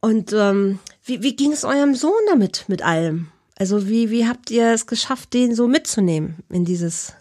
Und 0.00 0.32
ähm, 0.32 0.78
wie, 1.04 1.22
wie 1.22 1.34
ging 1.34 1.52
es 1.52 1.64
eurem 1.64 1.96
Sohn 1.96 2.12
damit, 2.28 2.64
mit 2.68 2.82
allem? 2.82 3.28
Also 3.56 3.88
wie, 3.88 4.10
wie 4.10 4.28
habt 4.28 4.50
ihr 4.50 4.68
es 4.68 4.86
geschafft, 4.86 5.34
den 5.34 5.54
so 5.54 5.66
mitzunehmen 5.66 6.36
in 6.50 6.64
dieses 6.64 7.14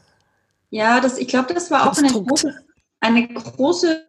ja, 0.72 1.00
das, 1.02 1.18
ich 1.18 1.28
glaube, 1.28 1.54
das 1.54 1.70
war 1.70 1.90
auch 1.90 1.98
eine 1.98 2.08
große, 2.08 2.56
eine 3.02 3.28
große 3.28 4.06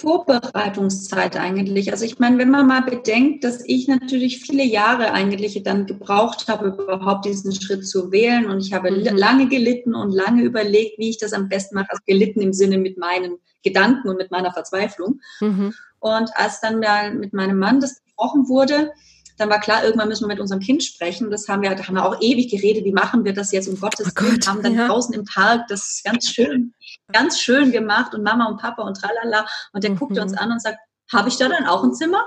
Vorbereitungszeit 0.00 1.36
eigentlich. 1.36 1.90
Also 1.90 2.04
ich 2.04 2.18
meine, 2.18 2.38
wenn 2.38 2.50
man 2.50 2.66
mal 2.66 2.82
bedenkt, 2.82 3.44
dass 3.44 3.62
ich 3.64 3.88
natürlich 3.88 4.40
viele 4.40 4.64
Jahre 4.64 5.12
eigentlich 5.12 5.60
dann 5.62 5.86
gebraucht 5.86 6.48
habe, 6.48 6.68
überhaupt 6.68 7.24
diesen 7.24 7.52
Schritt 7.52 7.86
zu 7.86 8.12
wählen 8.12 8.48
und 8.48 8.60
ich 8.60 8.72
habe 8.72 8.90
mhm. 8.90 9.16
lange 9.16 9.48
gelitten 9.48 9.94
und 9.94 10.12
lange 10.12 10.42
überlegt, 10.42 10.98
wie 10.98 11.10
ich 11.10 11.18
das 11.18 11.32
am 11.32 11.48
besten 11.48 11.74
mache. 11.74 11.90
Also 11.90 12.02
gelitten 12.06 12.40
im 12.40 12.52
Sinne 12.52 12.78
mit 12.78 12.98
meinen 12.98 13.38
Gedanken 13.62 14.08
und 14.08 14.16
mit 14.16 14.30
meiner 14.30 14.52
Verzweiflung. 14.52 15.20
Mhm. 15.40 15.74
Und 15.98 16.30
als 16.34 16.60
dann 16.60 16.80
mal 16.80 17.14
mit 17.14 17.32
meinem 17.32 17.58
Mann 17.58 17.80
das 17.80 18.02
gesprochen 18.02 18.48
wurde, 18.48 18.92
dann 19.40 19.48
war 19.48 19.58
klar, 19.58 19.82
irgendwann 19.82 20.08
müssen 20.08 20.24
wir 20.24 20.34
mit 20.34 20.38
unserem 20.38 20.60
Kind 20.60 20.84
sprechen. 20.84 21.30
Das 21.30 21.48
haben 21.48 21.62
wir, 21.62 21.74
da 21.74 21.82
haben 21.82 21.94
wir 21.94 22.04
auch 22.04 22.20
ewig 22.20 22.50
geredet, 22.50 22.84
wie 22.84 22.92
machen 22.92 23.24
wir 23.24 23.32
das 23.32 23.52
jetzt 23.52 23.68
um 23.68 23.80
Gottes 23.80 24.12
oh 24.14 24.20
Willen, 24.20 24.46
haben 24.46 24.62
dann 24.62 24.74
ja. 24.74 24.86
draußen 24.86 25.14
im 25.14 25.24
Park 25.24 25.66
das 25.68 26.02
ganz 26.04 26.28
schön, 26.28 26.74
ganz 27.10 27.40
schön 27.40 27.72
gemacht 27.72 28.14
und 28.14 28.22
Mama 28.22 28.48
und 28.48 28.60
Papa 28.60 28.82
und 28.82 28.98
tralala. 28.98 29.46
Und 29.72 29.82
der 29.82 29.92
mhm. 29.92 29.98
guckte 29.98 30.20
uns 30.20 30.34
an 30.34 30.52
und 30.52 30.60
sagt, 30.60 30.76
habe 31.10 31.30
ich 31.30 31.38
da 31.38 31.48
dann 31.48 31.64
auch 31.64 31.82
ein 31.82 31.94
Zimmer? 31.94 32.22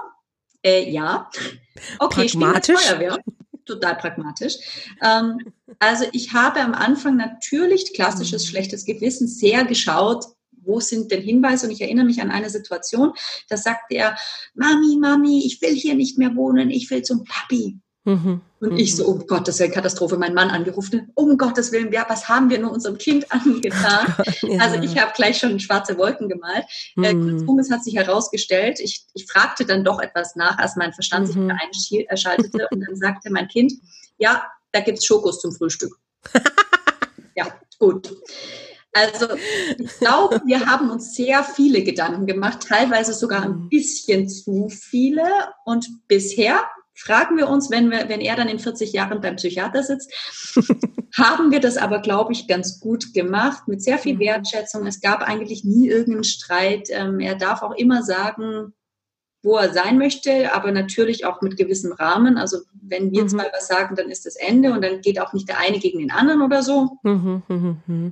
Äh, 0.66 0.90
ja. 0.90 1.30
Okay, 2.00 2.26
pragmatisch. 2.28 2.82
Feuerwehr. 2.82 3.20
Total 3.66 3.96
pragmatisch. 3.96 4.56
Ähm, 5.04 5.38
also 5.78 6.06
ich 6.14 6.34
habe 6.34 6.62
am 6.62 6.74
Anfang 6.74 7.16
natürlich 7.16 7.94
klassisches 7.94 8.46
mhm. 8.46 8.50
schlechtes 8.50 8.86
Gewissen 8.86 9.28
sehr 9.28 9.66
geschaut, 9.66 10.26
wo 10.66 10.80
sind 10.80 11.12
denn 11.12 11.22
Hinweise? 11.22 11.68
Und 11.68 11.72
ich 11.72 11.82
erinnere 11.82 12.06
mich 12.06 12.22
an 12.22 12.32
eine 12.32 12.50
Situation, 12.50 13.14
da 13.50 13.58
sagte 13.58 13.96
er, 13.96 14.18
Mami, 14.54 14.98
Mami, 15.00 15.46
ich 15.46 15.62
will 15.62 15.74
hier 15.74 15.96
nicht 15.96 16.18
mehr 16.18 16.36
wohnen, 16.36 16.70
ich 16.70 16.90
will 16.90 17.04
zum 17.04 17.24
Papi. 17.24 17.80
Mhm. 18.06 18.42
Und 18.60 18.78
ich 18.78 18.96
so, 18.96 19.06
um 19.06 19.28
Gottes 19.28 19.60
Willen, 19.60 19.72
Katastrophe, 19.72 20.18
mein 20.18 20.34
Mann 20.34 20.50
angerufen, 20.50 21.12
um 21.16 21.38
Gottes 21.38 21.72
Willen, 21.72 21.92
ja, 21.94 22.06
was 22.10 22.28
haben 22.28 22.50
wir 22.50 22.60
nur 22.60 22.72
unserem 22.72 22.98
Kind 22.98 23.26
angetan? 23.32 24.14
ja. 24.42 24.60
Also 24.60 24.82
ich 24.82 24.98
habe 24.98 25.14
gleich 25.16 25.38
schon 25.38 25.60
schwarze 25.60 25.98
Wolken 25.98 26.28
gemalt. 26.28 26.66
Äh, 26.98 27.14
mhm. 27.14 27.40
kurzum, 27.40 27.60
es 27.60 27.72
hat 27.72 27.84
sich 27.84 27.96
herausgestellt, 27.96 28.80
ich, 28.82 29.06
ich 29.14 29.26
fragte 29.26 29.66
dann 29.66 29.84
doch 29.84 30.00
etwas 30.02 30.36
nach, 30.36 30.58
als 30.58 30.76
mein 30.76 30.94
Verstand 30.94 31.28
sich 31.28 31.36
wieder 31.36 31.54
mhm. 31.54 31.60
einschaltete 32.10 32.68
und 32.72 32.82
dann 32.82 32.96
sagte 32.96 33.32
mein 33.32 33.48
Kind, 33.48 33.74
ja, 34.18 34.44
da 34.72 34.82
gibt's 34.82 35.06
Schokos 35.06 35.40
zum 35.40 35.54
Frühstück. 35.54 35.96
ja, 37.36 37.48
gut. 37.80 38.14
Also 38.94 39.28
ich 39.78 40.00
glaube, 40.00 40.42
wir 40.46 40.68
haben 40.68 40.92
uns 40.92 41.16
sehr 41.16 41.44
viele 41.44 41.84
Gedanken 41.84 42.28
gemacht, 42.28 42.68
teilweise 42.68 43.14
sogar 43.14 43.44
ein 43.44 43.64
mhm. 43.64 43.70
bisschen 43.70 44.30
zu 44.30 44.70
viele. 44.70 45.24
Und 45.66 45.88
bisher 46.08 46.60
fragen 46.94 47.36
wir 47.38 47.50
uns, 47.50 47.72
wenn, 47.72 47.90
wir, 47.90 48.08
wenn 48.08 48.22
er 48.22 48.36
dann 48.36 48.48
in 48.48 48.60
40 48.60 48.94
Jahren 48.94 49.20
beim 49.20 49.36
Psychiater 49.36 49.82
sitzt, 49.84 50.14
haben 51.18 51.52
wir 51.52 51.60
das 51.60 51.78
aber, 51.78 52.00
glaube 52.00 52.34
ich, 52.34 52.48
ganz 52.48 52.80
gut 52.80 53.14
gemacht, 53.14 53.68
mit 53.68 53.82
sehr 53.82 53.98
viel 53.98 54.16
mhm. 54.16 54.20
Wertschätzung. 54.20 54.86
Es 54.86 55.02
gab 55.02 55.22
eigentlich 55.22 55.64
nie 55.64 55.88
irgendeinen 55.88 56.24
Streit. 56.24 56.90
Ähm, 56.92 57.20
er 57.20 57.36
darf 57.36 57.64
auch 57.64 57.76
immer 57.76 58.04
sagen, 58.04 58.74
wo 59.42 59.58
er 59.58 59.74
sein 59.74 59.98
möchte, 59.98 60.54
aber 60.54 60.72
natürlich 60.72 61.26
auch 61.26 61.42
mit 61.42 61.58
gewissem 61.58 61.92
Rahmen. 61.92 62.38
Also 62.38 62.60
wenn 62.82 63.12
wir 63.12 63.24
mhm. 63.24 63.30
zwei 63.30 63.50
was 63.52 63.68
sagen, 63.68 63.96
dann 63.96 64.10
ist 64.10 64.26
das 64.26 64.36
Ende 64.36 64.72
und 64.72 64.84
dann 64.84 65.02
geht 65.02 65.20
auch 65.20 65.34
nicht 65.34 65.50
der 65.50 65.60
eine 65.60 65.80
gegen 65.80 66.00
den 66.00 66.12
anderen 66.12 66.42
oder 66.44 66.62
so. 66.64 66.98
Mhm, 67.04 67.44
mh, 67.48 67.76
mh. 67.88 68.12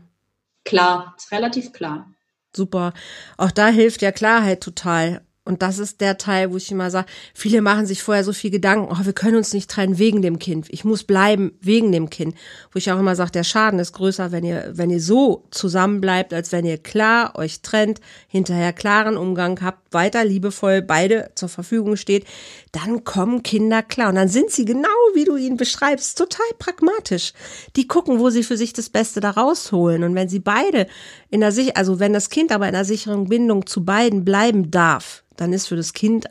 Klar, 0.63 1.15
ist 1.17 1.32
relativ 1.32 1.74
klar. 1.74 2.12
Super. 2.56 2.93
Auch 3.38 3.52
da 3.52 3.67
hilft 3.69 4.02
ja 4.02 4.12
Klarheit 4.12 4.62
total. 4.62 5.26
Und 5.52 5.62
das 5.62 5.80
ist 5.80 6.00
der 6.00 6.18
Teil, 6.18 6.54
wo 6.54 6.56
ich 6.56 6.72
immer 6.72 6.90
sage, 6.90 7.08
viele 7.34 7.62
machen 7.62 7.86
sich 7.86 8.02
vorher 8.02 8.24
so 8.24 8.32
viel 8.32 8.52
Gedanken, 8.52 8.88
oh, 8.90 9.06
wir 9.06 9.12
können 9.12 9.36
uns 9.36 9.54
nicht 9.54 9.70
trennen 9.70 9.98
wegen 9.98 10.22
dem 10.22 10.40
Kind. 10.40 10.68
Ich 10.70 10.86
muss 10.86 11.04
bleiben 11.04 11.52
wegen 11.60 11.92
dem 11.92 12.10
Kind. 12.10 12.36
Wo 12.72 12.78
ich 12.78 12.89
auch 12.89 12.97
immer 12.97 13.18
sage, 13.18 13.32
der 13.32 13.43
Schaden 13.43 13.78
ist 13.78 13.91
größer, 13.91 14.32
wenn 14.32 14.45
ihr, 14.45 14.72
wenn 14.72 14.89
ihr 14.89 15.02
so 15.02 15.43
zusammenbleibt, 15.52 16.34
als 16.34 16.54
wenn 16.54 16.64
ihr 16.64 16.78
klar 16.78 17.36
euch 17.36 17.62
trennt, 17.62 17.99
hinterher 18.30 18.72
klaren 18.72 19.18
Umgang 19.18 19.62
habt, 19.62 19.93
weiter 19.93 20.24
liebevoll 20.24 20.82
beide 20.82 21.32
zur 21.36 21.49
Verfügung 21.49 21.97
steht, 21.97 22.26
dann 22.72 23.04
kommen 23.04 23.43
Kinder 23.43 23.84
klar. 23.84 24.08
Und 24.08 24.16
dann 24.16 24.30
sind 24.30 24.52
sie 24.52 24.64
genau, 24.64 24.88
wie 25.14 25.26
du 25.26 25.36
ihn 25.36 25.58
beschreibst, 25.58 26.18
total 26.18 26.47
pragmatisch. 26.60 27.34
Die 27.76 27.88
gucken, 27.88 28.20
wo 28.20 28.30
sie 28.30 28.43
für 28.43 28.56
sich 28.56 28.72
das 28.72 28.89
Beste 28.89 29.20
da 29.20 29.32
rausholen. 29.32 30.06
Und 30.06 30.16
wenn 30.16 30.30
sie 30.30 30.39
beide 30.39 30.88
in 31.30 31.41
der 31.41 31.52
Sicht, 31.52 31.76
also 31.76 31.99
wenn 31.99 32.14
das 32.14 32.30
Kind 32.30 32.54
aber 32.54 32.70
in 32.70 32.76
einer 32.76 32.86
sicheren 32.86 33.28
Bindung 33.28 33.66
zu 33.66 33.84
beiden 33.84 34.24
bleiben 34.24 34.72
darf, 34.72 35.24
dann 35.42 35.54
ist 35.54 35.68
für 35.68 35.76
das 35.76 35.94
Kind 35.94 36.28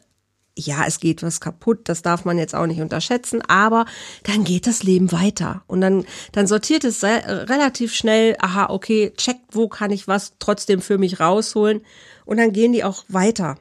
ja, 0.56 0.84
es 0.86 1.00
geht 1.00 1.22
was 1.22 1.40
kaputt, 1.40 1.88
das 1.88 2.02
darf 2.02 2.24
man 2.24 2.36
jetzt 2.36 2.54
auch 2.54 2.66
nicht 2.66 2.80
unterschätzen, 2.80 3.40
aber 3.48 3.86
dann 4.24 4.44
geht 4.44 4.66
das 4.66 4.82
Leben 4.82 5.10
weiter 5.12 5.62
und 5.68 5.80
dann, 5.80 6.04
dann 6.32 6.46
sortiert 6.46 6.84
es 6.84 7.02
relativ 7.02 7.94
schnell, 7.94 8.36
aha, 8.40 8.68
okay, 8.68 9.12
checkt, 9.16 9.54
wo 9.54 9.68
kann 9.68 9.90
ich 9.90 10.08
was 10.08 10.34
trotzdem 10.38 10.82
für 10.82 10.98
mich 10.98 11.20
rausholen 11.20 11.82
und 12.24 12.36
dann 12.36 12.52
gehen 12.52 12.72
die 12.72 12.84
auch 12.84 13.04
weiter. 13.08 13.58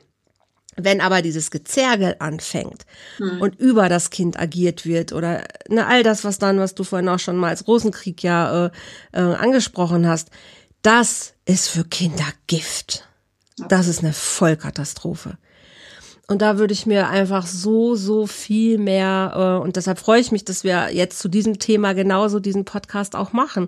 Wenn 0.76 1.00
aber 1.00 1.22
dieses 1.22 1.52
Gezergel 1.52 2.16
anfängt 2.20 2.86
hm. 3.18 3.42
und 3.42 3.60
über 3.60 3.90
das 3.90 4.10
Kind 4.10 4.40
agiert 4.40 4.86
wird 4.86 5.14
oder 5.14 5.44
ne, 5.68 5.86
all 5.86 6.04
das, 6.04 6.24
was 6.24 6.38
dann, 6.38 6.60
was 6.60 6.74
du 6.74 6.84
vorhin 6.84 7.10
auch 7.10 7.20
schon 7.20 7.38
mal 7.38 7.50
als 7.50 7.68
Rosenkrieg 7.68 8.24
ja 8.24 8.66
äh, 8.66 8.72
äh, 9.14 9.20
angesprochen 9.20 10.08
hast, 10.08 10.30
das 10.82 11.34
ist 11.46 11.68
für 11.68 11.84
Kinder 11.84 12.28
Gift. 12.48 13.09
Das 13.68 13.88
ist 13.88 14.04
eine 14.04 14.14
Vollkatastrophe. 14.14 15.38
Und 16.30 16.44
da 16.44 16.60
würde 16.60 16.74
ich 16.74 16.86
mir 16.86 17.08
einfach 17.08 17.48
so, 17.48 17.96
so 17.96 18.28
viel 18.28 18.78
mehr, 18.78 19.34
äh, 19.60 19.64
und 19.64 19.78
deshalb 19.78 19.98
freue 19.98 20.22
ich 20.22 20.32
mich, 20.32 20.46
dass 20.46 20.64
wir 20.64 20.94
jetzt 20.94 21.18
zu 21.18 21.28
diesem 21.28 21.58
Thema 21.58 21.94
genauso 21.94 22.40
diesen 22.40 22.66
Podcast 22.66 23.16
auch 23.16 23.34
machen. 23.34 23.68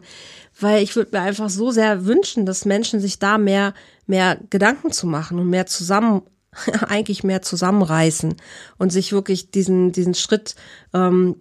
Weil 0.59 0.83
ich 0.83 0.95
würde 0.95 1.17
mir 1.17 1.23
einfach 1.23 1.49
so 1.49 1.71
sehr 1.71 2.05
wünschen, 2.05 2.45
dass 2.45 2.65
Menschen 2.65 2.99
sich 2.99 3.17
da 3.17 3.39
mehr, 3.39 3.73
mehr 4.05 4.37
Gedanken 4.51 4.91
zu 4.91 5.07
machen 5.07 5.39
und 5.39 5.49
mehr 5.49 5.65
zusammen 5.65 6.21
eigentlich 6.87 7.23
mehr 7.23 7.41
zusammenreißen 7.41 8.35
und 8.77 8.91
sich 8.91 9.11
wirklich 9.11 9.51
diesen, 9.51 9.91
diesen 9.91 10.13
Schritt 10.13 10.55
ähm, 10.93 11.37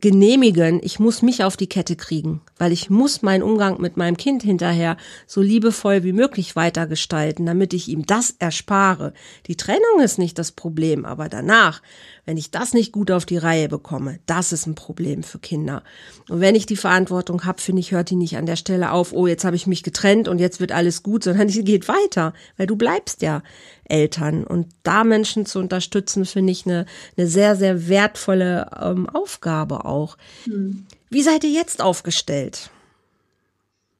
genehmigen. 0.00 0.80
Ich 0.82 0.98
muss 0.98 1.22
mich 1.22 1.44
auf 1.44 1.56
die 1.56 1.68
Kette 1.68 1.96
kriegen, 1.96 2.40
weil 2.56 2.72
ich 2.72 2.90
muss 2.90 3.22
meinen 3.22 3.42
Umgang 3.42 3.80
mit 3.80 3.96
meinem 3.96 4.16
Kind 4.16 4.42
hinterher 4.42 4.96
so 5.26 5.40
liebevoll 5.40 6.04
wie 6.04 6.12
möglich 6.12 6.56
weitergestalten, 6.56 7.46
damit 7.46 7.74
ich 7.74 7.88
ihm 7.88 8.06
das 8.06 8.34
erspare. 8.38 9.12
Die 9.46 9.56
Trennung 9.56 10.00
ist 10.02 10.18
nicht 10.18 10.38
das 10.38 10.52
Problem, 10.52 11.04
aber 11.04 11.28
danach, 11.28 11.82
wenn 12.24 12.36
ich 12.36 12.50
das 12.50 12.72
nicht 12.72 12.92
gut 12.92 13.10
auf 13.10 13.26
die 13.26 13.36
Reihe 13.36 13.68
bekomme, 13.68 14.20
das 14.26 14.52
ist 14.52 14.66
ein 14.66 14.74
Problem 14.74 15.22
für 15.22 15.38
Kinder. 15.38 15.82
Und 16.28 16.40
wenn 16.40 16.54
ich 16.54 16.66
die 16.66 16.76
Verantwortung 16.76 17.44
habe, 17.44 17.60
finde 17.60 17.80
ich, 17.80 17.92
hört 17.92 18.10
die 18.10 18.16
nicht 18.16 18.36
an 18.36 18.46
der 18.46 18.56
Stelle 18.56 18.92
auf, 18.92 19.12
oh, 19.12 19.26
jetzt 19.26 19.44
habe 19.44 19.56
ich 19.56 19.66
mich 19.66 19.82
getrennt 19.82 20.28
und 20.28 20.38
jetzt 20.38 20.60
wird 20.60 20.72
alles 20.72 21.02
gut, 21.02 21.24
sondern 21.24 21.48
sie 21.48 21.64
geht 21.64 21.88
weiter, 21.88 22.32
weil 22.56 22.66
du 22.66 22.76
bleibst 22.76 23.22
ja 23.22 23.42
Eltern. 23.88 24.44
Und 24.44 24.68
da 24.82 25.04
Menschen 25.04 25.46
zu 25.46 25.58
unterstützen, 25.58 26.24
finde 26.24 26.52
ich 26.52 26.66
eine, 26.66 26.86
eine 27.16 27.26
sehr, 27.26 27.56
sehr 27.56 27.88
wertvolle 27.88 28.77
ähm, 28.80 29.08
Aufgabe 29.08 29.84
auch. 29.84 30.16
Hm. 30.44 30.86
Wie 31.10 31.22
seid 31.22 31.44
ihr 31.44 31.50
jetzt 31.50 31.82
aufgestellt? 31.82 32.70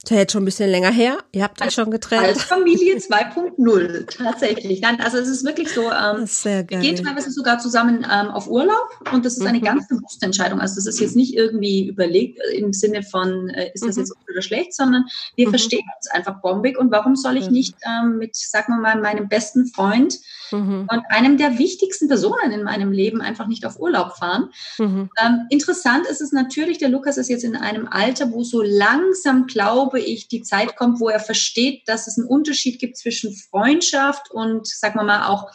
Ist 0.05 0.13
ja 0.13 0.19
jetzt 0.19 0.33
schon 0.33 0.43
ein 0.43 0.47
bisschen 0.47 0.71
länger 0.71 0.93
her. 0.93 1.19
Ihr 1.33 1.43
habt 1.43 1.61
euch 1.61 1.75
schon 1.75 1.91
getrennt. 1.91 2.25
Als 2.25 2.43
Familie 2.45 2.97
2.0, 2.99 4.07
tatsächlich. 4.07 4.81
Nein, 4.81 5.01
also 5.01 5.19
es 5.19 5.29
ist 5.29 5.45
wirklich 5.45 5.71
so, 5.71 5.83
ähm, 5.91 6.27
wir 6.45 6.63
gehen 6.63 7.05
teilweise 7.05 7.33
sogar 7.33 7.59
zusammen 7.59 8.07
ähm, 8.11 8.29
auf 8.29 8.49
Urlaub 8.49 8.89
und 9.13 9.27
das 9.27 9.37
ist 9.37 9.45
eine 9.45 9.59
mhm. 9.59 9.65
ganz 9.65 9.89
bewusste 9.89 10.25
Entscheidung. 10.25 10.61
Also 10.61 10.77
das 10.77 10.87
ist 10.87 11.01
jetzt 11.01 11.17
nicht 11.17 11.35
irgendwie 11.35 11.89
überlegt 11.89 12.41
im 12.55 12.73
Sinne 12.73 13.03
von, 13.03 13.51
äh, 13.51 13.73
ist 13.75 13.85
das 13.85 13.97
mhm. 13.97 14.03
jetzt 14.03 14.15
gut 14.15 14.31
oder 14.31 14.41
schlecht, 14.41 14.73
sondern 14.73 15.05
wir 15.35 15.49
mhm. 15.49 15.51
verstehen 15.51 15.85
uns 15.97 16.09
einfach 16.13 16.41
bombig 16.41 16.79
und 16.79 16.93
warum 16.93 17.17
soll 17.17 17.37
ich 17.37 17.47
mhm. 17.47 17.53
nicht 17.53 17.75
ähm, 17.85 18.19
mit, 18.19 18.37
sagen 18.37 18.75
wir 18.75 18.81
mal, 18.81 19.01
meinem 19.01 19.29
besten 19.29 19.67
Freund 19.67 20.21
mhm. 20.51 20.87
und 20.91 21.03
einem 21.11 21.37
der 21.37 21.59
wichtigsten 21.59 22.09
Personen 22.09 22.53
in 22.53 22.63
meinem 22.63 22.93
Leben 22.93 23.21
einfach 23.21 23.47
nicht 23.47 23.65
auf 23.65 23.79
Urlaub 23.79 24.17
fahren? 24.17 24.51
Mhm. 24.79 25.11
Ähm, 25.21 25.47
interessant 25.51 26.07
ist 26.07 26.21
es 26.21 26.33
natürlich, 26.33 26.79
der 26.79 26.89
Lukas 26.89 27.17
ist 27.19 27.29
jetzt 27.29 27.45
in 27.45 27.57
einem 27.57 27.89
Alter, 27.89 28.33
wo 28.33 28.43
so 28.43 28.63
langsam 28.63 29.47
glaube 29.47 30.01
ich, 30.01 30.29
die 30.29 30.43
Zeit 30.43 30.77
kommt, 30.77 31.01
wo 31.01 31.09
er 31.09 31.21
versteht, 31.21 31.89
dass 31.89 32.07
es 32.07 32.19
einen 32.19 32.29
Unterschied 32.29 32.79
gibt 32.79 32.97
zwischen 32.97 33.35
Freundschaft 33.35 34.31
und, 34.31 34.67
sagen 34.67 34.99
wir 34.99 35.05
mal, 35.05 35.29
auch 35.29 35.49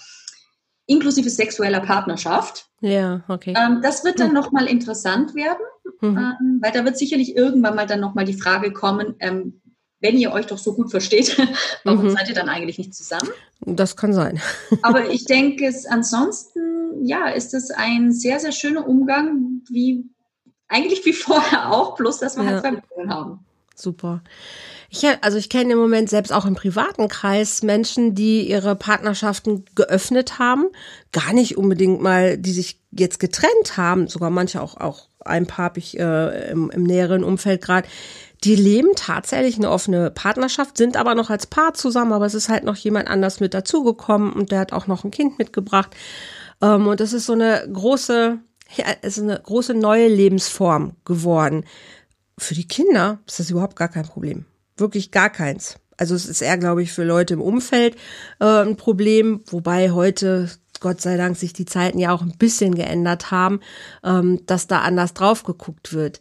inklusive 0.86 1.30
sexueller 1.30 1.80
Partnerschaft. 1.80 2.68
Ja, 2.82 3.24
okay. 3.28 3.54
Ähm, 3.58 3.80
das 3.82 4.04
wird 4.04 4.20
dann 4.20 4.30
mhm. 4.30 4.34
nochmal 4.34 4.68
interessant 4.68 5.36
werden, 5.36 5.66
mhm. 6.02 6.18
ähm, 6.18 6.60
weil 6.62 6.72
da 6.72 6.84
wird 6.84 6.98
sicherlich 6.98 7.36
irgendwann 7.36 7.76
mal 7.76 7.88
dann 7.88 8.02
nochmal 8.02 8.26
die 8.26 8.40
Frage 8.40 8.74
kommen, 8.74 9.16
ähm, 9.20 9.62
wenn 10.04 10.18
ihr 10.18 10.34
euch 10.34 10.46
doch 10.46 10.58
so 10.58 10.74
gut 10.74 10.92
versteht, 10.92 11.38
warum 11.86 12.06
mhm. 12.06 12.10
seid 12.12 12.28
ihr 12.28 12.36
dann 12.36 12.50
eigentlich 12.50 12.78
nicht 12.78 12.94
zusammen? 12.94 13.30
Das 13.62 13.96
kann 13.96 14.14
sein. 14.14 14.40
Aber 14.82 15.10
ich 15.10 15.26
denke, 15.26 15.66
es 15.66 15.86
ansonsten, 15.86 17.06
ja, 17.06 17.30
ist 17.30 17.54
es 17.54 17.72
ein 17.72 18.12
sehr, 18.12 18.40
sehr 18.40 18.52
schöner 18.52 18.88
Umgang, 18.88 19.62
wie 19.70 20.04
eigentlich 20.68 21.06
wie 21.06 21.14
vorher 21.14 21.72
auch, 21.72 21.96
plus 21.96 22.20
dass 22.20 22.36
wir 22.36 22.46
halt 22.46 22.64
ja. 22.64 22.70
halt 22.70 22.84
Familien 22.86 23.14
haben. 23.14 23.40
Super. 23.76 24.22
Ich, 24.90 25.04
also 25.22 25.38
ich 25.40 25.50
kenne 25.50 25.74
im 25.74 25.80
Moment 25.80 26.10
selbst 26.10 26.32
auch 26.32 26.46
im 26.46 26.54
privaten 26.54 27.08
Kreis 27.08 27.64
Menschen, 27.64 28.14
die 28.14 28.48
ihre 28.48 28.76
Partnerschaften 28.76 29.66
geöffnet 29.74 30.38
haben, 30.38 30.66
gar 31.12 31.34
nicht 31.34 31.58
unbedingt 31.58 32.00
mal, 32.00 32.38
die 32.38 32.52
sich 32.52 32.80
jetzt 32.92 33.20
getrennt 33.20 33.78
haben, 33.78 34.08
sogar 34.08 34.30
manche 34.30 34.62
auch, 34.62 34.78
auch 34.78 35.08
ein 35.26 35.48
paar 35.48 35.66
habe 35.66 35.80
ich 35.80 36.00
äh, 36.00 36.52
im, 36.52 36.70
im 36.70 36.84
näheren 36.84 37.24
Umfeld 37.24 37.62
gerade, 37.62 37.88
die 38.44 38.56
leben 38.56 38.90
tatsächlich 38.96 39.58
eine 39.58 39.72
offene 39.72 40.12
Partnerschaft, 40.12 40.78
sind 40.78 40.98
aber 40.98 41.16
noch 41.16 41.30
als 41.30 41.48
Paar 41.48 41.74
zusammen, 41.74 42.14
aber 42.14 42.26
es 42.26 42.34
ist 42.34 42.50
halt 42.50 42.64
noch 42.64 42.76
jemand 42.76 43.08
anders 43.08 43.40
mit 43.40 43.54
dazugekommen 43.54 44.34
und 44.34 44.52
der 44.52 44.60
hat 44.60 44.74
auch 44.74 44.88
noch 44.88 45.04
ein 45.04 45.12
Kind 45.12 45.38
mitgebracht. 45.40 45.96
Ähm, 46.62 46.88
und 46.88 47.00
das 47.00 47.14
ist 47.14 47.26
so 47.26 47.34
eine 47.34 47.68
große, 47.72 48.38
ja, 48.76 48.86
ist 49.02 49.20
eine 49.20 49.40
große 49.42 49.74
neue 49.74 50.08
Lebensform 50.08 50.94
geworden 51.06 51.64
für 52.38 52.56
die 52.56 52.68
Kinder 52.68 53.20
ist 53.28 53.40
das 53.40 53.50
überhaupt 53.50 53.76
gar 53.76 53.90
kein 53.90 54.06
Problem. 54.06 54.46
Wirklich 54.78 55.12
gar 55.12 55.30
keins. 55.30 55.78
Also 55.98 56.16
es 56.16 56.26
ist 56.26 56.42
eher, 56.42 56.58
glaube 56.58 56.84
ich, 56.84 56.92
für 56.92 57.04
Leute 57.04 57.36
im 57.36 57.42
Umfeld 57.42 57.96
äh, 58.40 58.62
ein 58.62 58.78
Problem, 58.78 59.42
wobei 59.48 59.92
heute, 59.92 60.50
Gott 60.80 61.02
sei 61.02 61.18
Dank, 61.18 61.38
sich 61.38 61.54
die 61.54 61.66
Zeiten 61.66 62.00
ja 62.00 62.12
auch 62.12 62.22
ein 62.22 62.38
bisschen 62.38 62.76
geändert 62.76 63.32
haben, 63.32 63.60
ähm, 64.04 64.46
dass 64.46 64.68
da 64.68 64.80
anders 64.80 65.14
drauf 65.14 65.44
geguckt 65.44 65.94
wird 65.94 66.20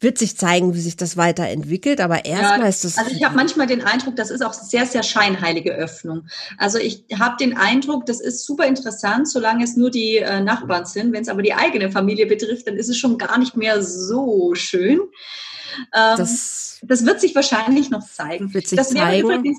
wird 0.00 0.16
sich 0.16 0.36
zeigen, 0.36 0.74
wie 0.74 0.80
sich 0.80 0.96
das 0.96 1.16
weiterentwickelt, 1.18 2.00
aber 2.00 2.24
erstmal 2.24 2.60
ja, 2.60 2.68
ist 2.68 2.84
das. 2.84 2.96
Also 2.96 3.10
ich 3.10 3.22
habe 3.22 3.36
manchmal 3.36 3.66
den 3.66 3.82
Eindruck, 3.82 4.16
das 4.16 4.30
ist 4.30 4.42
auch 4.42 4.54
sehr, 4.54 4.86
sehr 4.86 5.02
scheinheilige 5.02 5.72
Öffnung. 5.72 6.26
Also 6.56 6.78
ich 6.78 7.04
habe 7.18 7.36
den 7.38 7.56
Eindruck, 7.56 8.06
das 8.06 8.20
ist 8.20 8.46
super 8.46 8.66
interessant, 8.66 9.28
solange 9.28 9.62
es 9.62 9.76
nur 9.76 9.90
die 9.90 10.16
äh, 10.16 10.40
Nachbarn 10.40 10.86
sind. 10.86 11.12
Wenn 11.12 11.22
es 11.22 11.28
aber 11.28 11.42
die 11.42 11.52
eigene 11.52 11.90
Familie 11.90 12.26
betrifft, 12.26 12.66
dann 12.66 12.76
ist 12.76 12.88
es 12.88 12.96
schon 12.96 13.18
gar 13.18 13.38
nicht 13.38 13.56
mehr 13.56 13.82
so 13.82 14.54
schön. 14.54 15.00
Ähm, 15.94 16.16
das, 16.16 16.78
das, 16.82 17.04
wird 17.04 17.20
sich 17.20 17.34
wahrscheinlich 17.34 17.90
noch 17.90 18.06
zeigen. 18.06 18.52
Wird 18.54 18.66
sich 18.66 18.76
das 18.76 18.94
wäre 18.94 19.06
zeigen. 19.06 19.22
übrigens 19.22 19.58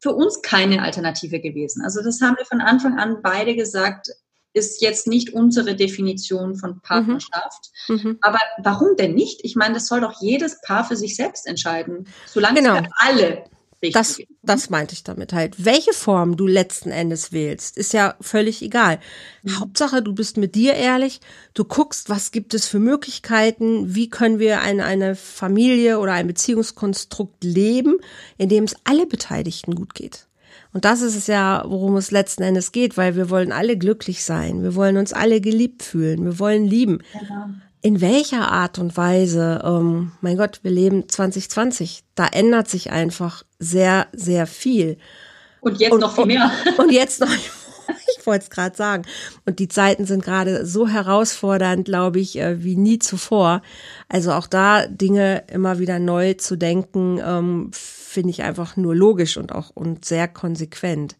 für 0.00 0.14
uns 0.14 0.42
keine 0.42 0.82
Alternative 0.82 1.40
gewesen. 1.40 1.82
Also 1.82 2.02
das 2.02 2.20
haben 2.20 2.36
wir 2.36 2.44
von 2.44 2.60
Anfang 2.60 2.98
an 2.98 3.22
beide 3.22 3.54
gesagt, 3.54 4.08
ist 4.54 4.82
jetzt 4.82 5.06
nicht 5.06 5.32
unsere 5.32 5.74
Definition 5.74 6.56
von 6.56 6.80
Partnerschaft. 6.80 7.70
Mhm. 7.88 7.94
mhm. 7.94 8.18
Aber 8.20 8.38
warum 8.58 8.96
denn 8.96 9.14
nicht? 9.14 9.40
Ich 9.44 9.56
meine, 9.56 9.74
das 9.74 9.86
soll 9.86 10.00
doch 10.00 10.20
jedes 10.20 10.60
Paar 10.60 10.84
für 10.84 10.96
sich 10.96 11.16
selbst 11.16 11.46
entscheiden, 11.46 12.06
solange 12.26 12.60
genau. 12.60 12.74
es 12.74 12.80
für 12.82 12.90
alle 12.98 13.44
richtig 13.82 13.92
das. 13.92 14.22
Das 14.42 14.70
meinte 14.70 14.94
ich 14.94 15.04
damit 15.04 15.32
halt. 15.32 15.64
Welche 15.64 15.92
Form 15.92 16.36
du 16.36 16.46
letzten 16.46 16.90
Endes 16.90 17.32
wählst, 17.32 17.76
ist 17.76 17.92
ja 17.92 18.14
völlig 18.20 18.62
egal. 18.62 18.98
Mhm. 19.42 19.60
Hauptsache, 19.60 20.02
du 20.02 20.14
bist 20.14 20.36
mit 20.36 20.54
dir 20.54 20.74
ehrlich, 20.74 21.20
du 21.54 21.64
guckst, 21.64 22.08
was 22.08 22.30
gibt 22.30 22.54
es 22.54 22.66
für 22.66 22.78
Möglichkeiten, 22.78 23.94
wie 23.94 24.08
können 24.08 24.38
wir 24.38 24.60
eine, 24.60 24.84
eine 24.84 25.14
Familie 25.14 25.98
oder 25.98 26.12
ein 26.12 26.26
Beziehungskonstrukt 26.26 27.44
leben, 27.44 27.96
in 28.38 28.48
dem 28.48 28.64
es 28.64 28.76
alle 28.84 29.06
Beteiligten 29.06 29.74
gut 29.74 29.94
geht. 29.94 30.26
Und 30.72 30.84
das 30.84 31.02
ist 31.02 31.16
es 31.16 31.26
ja, 31.26 31.64
worum 31.66 31.96
es 31.96 32.10
letzten 32.10 32.42
Endes 32.42 32.72
geht, 32.72 32.96
weil 32.96 33.14
wir 33.14 33.28
wollen 33.28 33.52
alle 33.52 33.76
glücklich 33.76 34.24
sein. 34.24 34.62
Wir 34.62 34.74
wollen 34.74 34.96
uns 34.96 35.12
alle 35.12 35.40
geliebt 35.40 35.82
fühlen. 35.82 36.24
Wir 36.24 36.38
wollen 36.38 36.66
lieben. 36.66 37.02
Genau. 37.12 37.46
In 37.82 38.00
welcher 38.00 38.50
Art 38.50 38.78
und 38.78 38.96
Weise, 38.96 39.60
ähm, 39.64 40.12
mein 40.20 40.36
Gott, 40.36 40.60
wir 40.62 40.70
leben 40.70 41.08
2020. 41.08 42.04
Da 42.14 42.26
ändert 42.26 42.68
sich 42.68 42.90
einfach 42.90 43.44
sehr, 43.62 44.08
sehr 44.12 44.46
viel. 44.46 44.98
Und 45.60 45.78
jetzt 45.78 45.92
und, 45.92 46.00
noch 46.00 46.14
viel 46.14 46.26
mehr. 46.26 46.50
Und, 46.66 46.78
und 46.86 46.92
jetzt 46.92 47.20
noch 47.20 47.28
ich 48.18 48.26
wollte 48.26 48.44
es 48.44 48.50
gerade 48.50 48.76
sagen. 48.76 49.04
Und 49.44 49.58
die 49.58 49.68
Zeiten 49.68 50.06
sind 50.06 50.24
gerade 50.24 50.66
so 50.66 50.88
herausfordernd, 50.88 51.84
glaube 51.84 52.20
ich, 52.20 52.38
äh, 52.38 52.62
wie 52.62 52.76
nie 52.76 52.98
zuvor. 52.98 53.62
Also 54.08 54.32
auch 54.32 54.46
da 54.46 54.86
Dinge 54.86 55.44
immer 55.52 55.78
wieder 55.78 55.98
neu 55.98 56.34
zu 56.34 56.56
denken, 56.56 57.20
ähm, 57.24 57.70
finde 57.72 58.30
ich 58.30 58.42
einfach 58.42 58.76
nur 58.76 58.94
logisch 58.94 59.36
und 59.36 59.52
auch 59.52 59.70
und 59.70 60.04
sehr 60.04 60.28
konsequent. 60.28 61.16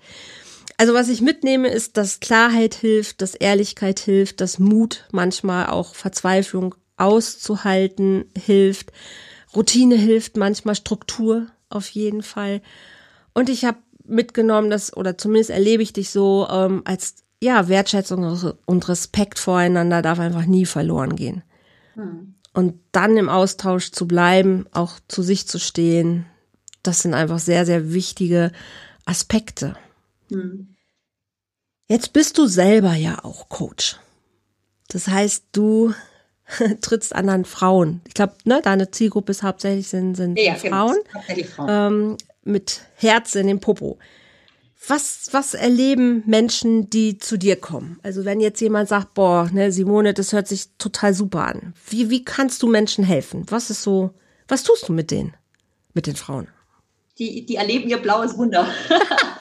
Also 0.77 0.95
was 0.95 1.09
ich 1.09 1.21
mitnehme, 1.21 1.69
ist, 1.69 1.97
dass 1.97 2.21
Klarheit 2.21 2.75
hilft, 2.75 3.21
dass 3.23 3.35
Ehrlichkeit 3.35 4.01
hilft, 4.01 4.41
dass 4.41 4.59
Mut 4.59 5.07
manchmal 5.13 5.67
auch 5.67 5.95
Verzweiflung 5.95 6.75
auszuhalten 6.97 8.25
hilft. 8.37 8.93
Routine 9.55 9.97
hilft 9.97 10.37
manchmal, 10.37 10.75
Struktur 10.75 11.47
auf 11.73 11.89
jeden 11.89 12.23
Fall. 12.23 12.63
Und 13.35 13.49
ich 13.49 13.65
habe 13.65 13.79
mitgenommen, 14.05 14.71
dass, 14.71 14.97
oder 14.97 15.17
zumindest 15.17 15.51
erlebe 15.51 15.83
ich 15.83 15.93
dich 15.93 16.11
so, 16.11 16.47
ähm, 16.51 16.83
als 16.85 17.17
ja, 17.43 17.69
Wertschätzung 17.69 18.57
und 18.67 18.89
Respekt 18.89 19.39
voreinander 19.39 20.01
darf 20.03 20.21
einfach 20.21 20.45
nie 20.45 20.67
verloren 20.67 21.17
gehen. 21.17 21.43
Hm. 21.95 22.35
Und 22.55 22.79
dann 22.93 23.17
im 23.17 23.29
Austausch 23.29 23.91
zu 23.91 24.07
bleiben, 24.07 24.67
auch 24.73 25.01
zu 25.09 25.23
sich 25.23 25.49
zu 25.49 25.59
stehen, 25.59 26.27
das 26.83 27.01
sind 27.01 27.15
einfach 27.15 27.39
sehr, 27.39 27.67
sehr 27.67 27.93
wichtige 27.93 28.53
Aspekte. 29.05 29.77
Hm. 30.31 30.77
Jetzt 31.89 32.13
bist 32.13 32.39
du 32.39 32.47
selber 32.47 32.95
ja 32.95 33.25
auch 33.25 33.49
Coach. 33.49 33.99
Das 34.89 35.09
heißt, 35.09 35.47
du 35.53 35.95
trittst 36.81 37.15
anderen 37.15 37.45
Frauen. 37.45 38.01
Ich 38.07 38.15
glaube, 38.15 38.35
ne, 38.45 38.61
deine 38.63 38.91
Zielgruppe 38.91 39.31
ist 39.31 39.43
hauptsächlich 39.43 39.89
sind, 39.89 40.17
sind 40.17 40.39
ja, 40.39 40.55
Frauen, 40.55 40.97
genau, 41.05 41.15
hauptsächlich 41.15 41.49
Frauen. 41.49 41.69
Ähm, 41.71 42.17
mit 42.45 42.83
Herz 42.97 43.35
in 43.35 43.47
den 43.47 43.61
Popo. 43.61 43.99
Was, 44.89 45.29
was 45.31 45.55
erleben 45.55 46.25
Menschen, 46.27 46.91
die 46.91 47.19
zu 47.19 47.37
dir 47.37 47.55
kommen? 47.57 48.01
Also 48.03 48.25
wenn 48.25 48.41
jetzt 48.41 48.61
jemand 48.61 48.89
sagt, 48.89 49.15
boah, 49.15 49.49
ne, 49.53 49.71
Simone, 49.71 50.13
das 50.13 50.33
hört 50.33 50.49
sich 50.49 50.71
total 50.79 51.15
super 51.15 51.47
an. 51.47 51.73
Wie, 51.89 52.11
wie 52.11 52.25
kannst 52.25 52.63
du 52.63 52.67
Menschen 52.67 53.05
helfen? 53.05 53.47
Was 53.49 53.71
ist 53.71 53.83
so, 53.83 54.11
was 54.49 54.65
tust 54.65 54.89
du 54.89 54.93
mit 54.93 55.13
denen, 55.13 55.35
mit 55.95 56.09
den 56.09 56.17
Frauen? 56.17 56.49
Die, 57.19 57.47
die 57.47 57.57
erleben 57.57 57.89
ihr 57.89 57.99
blaues 57.99 58.37
Wunder. 58.37 58.67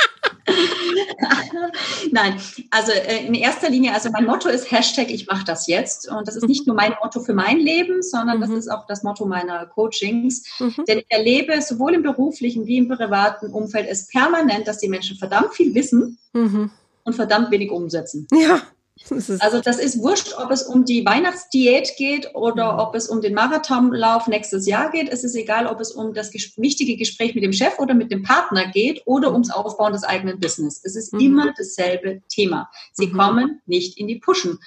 Nein, 2.11 2.39
also 2.69 2.91
äh, 2.91 3.25
in 3.25 3.33
erster 3.33 3.69
Linie, 3.69 3.93
also 3.93 4.09
mein 4.11 4.25
Motto 4.25 4.49
ist 4.49 4.71
Hashtag 4.71 5.09
ich 5.09 5.27
mache 5.27 5.45
das 5.45 5.67
jetzt. 5.67 6.09
Und 6.09 6.27
das 6.27 6.35
ist 6.35 6.47
nicht 6.47 6.67
nur 6.67 6.75
mein 6.75 6.93
Motto 7.01 7.19
für 7.19 7.33
mein 7.33 7.57
Leben, 7.59 8.01
sondern 8.01 8.37
mhm. 8.37 8.41
das 8.41 8.49
ist 8.51 8.67
auch 8.69 8.85
das 8.87 9.03
Motto 9.03 9.25
meiner 9.25 9.65
Coachings. 9.65 10.43
Mhm. 10.59 10.85
Denn 10.87 10.99
ich 10.99 11.05
erlebe 11.09 11.61
sowohl 11.61 11.93
im 11.93 12.03
beruflichen 12.03 12.65
wie 12.65 12.77
im 12.77 12.87
privaten 12.87 13.51
Umfeld 13.51 13.87
es 13.89 14.07
permanent, 14.07 14.67
dass 14.67 14.79
die 14.79 14.89
Menschen 14.89 15.17
verdammt 15.17 15.53
viel 15.53 15.73
wissen 15.73 16.17
mhm. 16.33 16.71
und 17.03 17.13
verdammt 17.13 17.51
wenig 17.51 17.71
umsetzen. 17.71 18.27
Ja. 18.31 18.61
Also 19.39 19.61
das 19.61 19.79
ist 19.79 19.99
wurscht, 19.99 20.33
ob 20.37 20.51
es 20.51 20.63
um 20.63 20.85
die 20.85 21.05
Weihnachtsdiät 21.05 21.93
geht 21.97 22.33
oder 22.33 22.73
mhm. 22.73 22.79
ob 22.79 22.95
es 22.95 23.07
um 23.07 23.21
den 23.21 23.33
Marathonlauf 23.33 24.27
nächstes 24.27 24.67
Jahr 24.67 24.91
geht. 24.91 25.09
Es 25.09 25.23
ist 25.23 25.35
egal, 25.35 25.67
ob 25.67 25.79
es 25.79 25.91
um 25.91 26.13
das 26.13 26.31
wichtige 26.57 26.97
Gespräch 26.97 27.35
mit 27.35 27.43
dem 27.43 27.53
Chef 27.53 27.79
oder 27.79 27.93
mit 27.93 28.11
dem 28.11 28.23
Partner 28.23 28.67
geht 28.67 29.01
oder 29.05 29.31
ums 29.31 29.51
Aufbauen 29.51 29.93
des 29.93 30.03
eigenen 30.03 30.39
Business. 30.39 30.81
Es 30.83 30.95
ist 30.95 31.13
mhm. 31.13 31.19
immer 31.19 31.53
dasselbe 31.57 32.21
Thema. 32.29 32.69
Sie 32.93 33.07
mhm. 33.07 33.17
kommen 33.17 33.61
nicht 33.65 33.97
in 33.97 34.07
die 34.07 34.19
Pushen. 34.19 34.59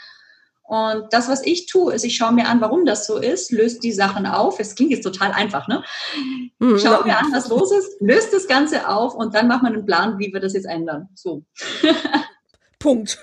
Und 0.67 1.13
das, 1.13 1.29
was 1.29 1.45
ich 1.45 1.67
tue, 1.67 1.93
ist, 1.93 2.05
ich 2.05 2.17
schaue 2.17 2.33
mir 2.33 2.49
an, 2.49 2.63
warum 2.63 2.87
das 2.87 3.07
so 3.07 3.19
ist, 3.19 3.53
löse 3.53 3.81
die 3.81 3.93
Sachen 3.93 4.25
auf. 4.25 4.59
Es 4.59 4.75
klingt 4.75 4.93
jetzt 4.93 5.03
total 5.03 5.31
einfach, 5.33 5.69
ne? 5.69 5.85
Mhm. 6.59 6.79
Schau 6.79 7.05
mir 7.05 7.19
an, 7.19 7.27
was 7.33 7.49
los 7.49 7.71
ist, 7.71 8.01
löst 8.01 8.33
das 8.33 8.49
Ganze 8.49 8.89
auf 8.89 9.15
und 9.15 9.35
dann 9.35 9.47
macht 9.47 9.63
man 9.63 9.75
einen 9.75 9.85
Plan, 9.85 10.19
wie 10.19 10.33
wir 10.33 10.41
das 10.41 10.55
jetzt 10.55 10.65
ändern. 10.65 11.11
So. 11.15 11.45
Punkt. 12.85 13.19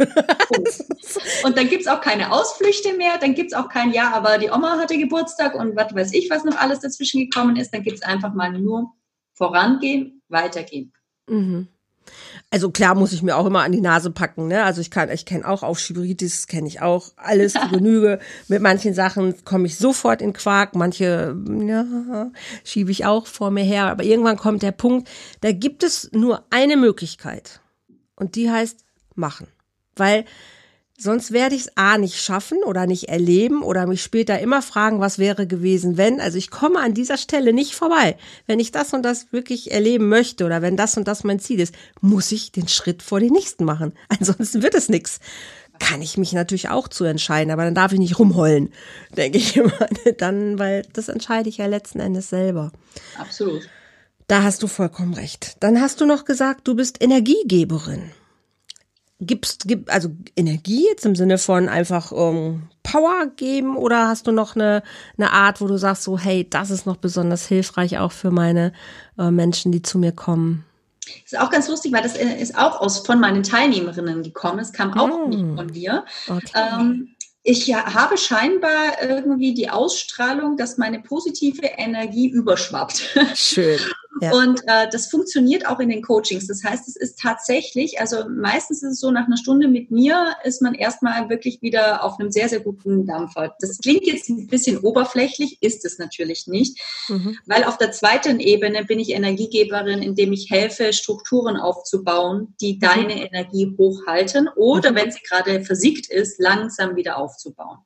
Und 1.43 1.57
dann 1.57 1.69
gibt 1.69 1.81
es 1.81 1.87
auch 1.87 2.01
keine 2.01 2.31
Ausflüchte 2.31 2.93
mehr, 2.97 3.17
dann 3.19 3.35
gibt 3.35 3.51
es 3.51 3.57
auch 3.57 3.69
kein 3.69 3.93
Ja, 3.93 4.11
aber 4.13 4.37
die 4.39 4.49
Oma 4.49 4.79
hatte 4.79 4.97
Geburtstag 4.97 5.55
und 5.55 5.75
was 5.75 5.93
weiß 5.93 6.13
ich, 6.13 6.29
was 6.29 6.43
noch 6.43 6.57
alles 6.57 6.79
dazwischen 6.79 7.21
gekommen 7.21 7.55
ist. 7.57 7.73
Dann 7.73 7.83
gibt 7.83 7.97
es 7.97 8.03
einfach 8.03 8.33
mal 8.33 8.51
nur 8.51 8.91
vorangehen, 9.33 10.21
weitergehen. 10.29 10.93
Mhm. 11.27 11.67
Also 12.49 12.71
klar 12.71 12.95
muss 12.95 13.13
ich 13.13 13.21
mir 13.21 13.37
auch 13.37 13.45
immer 13.45 13.61
an 13.61 13.71
die 13.71 13.81
Nase 13.81 14.11
packen, 14.11 14.47
ne? 14.47 14.63
Also 14.63 14.81
ich 14.81 14.91
kann, 14.91 15.09
ich 15.09 15.25
kenne 15.25 15.47
auch 15.47 15.63
Aufschieberitis, 15.63 16.47
kenne 16.47 16.67
ich 16.67 16.81
auch 16.81 17.11
alles 17.15 17.53
zu 17.53 17.67
Genüge. 17.71 18.19
Mit 18.47 18.61
manchen 18.61 18.93
Sachen 18.93 19.45
komme 19.45 19.67
ich 19.67 19.77
sofort 19.77 20.21
in 20.21 20.33
Quark, 20.33 20.75
manche 20.75 21.37
ja, 21.65 22.31
schiebe 22.63 22.91
ich 22.91 23.05
auch 23.05 23.27
vor 23.27 23.51
mir 23.51 23.63
her. 23.63 23.85
Aber 23.85 24.03
irgendwann 24.03 24.37
kommt 24.37 24.63
der 24.63 24.73
Punkt, 24.73 25.07
da 25.41 25.51
gibt 25.51 25.83
es 25.83 26.09
nur 26.11 26.43
eine 26.49 26.75
Möglichkeit. 26.75 27.61
Und 28.15 28.35
die 28.35 28.51
heißt 28.51 28.83
machen. 29.21 29.47
Weil 29.95 30.25
sonst 31.01 31.31
werde 31.31 31.55
ich 31.55 31.61
es 31.61 31.77
A 31.77 31.97
nicht 31.97 32.21
schaffen 32.21 32.59
oder 32.63 32.85
nicht 32.85 33.09
erleben 33.09 33.63
oder 33.63 33.87
mich 33.87 34.03
später 34.03 34.39
immer 34.39 34.61
fragen, 34.61 34.99
was 34.99 35.17
wäre 35.17 35.47
gewesen, 35.47 35.97
wenn. 35.97 36.21
Also 36.21 36.37
ich 36.37 36.51
komme 36.51 36.79
an 36.79 36.93
dieser 36.93 37.17
Stelle 37.17 37.53
nicht 37.53 37.73
vorbei. 37.73 38.17
Wenn 38.45 38.59
ich 38.59 38.71
das 38.71 38.93
und 38.93 39.03
das 39.03 39.31
wirklich 39.31 39.71
erleben 39.71 40.09
möchte 40.09 40.45
oder 40.45 40.61
wenn 40.61 40.77
das 40.77 40.97
und 40.97 41.07
das 41.07 41.23
mein 41.23 41.39
Ziel 41.39 41.59
ist, 41.59 41.73
muss 42.01 42.31
ich 42.31 42.51
den 42.51 42.67
Schritt 42.67 43.01
vor 43.01 43.19
den 43.19 43.33
nächsten 43.33 43.65
machen. 43.65 43.93
Ansonsten 44.09 44.61
wird 44.61 44.75
es 44.75 44.89
nichts. 44.89 45.19
Kann 45.79 46.03
ich 46.03 46.17
mich 46.17 46.33
natürlich 46.33 46.69
auch 46.69 46.87
zu 46.87 47.05
entscheiden, 47.05 47.51
aber 47.51 47.63
dann 47.63 47.73
darf 47.73 47.91
ich 47.91 47.99
nicht 47.99 48.19
rumheulen, 48.19 48.71
denke 49.17 49.39
ich 49.39 49.57
immer. 49.57 49.87
Dann, 50.19 50.59
weil 50.59 50.83
das 50.93 51.09
entscheide 51.09 51.49
ich 51.49 51.57
ja 51.57 51.65
letzten 51.65 51.99
Endes 51.99 52.29
selber. 52.29 52.71
Absolut. 53.17 53.67
Da 54.27 54.43
hast 54.43 54.61
du 54.61 54.67
vollkommen 54.67 55.15
recht. 55.15 55.57
Dann 55.59 55.81
hast 55.81 55.99
du 55.99 56.05
noch 56.05 56.25
gesagt, 56.25 56.67
du 56.67 56.75
bist 56.75 57.01
Energiegeberin 57.01 58.11
gibst, 59.21 59.63
gib, 59.67 59.91
also 59.93 60.09
Energie 60.35 60.85
jetzt 60.87 61.05
im 61.05 61.15
Sinne 61.15 61.37
von 61.37 61.69
einfach 61.69 62.11
ähm, 62.11 62.63
Power 62.83 63.27
geben 63.35 63.77
oder 63.77 64.07
hast 64.07 64.27
du 64.27 64.31
noch 64.31 64.55
eine, 64.55 64.83
eine 65.17 65.31
Art, 65.31 65.61
wo 65.61 65.67
du 65.67 65.77
sagst 65.77 66.03
so, 66.03 66.17
hey, 66.17 66.47
das 66.49 66.71
ist 66.71 66.85
noch 66.85 66.97
besonders 66.97 67.47
hilfreich 67.47 67.99
auch 67.99 68.11
für 68.11 68.31
meine 68.31 68.73
äh, 69.17 69.31
Menschen, 69.31 69.71
die 69.71 69.81
zu 69.81 69.99
mir 69.99 70.11
kommen? 70.11 70.65
Das 71.23 71.33
ist 71.33 71.39
auch 71.39 71.51
ganz 71.51 71.67
lustig, 71.67 71.93
weil 71.93 72.03
das 72.03 72.15
äh, 72.15 72.41
ist 72.41 72.57
auch 72.57 72.81
aus 72.81 73.05
von 73.05 73.19
meinen 73.19 73.43
Teilnehmerinnen 73.43 74.23
gekommen. 74.23 74.59
Es 74.59 74.73
kam 74.73 74.93
auch 74.97 75.27
mm. 75.27 75.29
nicht 75.29 75.55
von 75.55 75.67
dir. 75.71 76.05
Okay. 76.27 76.51
Ähm, 76.55 77.15
ich 77.43 77.73
habe 77.73 78.17
scheinbar 78.17 79.01
irgendwie 79.01 79.53
die 79.53 79.69
Ausstrahlung, 79.69 80.57
dass 80.57 80.77
meine 80.77 80.99
positive 80.99 81.65
Energie 81.65 82.29
überschwappt. 82.29 83.17
Schön. 83.35 83.79
Ja. 84.21 84.31
Und 84.33 84.61
äh, 84.67 84.87
das 84.91 85.07
funktioniert 85.07 85.67
auch 85.67 85.79
in 85.79 85.89
den 85.89 86.01
Coachings. 86.01 86.47
Das 86.47 86.63
heißt, 86.63 86.87
es 86.87 86.95
ist 86.95 87.19
tatsächlich, 87.19 87.99
also 87.99 88.29
meistens 88.29 88.83
ist 88.83 88.91
es 88.91 88.99
so, 88.99 89.09
nach 89.09 89.25
einer 89.25 89.37
Stunde 89.37 89.67
mit 89.67 89.89
mir 89.89 90.35
ist 90.43 90.61
man 90.61 90.75
erstmal 90.75 91.29
wirklich 91.29 91.61
wieder 91.61 92.03
auf 92.03 92.19
einem 92.19 92.31
sehr, 92.31 92.47
sehr 92.47 92.59
guten 92.59 93.05
Dampfer. 93.07 93.55
Das 93.59 93.79
klingt 93.79 94.05
jetzt 94.05 94.29
ein 94.29 94.47
bisschen 94.47 94.77
oberflächlich, 94.77 95.57
ist 95.61 95.85
es 95.85 95.97
natürlich 95.97 96.45
nicht, 96.45 96.79
mhm. 97.07 97.37
weil 97.45 97.63
auf 97.63 97.77
der 97.77 97.91
zweiten 97.91 98.39
Ebene 98.39 98.85
bin 98.85 98.99
ich 98.99 99.11
Energiegeberin, 99.11 100.03
indem 100.03 100.33
ich 100.33 100.51
helfe, 100.51 100.93
Strukturen 100.93 101.57
aufzubauen, 101.57 102.53
die 102.61 102.75
mhm. 102.75 102.79
deine 102.79 103.25
Energie 103.27 103.73
hochhalten 103.77 104.49
oder, 104.55 104.91
mhm. 104.91 104.95
wenn 104.95 105.11
sie 105.11 105.21
gerade 105.27 105.63
versiegt 105.63 106.11
ist, 106.11 106.39
langsam 106.39 106.95
wieder 106.95 107.17
aufzubauen. 107.17 107.79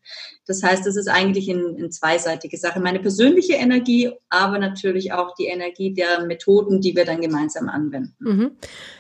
Das 0.48 0.62
heißt, 0.62 0.86
das 0.86 0.96
ist 0.96 1.08
eigentlich 1.08 1.50
eine 1.50 1.86
ein 1.86 1.92
zweiseitige 1.92 2.58
Sache. 2.58 2.80
Meine 2.80 3.00
persönliche 3.00 3.54
Energie, 3.54 4.12
aber 4.30 4.60
natürlich 4.60 5.14
auch 5.14 5.34
die 5.36 5.46
Energie 5.46 5.94
der 5.94 6.25
Methoden, 6.28 6.82
die 6.82 6.96
wir 6.96 7.06
dann 7.06 7.22
gemeinsam 7.22 7.70
anwenden. 7.70 8.16
Mhm. 8.20 8.52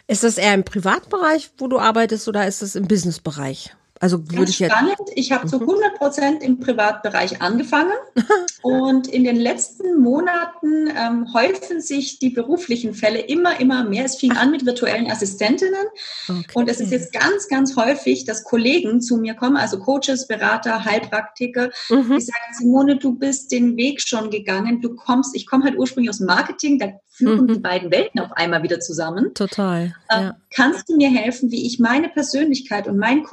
Ist 0.07 0.23
das 0.23 0.37
eher 0.37 0.53
im 0.53 0.63
Privatbereich, 0.63 1.51
wo 1.57 1.67
du 1.67 1.79
arbeitest, 1.79 2.27
oder 2.27 2.47
ist 2.47 2.61
das 2.61 2.75
im 2.75 2.87
Businessbereich? 2.87 3.75
Also 4.01 4.19
würde 4.19 4.35
Ganz 4.35 4.49
ich 4.49 4.59
jetzt 4.59 4.71
spannend. 4.71 4.97
Ich 5.15 5.31
habe 5.31 5.45
mhm. 5.45 5.49
zu 5.49 5.59
100 5.61 5.95
Prozent 5.97 6.43
im 6.43 6.59
Privatbereich 6.59 7.41
angefangen 7.41 7.93
und 8.61 9.07
in 9.07 9.23
den 9.23 9.37
letzten 9.37 10.01
Monaten 10.01 10.89
ähm, 10.95 11.33
häufen 11.33 11.79
sich 11.79 12.19
die 12.19 12.29
beruflichen 12.29 12.93
Fälle 12.93 13.19
immer, 13.19 13.59
immer 13.59 13.85
mehr. 13.85 14.03
Es 14.03 14.17
fing 14.17 14.33
an 14.33 14.51
mit 14.51 14.65
virtuellen 14.65 15.09
Assistentinnen 15.09 15.85
okay. 16.27 16.43
und 16.53 16.69
es 16.69 16.81
ist 16.81 16.91
jetzt 16.91 17.13
ganz, 17.13 17.47
ganz 17.47 17.77
häufig, 17.77 18.25
dass 18.25 18.43
Kollegen 18.43 18.99
zu 18.99 19.15
mir 19.15 19.33
kommen, 19.33 19.55
also 19.55 19.79
Coaches, 19.79 20.27
Berater, 20.27 20.83
Heilpraktiker, 20.83 21.69
mhm. 21.89 22.17
die 22.17 22.21
sagen, 22.21 22.53
Simone, 22.59 22.97
du 22.97 23.13
bist 23.17 23.51
den 23.53 23.77
Weg 23.77 24.01
schon 24.01 24.29
gegangen. 24.29 24.81
Du 24.81 24.95
kommst, 24.95 25.35
ich 25.35 25.47
komme 25.47 25.63
halt 25.63 25.77
ursprünglich 25.77 26.09
aus 26.09 26.19
Marketing, 26.19 26.79
da 26.79 26.87
führen 27.15 27.43
mhm. 27.43 27.47
die 27.47 27.59
beiden 27.59 27.91
Welten 27.91 28.19
auf 28.19 28.33
einmal 28.33 28.61
wieder 28.63 28.81
zusammen. 28.81 29.33
Total. 29.33 29.95
Ähm, 30.11 30.21
ja. 30.21 30.37
Kannst 30.53 30.89
du 30.89 30.97
mir 30.97 31.09
helfen, 31.09 31.51
wie 31.51 31.65
ich 31.65 31.79
meine 31.79 32.09
Persönlichkeit 32.09 32.87
und 32.87 32.97
mein 32.97 33.23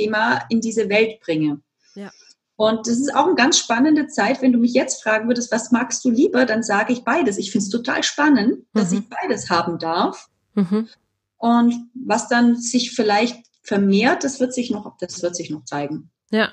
Coaching-Thema 0.00 0.42
in 0.48 0.60
diese 0.60 0.88
Welt 0.88 1.20
bringe? 1.20 1.60
Ja. 1.94 2.10
Und 2.56 2.86
das 2.86 2.98
ist 2.98 3.14
auch 3.14 3.26
eine 3.26 3.34
ganz 3.34 3.58
spannende 3.58 4.06
Zeit. 4.08 4.42
Wenn 4.42 4.52
du 4.52 4.58
mich 4.58 4.74
jetzt 4.74 5.02
fragen 5.02 5.28
würdest, 5.28 5.50
was 5.52 5.70
magst 5.70 6.04
du 6.04 6.10
lieber, 6.10 6.44
dann 6.44 6.62
sage 6.62 6.92
ich 6.92 7.04
beides. 7.04 7.38
Ich 7.38 7.50
finde 7.50 7.64
es 7.64 7.70
total 7.70 8.02
spannend, 8.02 8.64
dass 8.74 8.90
mhm. 8.90 8.98
ich 8.98 9.08
beides 9.08 9.50
haben 9.50 9.78
darf. 9.78 10.28
Mhm. 10.54 10.88
Und 11.38 11.74
was 11.94 12.28
dann 12.28 12.56
sich 12.56 12.92
vielleicht 12.92 13.38
vermehrt, 13.62 14.24
das 14.24 14.40
wird 14.40 14.52
sich 14.52 14.70
noch, 14.70 14.96
das 14.98 15.22
wird 15.22 15.36
sich 15.36 15.50
noch 15.50 15.64
zeigen. 15.64 16.10
Ja, 16.32 16.50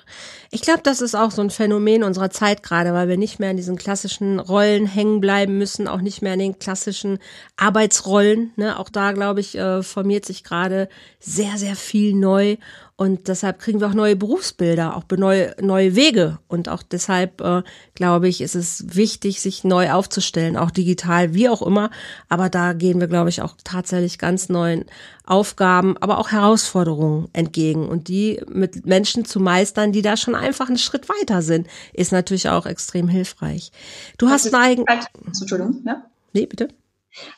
ich 0.50 0.62
glaube, 0.62 0.82
das 0.82 1.02
ist 1.02 1.14
auch 1.14 1.30
so 1.30 1.40
ein 1.44 1.52
Phänomen 1.52 2.04
unserer 2.04 2.32
Zeit 2.32 2.64
gerade, 2.64 2.94
weil 2.94 3.08
wir 3.08 3.18
nicht 3.18 3.40
mehr 3.40 3.52
in 3.52 3.58
diesen 3.58 3.76
klassischen 3.76 4.40
Rollen 4.40 4.88
hängen 4.88 5.22
bleiben 5.22 5.60
müssen, 5.60 5.88
auch 5.88 6.02
nicht 6.02 6.24
mehr 6.24 6.34
in 6.34 6.40
den 6.40 6.58
klassischen 6.58 7.20
Arbeitsrollen. 7.58 8.54
Ne? 8.56 8.80
Auch 8.80 8.90
da, 8.90 9.12
glaube 9.12 9.40
ich, 9.40 9.56
äh, 9.56 9.84
formiert 9.84 10.26
sich 10.26 10.44
gerade 10.44 10.90
sehr, 11.20 11.58
sehr 11.58 11.76
viel 11.76 12.16
neu. 12.16 12.58
Und 13.00 13.28
deshalb 13.28 13.60
kriegen 13.60 13.80
wir 13.80 13.88
auch 13.88 13.94
neue 13.94 14.16
Berufsbilder, 14.16 14.98
auch 14.98 15.04
neue, 15.16 15.56
neue 15.62 15.96
Wege. 15.96 16.40
Und 16.48 16.68
auch 16.68 16.82
deshalb, 16.82 17.42
äh, 17.42 17.62
glaube 17.94 18.28
ich, 18.28 18.42
ist 18.42 18.56
es 18.56 18.96
wichtig, 18.96 19.40
sich 19.40 19.64
neu 19.64 19.92
aufzustellen, 19.92 20.58
auch 20.58 20.72
digital, 20.72 21.36
wie 21.36 21.48
auch 21.48 21.62
immer. 21.62 21.92
Aber 22.28 22.50
da 22.50 22.74
gehen 22.74 23.00
wir, 23.00 23.08
glaube 23.08 23.30
ich, 23.30 23.44
auch 23.44 23.54
tatsächlich 23.64 24.18
ganz 24.18 24.50
neuen 24.50 24.86
Aufgaben, 25.26 25.96
aber 26.00 26.18
auch 26.18 26.32
Herausforderungen 26.32 27.30
entgegen. 27.34 27.88
Und 27.88 28.08
die 28.08 28.42
mit 28.50 28.88
Menschen 28.88 29.26
zu 29.26 29.40
meistern, 29.40 29.92
die 29.92 30.02
da 30.02 30.18
schon 30.18 30.34
einfach 30.34 30.68
einen 30.68 30.80
Schritt 30.80 31.08
weiter 31.08 31.44
sind, 31.44 31.68
ist 31.94 32.12
natürlich 32.12 32.50
auch 32.50 32.66
extrem 32.66 33.08
hilfreich. 33.08 33.72
Du 34.18 34.30
hast 34.30 34.52
einen 34.56 34.86
Halt, 34.88 35.06
Entschuldigung, 35.24 35.84
ja? 35.86 36.04
Nee, 36.34 36.48
bitte. 36.48 36.70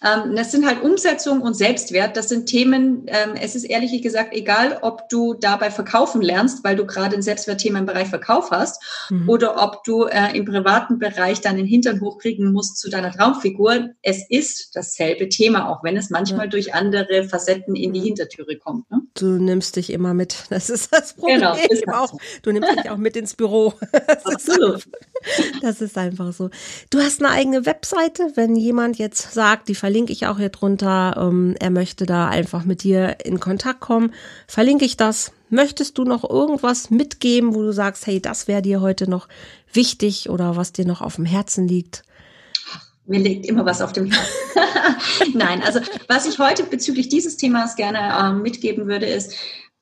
Ähm, 0.04 0.36
das 0.36 0.52
sind 0.52 0.66
halt 0.66 0.82
Umsetzung 0.82 1.42
und 1.42 1.56
Selbstwert. 1.56 2.18
Das 2.18 2.30
sind 2.30 2.48
Themen, 2.48 3.04
ähm, 3.08 3.36
es 3.40 3.56
ist 3.56 3.64
ehrlich 3.64 4.02
gesagt 4.02 4.34
egal, 4.34 4.80
ob 4.82 5.10
du 5.10 5.34
dabei 5.34 5.72
verkaufen 5.72 6.22
lernst, 6.22 6.64
weil 6.64 6.76
du 6.76 6.86
gerade 6.86 7.16
ein 7.16 7.22
Selbstwertthema 7.22 7.80
im 7.80 7.86
Bereich 7.86 8.08
Verkauf 8.08 8.52
hast, 8.52 8.82
mhm. 9.10 9.30
oder 9.30 9.62
ob 9.62 9.84
du 9.84 10.06
äh, 10.06 10.36
im 10.38 10.46
privaten 10.46 11.00
Bereich 11.00 11.42
deinen 11.42 11.66
Hintern 11.66 12.02
hochkriegen 12.02 12.52
musst 12.52 12.78
zu 12.78 12.90
deiner 12.90 13.12
Traumfigur. 13.12 13.90
Es 14.02 14.30
ist 14.30 14.76
dasselbe 14.76 15.30
Thema, 15.30 15.70
auch 15.70 15.84
wenn 15.84 15.98
es 15.98 16.10
manchmal 16.10 16.46
ja. 16.46 16.52
durch 16.52 16.74
andere 16.74 17.24
Facetten 17.24 17.76
in 17.76 17.94
die 17.94 18.02
Hintertüre 18.02 18.58
kommt. 18.58 18.90
Ne? 18.92 19.02
Du 19.16 19.26
nimmst 19.26 19.76
dich 19.76 19.92
immer 19.92 20.14
mit. 20.14 20.46
Das 20.50 20.70
ist 20.70 20.94
das 20.94 21.14
Problem. 21.14 21.40
Genau, 21.40 21.56
ist 21.70 21.88
auch. 21.88 22.14
Du 22.42 22.52
nimmst 22.52 22.72
dich 22.78 22.90
auch 22.90 22.98
mit 22.98 23.16
ins 23.16 23.36
Büro. 23.36 23.74
Das 24.10 24.26
Absolut. 24.26 24.78
Ist 24.78 24.88
einfach, 24.88 25.62
das 25.62 25.82
ist 25.82 25.98
einfach 25.98 26.34
so. 26.34 26.50
Du 26.90 27.00
hast 27.00 27.22
eine 27.22 27.32
eigene 27.32 27.66
Webseite, 27.66 28.32
wenn 28.36 28.56
jemand 28.56 28.98
jetzt 28.98 29.34
sagt, 29.34 29.69
die 29.70 29.76
verlinke 29.76 30.12
ich 30.12 30.28
auch 30.28 30.38
hier 30.38 30.50
drunter. 30.50 31.16
Ähm, 31.18 31.56
er 31.60 31.70
möchte 31.70 32.06
da 32.06 32.28
einfach 32.28 32.66
mit 32.66 32.84
dir 32.84 33.18
in 33.24 33.40
Kontakt 33.40 33.80
kommen. 33.80 34.14
Verlinke 34.48 34.84
ich 34.84 34.98
das. 34.98 35.32
Möchtest 35.50 35.98
du 35.98 36.04
noch 36.04 36.30
irgendwas 36.30 36.90
mitgeben, 36.90 37.56
wo 37.56 37.62
du 37.62 37.72
sagst, 37.72 38.06
hey, 38.08 38.20
das 38.20 38.48
wäre 38.48 38.62
dir 38.62 38.82
heute 38.82 39.10
noch 39.10 39.28
wichtig 39.72 40.30
oder 40.30 40.56
was 40.56 40.74
dir 40.74 40.86
noch 40.86 41.02
auf 41.02 41.16
dem 41.16 41.26
Herzen 41.26 41.68
liegt? 41.68 42.04
Mir 43.06 43.20
liegt 43.20 43.46
immer 43.46 43.66
was 43.66 43.82
auf 43.82 43.94
dem 43.94 44.12
Herzen. 44.12 45.34
Nein, 45.34 45.64
also 45.64 45.80
was 46.08 46.28
ich 46.28 46.38
heute 46.40 46.64
bezüglich 46.64 47.10
dieses 47.10 47.38
Themas 47.38 47.76
gerne 47.76 48.00
äh, 48.00 48.34
mitgeben 48.34 48.88
würde, 48.88 49.06
ist, 49.06 49.34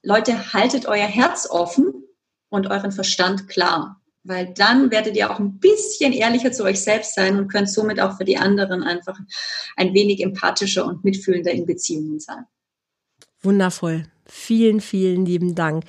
Leute, 0.04 0.54
haltet 0.54 0.86
euer 0.86 1.08
Herz 1.08 1.48
offen 1.50 2.04
und 2.50 2.68
euren 2.68 2.92
Verstand 2.92 3.48
klar 3.48 4.02
weil 4.28 4.54
dann 4.54 4.92
werdet 4.92 5.16
ihr 5.16 5.32
auch 5.32 5.40
ein 5.40 5.60
bisschen 5.60 6.14
ehrlicher 6.14 6.52
zu 6.52 6.64
euch 6.64 6.82
selbst 6.82 7.16
sein 7.16 7.38
und 7.38 7.48
könnt 7.48 7.70
somit 7.70 8.00
auch 8.00 8.18
für 8.18 8.26
die 8.26 8.38
anderen 8.38 8.84
einfach 8.84 9.18
ein 9.76 9.94
wenig 9.94 10.22
empathischer 10.22 10.86
und 10.86 11.04
mitfühlender 11.04 11.52
in 11.52 11.66
Beziehungen 11.66 12.20
sein. 12.20 12.46
Wundervoll. 13.42 14.06
Vielen, 14.26 14.82
vielen 14.82 15.26
lieben 15.26 15.56
Dank. 15.56 15.86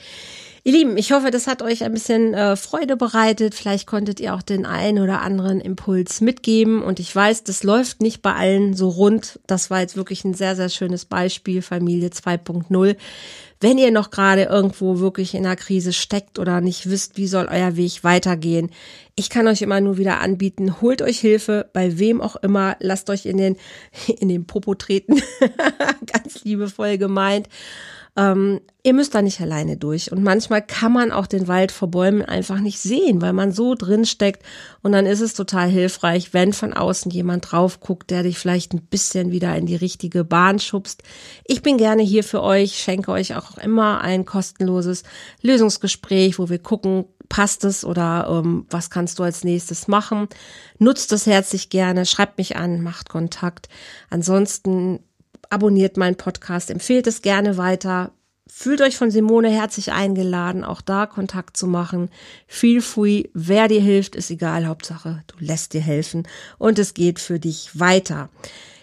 Ihr 0.65 0.73
Lieben, 0.73 0.99
ich 0.99 1.13
hoffe, 1.13 1.31
das 1.31 1.47
hat 1.47 1.63
euch 1.63 1.83
ein 1.83 1.95
bisschen 1.95 2.35
äh, 2.35 2.55
Freude 2.55 2.97
bereitet. 2.97 3.55
Vielleicht 3.55 3.87
konntet 3.87 4.21
ihr 4.21 4.35
auch 4.35 4.43
den 4.43 4.67
einen 4.67 5.03
oder 5.03 5.23
anderen 5.23 5.61
Impuls 5.61 6.21
mitgeben. 6.21 6.83
Und 6.83 7.01
ich 7.01 7.15
weiß, 7.15 7.45
das 7.45 7.63
läuft 7.63 8.03
nicht 8.03 8.21
bei 8.21 8.35
allen 8.35 8.75
so 8.75 8.91
rund. 8.91 9.41
Das 9.47 9.71
war 9.71 9.81
jetzt 9.81 9.97
wirklich 9.97 10.25
ein 10.25 10.35
sehr, 10.35 10.57
sehr 10.57 10.69
schönes 10.69 11.07
Beispiel, 11.07 11.63
Familie 11.63 12.11
2.0. 12.11 12.97
Wenn 13.61 13.77
ihr 13.79 13.91
noch 13.91 14.11
gerade 14.11 14.45
irgendwo 14.45 15.01
wirklich 15.01 15.35
in 15.35 15.45
einer 15.45 15.57
Krise 15.57 15.93
steckt 15.93 16.39
oder 16.39 16.61
nicht 16.61 16.89
wisst, 16.89 17.17
wie 17.17 17.27
soll 17.27 17.49
euer 17.51 17.77
Weg 17.77 18.05
weitergehen, 18.05 18.71
ich 19.17 19.31
kann 19.31 19.49
euch 19.49 19.63
immer 19.63 19.81
nur 19.81 19.99
wieder 19.99 20.21
anbieten, 20.21 20.81
holt 20.81 21.03
euch 21.03 21.19
Hilfe, 21.19 21.69
bei 21.73 21.99
wem 21.99 22.21
auch 22.21 22.37
immer, 22.37 22.77
lasst 22.79 23.11
euch 23.11 23.27
in 23.27 23.37
den, 23.37 23.57
in 24.21 24.29
den 24.29 24.47
Popo 24.47 24.75
treten, 24.75 25.21
ganz 26.07 26.45
liebevoll 26.45 26.99
gemeint. 26.99 27.49
Ähm, 28.19 28.61
ihr 28.83 28.95
müsst 28.95 29.15
da 29.15 29.23
nicht 29.23 29.41
alleine 29.41 29.77
durch. 29.77 30.11
Und 30.11 30.25
manchmal 30.25 30.61
kann 30.61 30.93
man 30.93 31.13
auch 31.13 31.29
den 31.29 31.47
Wald 31.47 31.71
vor 31.71 31.89
Bäumen 31.89 32.23
einfach 32.23 32.59
nicht 32.59 32.81
sehen, 32.81 33.23
weil 33.23 33.33
man 33.33 33.53
so 33.53 33.77
drin 33.77 34.05
steckt. 34.05 34.43
Und 34.83 34.91
dann 34.91 35.07
ist 35.07 35.21
es 35.21 35.35
total 35.35 35.69
hilfreich, 35.69 36.35
wenn 36.35 36.53
von 36.53 36.75
außen 36.75 37.13
jemand 37.13 37.53
drauf 37.53 37.79
guckt, 37.79 38.11
der 38.11 38.25
dich 38.25 38.37
vielleicht 38.37 38.75
ein 38.75 38.83
bisschen 38.83 39.31
wieder 39.31 39.55
in 39.55 39.67
die 39.67 39.77
richtige 39.77 40.25
Bahn 40.25 40.59
schubst. 40.59 41.05
Ich 41.45 41.63
bin 41.63 41.79
gerne 41.79 42.03
hier 42.03 42.25
für 42.25 42.43
euch, 42.43 42.79
schenke 42.79 43.13
euch 43.13 43.37
auch 43.37 43.57
immer 43.57 44.01
ein 44.01 44.25
kostenloses 44.25 45.05
Lösungsgespräch, 45.41 46.41
wo 46.41 46.49
wir 46.49 46.59
gucken, 46.59 47.05
passt 47.29 47.63
es 47.65 47.85
oder 47.85 48.27
ähm, 48.29 48.67
was 48.69 48.91
kannst 48.91 49.21
du 49.21 49.23
als 49.23 49.45
nächstes 49.45 49.87
machen. 49.87 50.27
Nutzt 50.79 51.13
es 51.13 51.27
herzlich 51.27 51.71
gerne, 51.71 52.05
schreibt 52.05 52.39
mich 52.39 52.57
an, 52.57 52.83
macht 52.83 53.09
Kontakt. 53.09 53.69
Ansonsten 54.11 55.01
abonniert 55.51 55.97
meinen 55.97 56.17
Podcast, 56.17 56.71
empfehlt 56.71 57.07
es 57.07 57.23
gerne 57.23 57.57
weiter. 57.57 58.13
Fühlt 58.51 58.81
euch 58.81 58.97
von 58.97 59.11
Simone 59.11 59.51
herzlich 59.51 59.93
eingeladen, 59.93 60.65
auch 60.65 60.81
da 60.81 61.07
Kontakt 61.07 61.57
zu 61.57 61.67
machen. 61.67 62.11
Feel 62.47 62.81
free, 62.81 63.25
wer 63.35 63.69
dir 63.69 63.81
hilft, 63.81 64.17
ist 64.17 64.31
egal, 64.31 64.67
Hauptsache, 64.67 65.23
du 65.27 65.45
lässt 65.45 65.75
dir 65.75 65.83
helfen 65.83 66.27
und 66.57 66.79
es 66.79 66.95
geht 66.95 67.21
für 67.21 67.39
dich 67.39 67.79
weiter. 67.79 68.31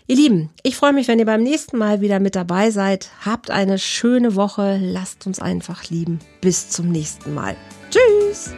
Ihr 0.08 0.18
Lieben, 0.18 0.52
ich 0.62 0.76
freue 0.76 0.94
mich, 0.94 1.08
wenn 1.08 1.18
ihr 1.18 1.26
beim 1.26 1.42
nächsten 1.42 1.80
Mal 1.80 2.00
wieder 2.00 2.20
mit 2.20 2.36
dabei 2.36 2.70
seid. 2.70 3.10
Habt 3.26 3.50
eine 3.50 3.80
schöne 3.80 4.36
Woche, 4.36 4.78
lasst 4.80 5.26
uns 5.26 5.40
einfach 5.40 5.90
lieben. 5.90 6.20
Bis 6.42 6.70
zum 6.70 6.90
nächsten 6.92 7.34
Mal. 7.34 7.56
Tschüss! 7.90 8.54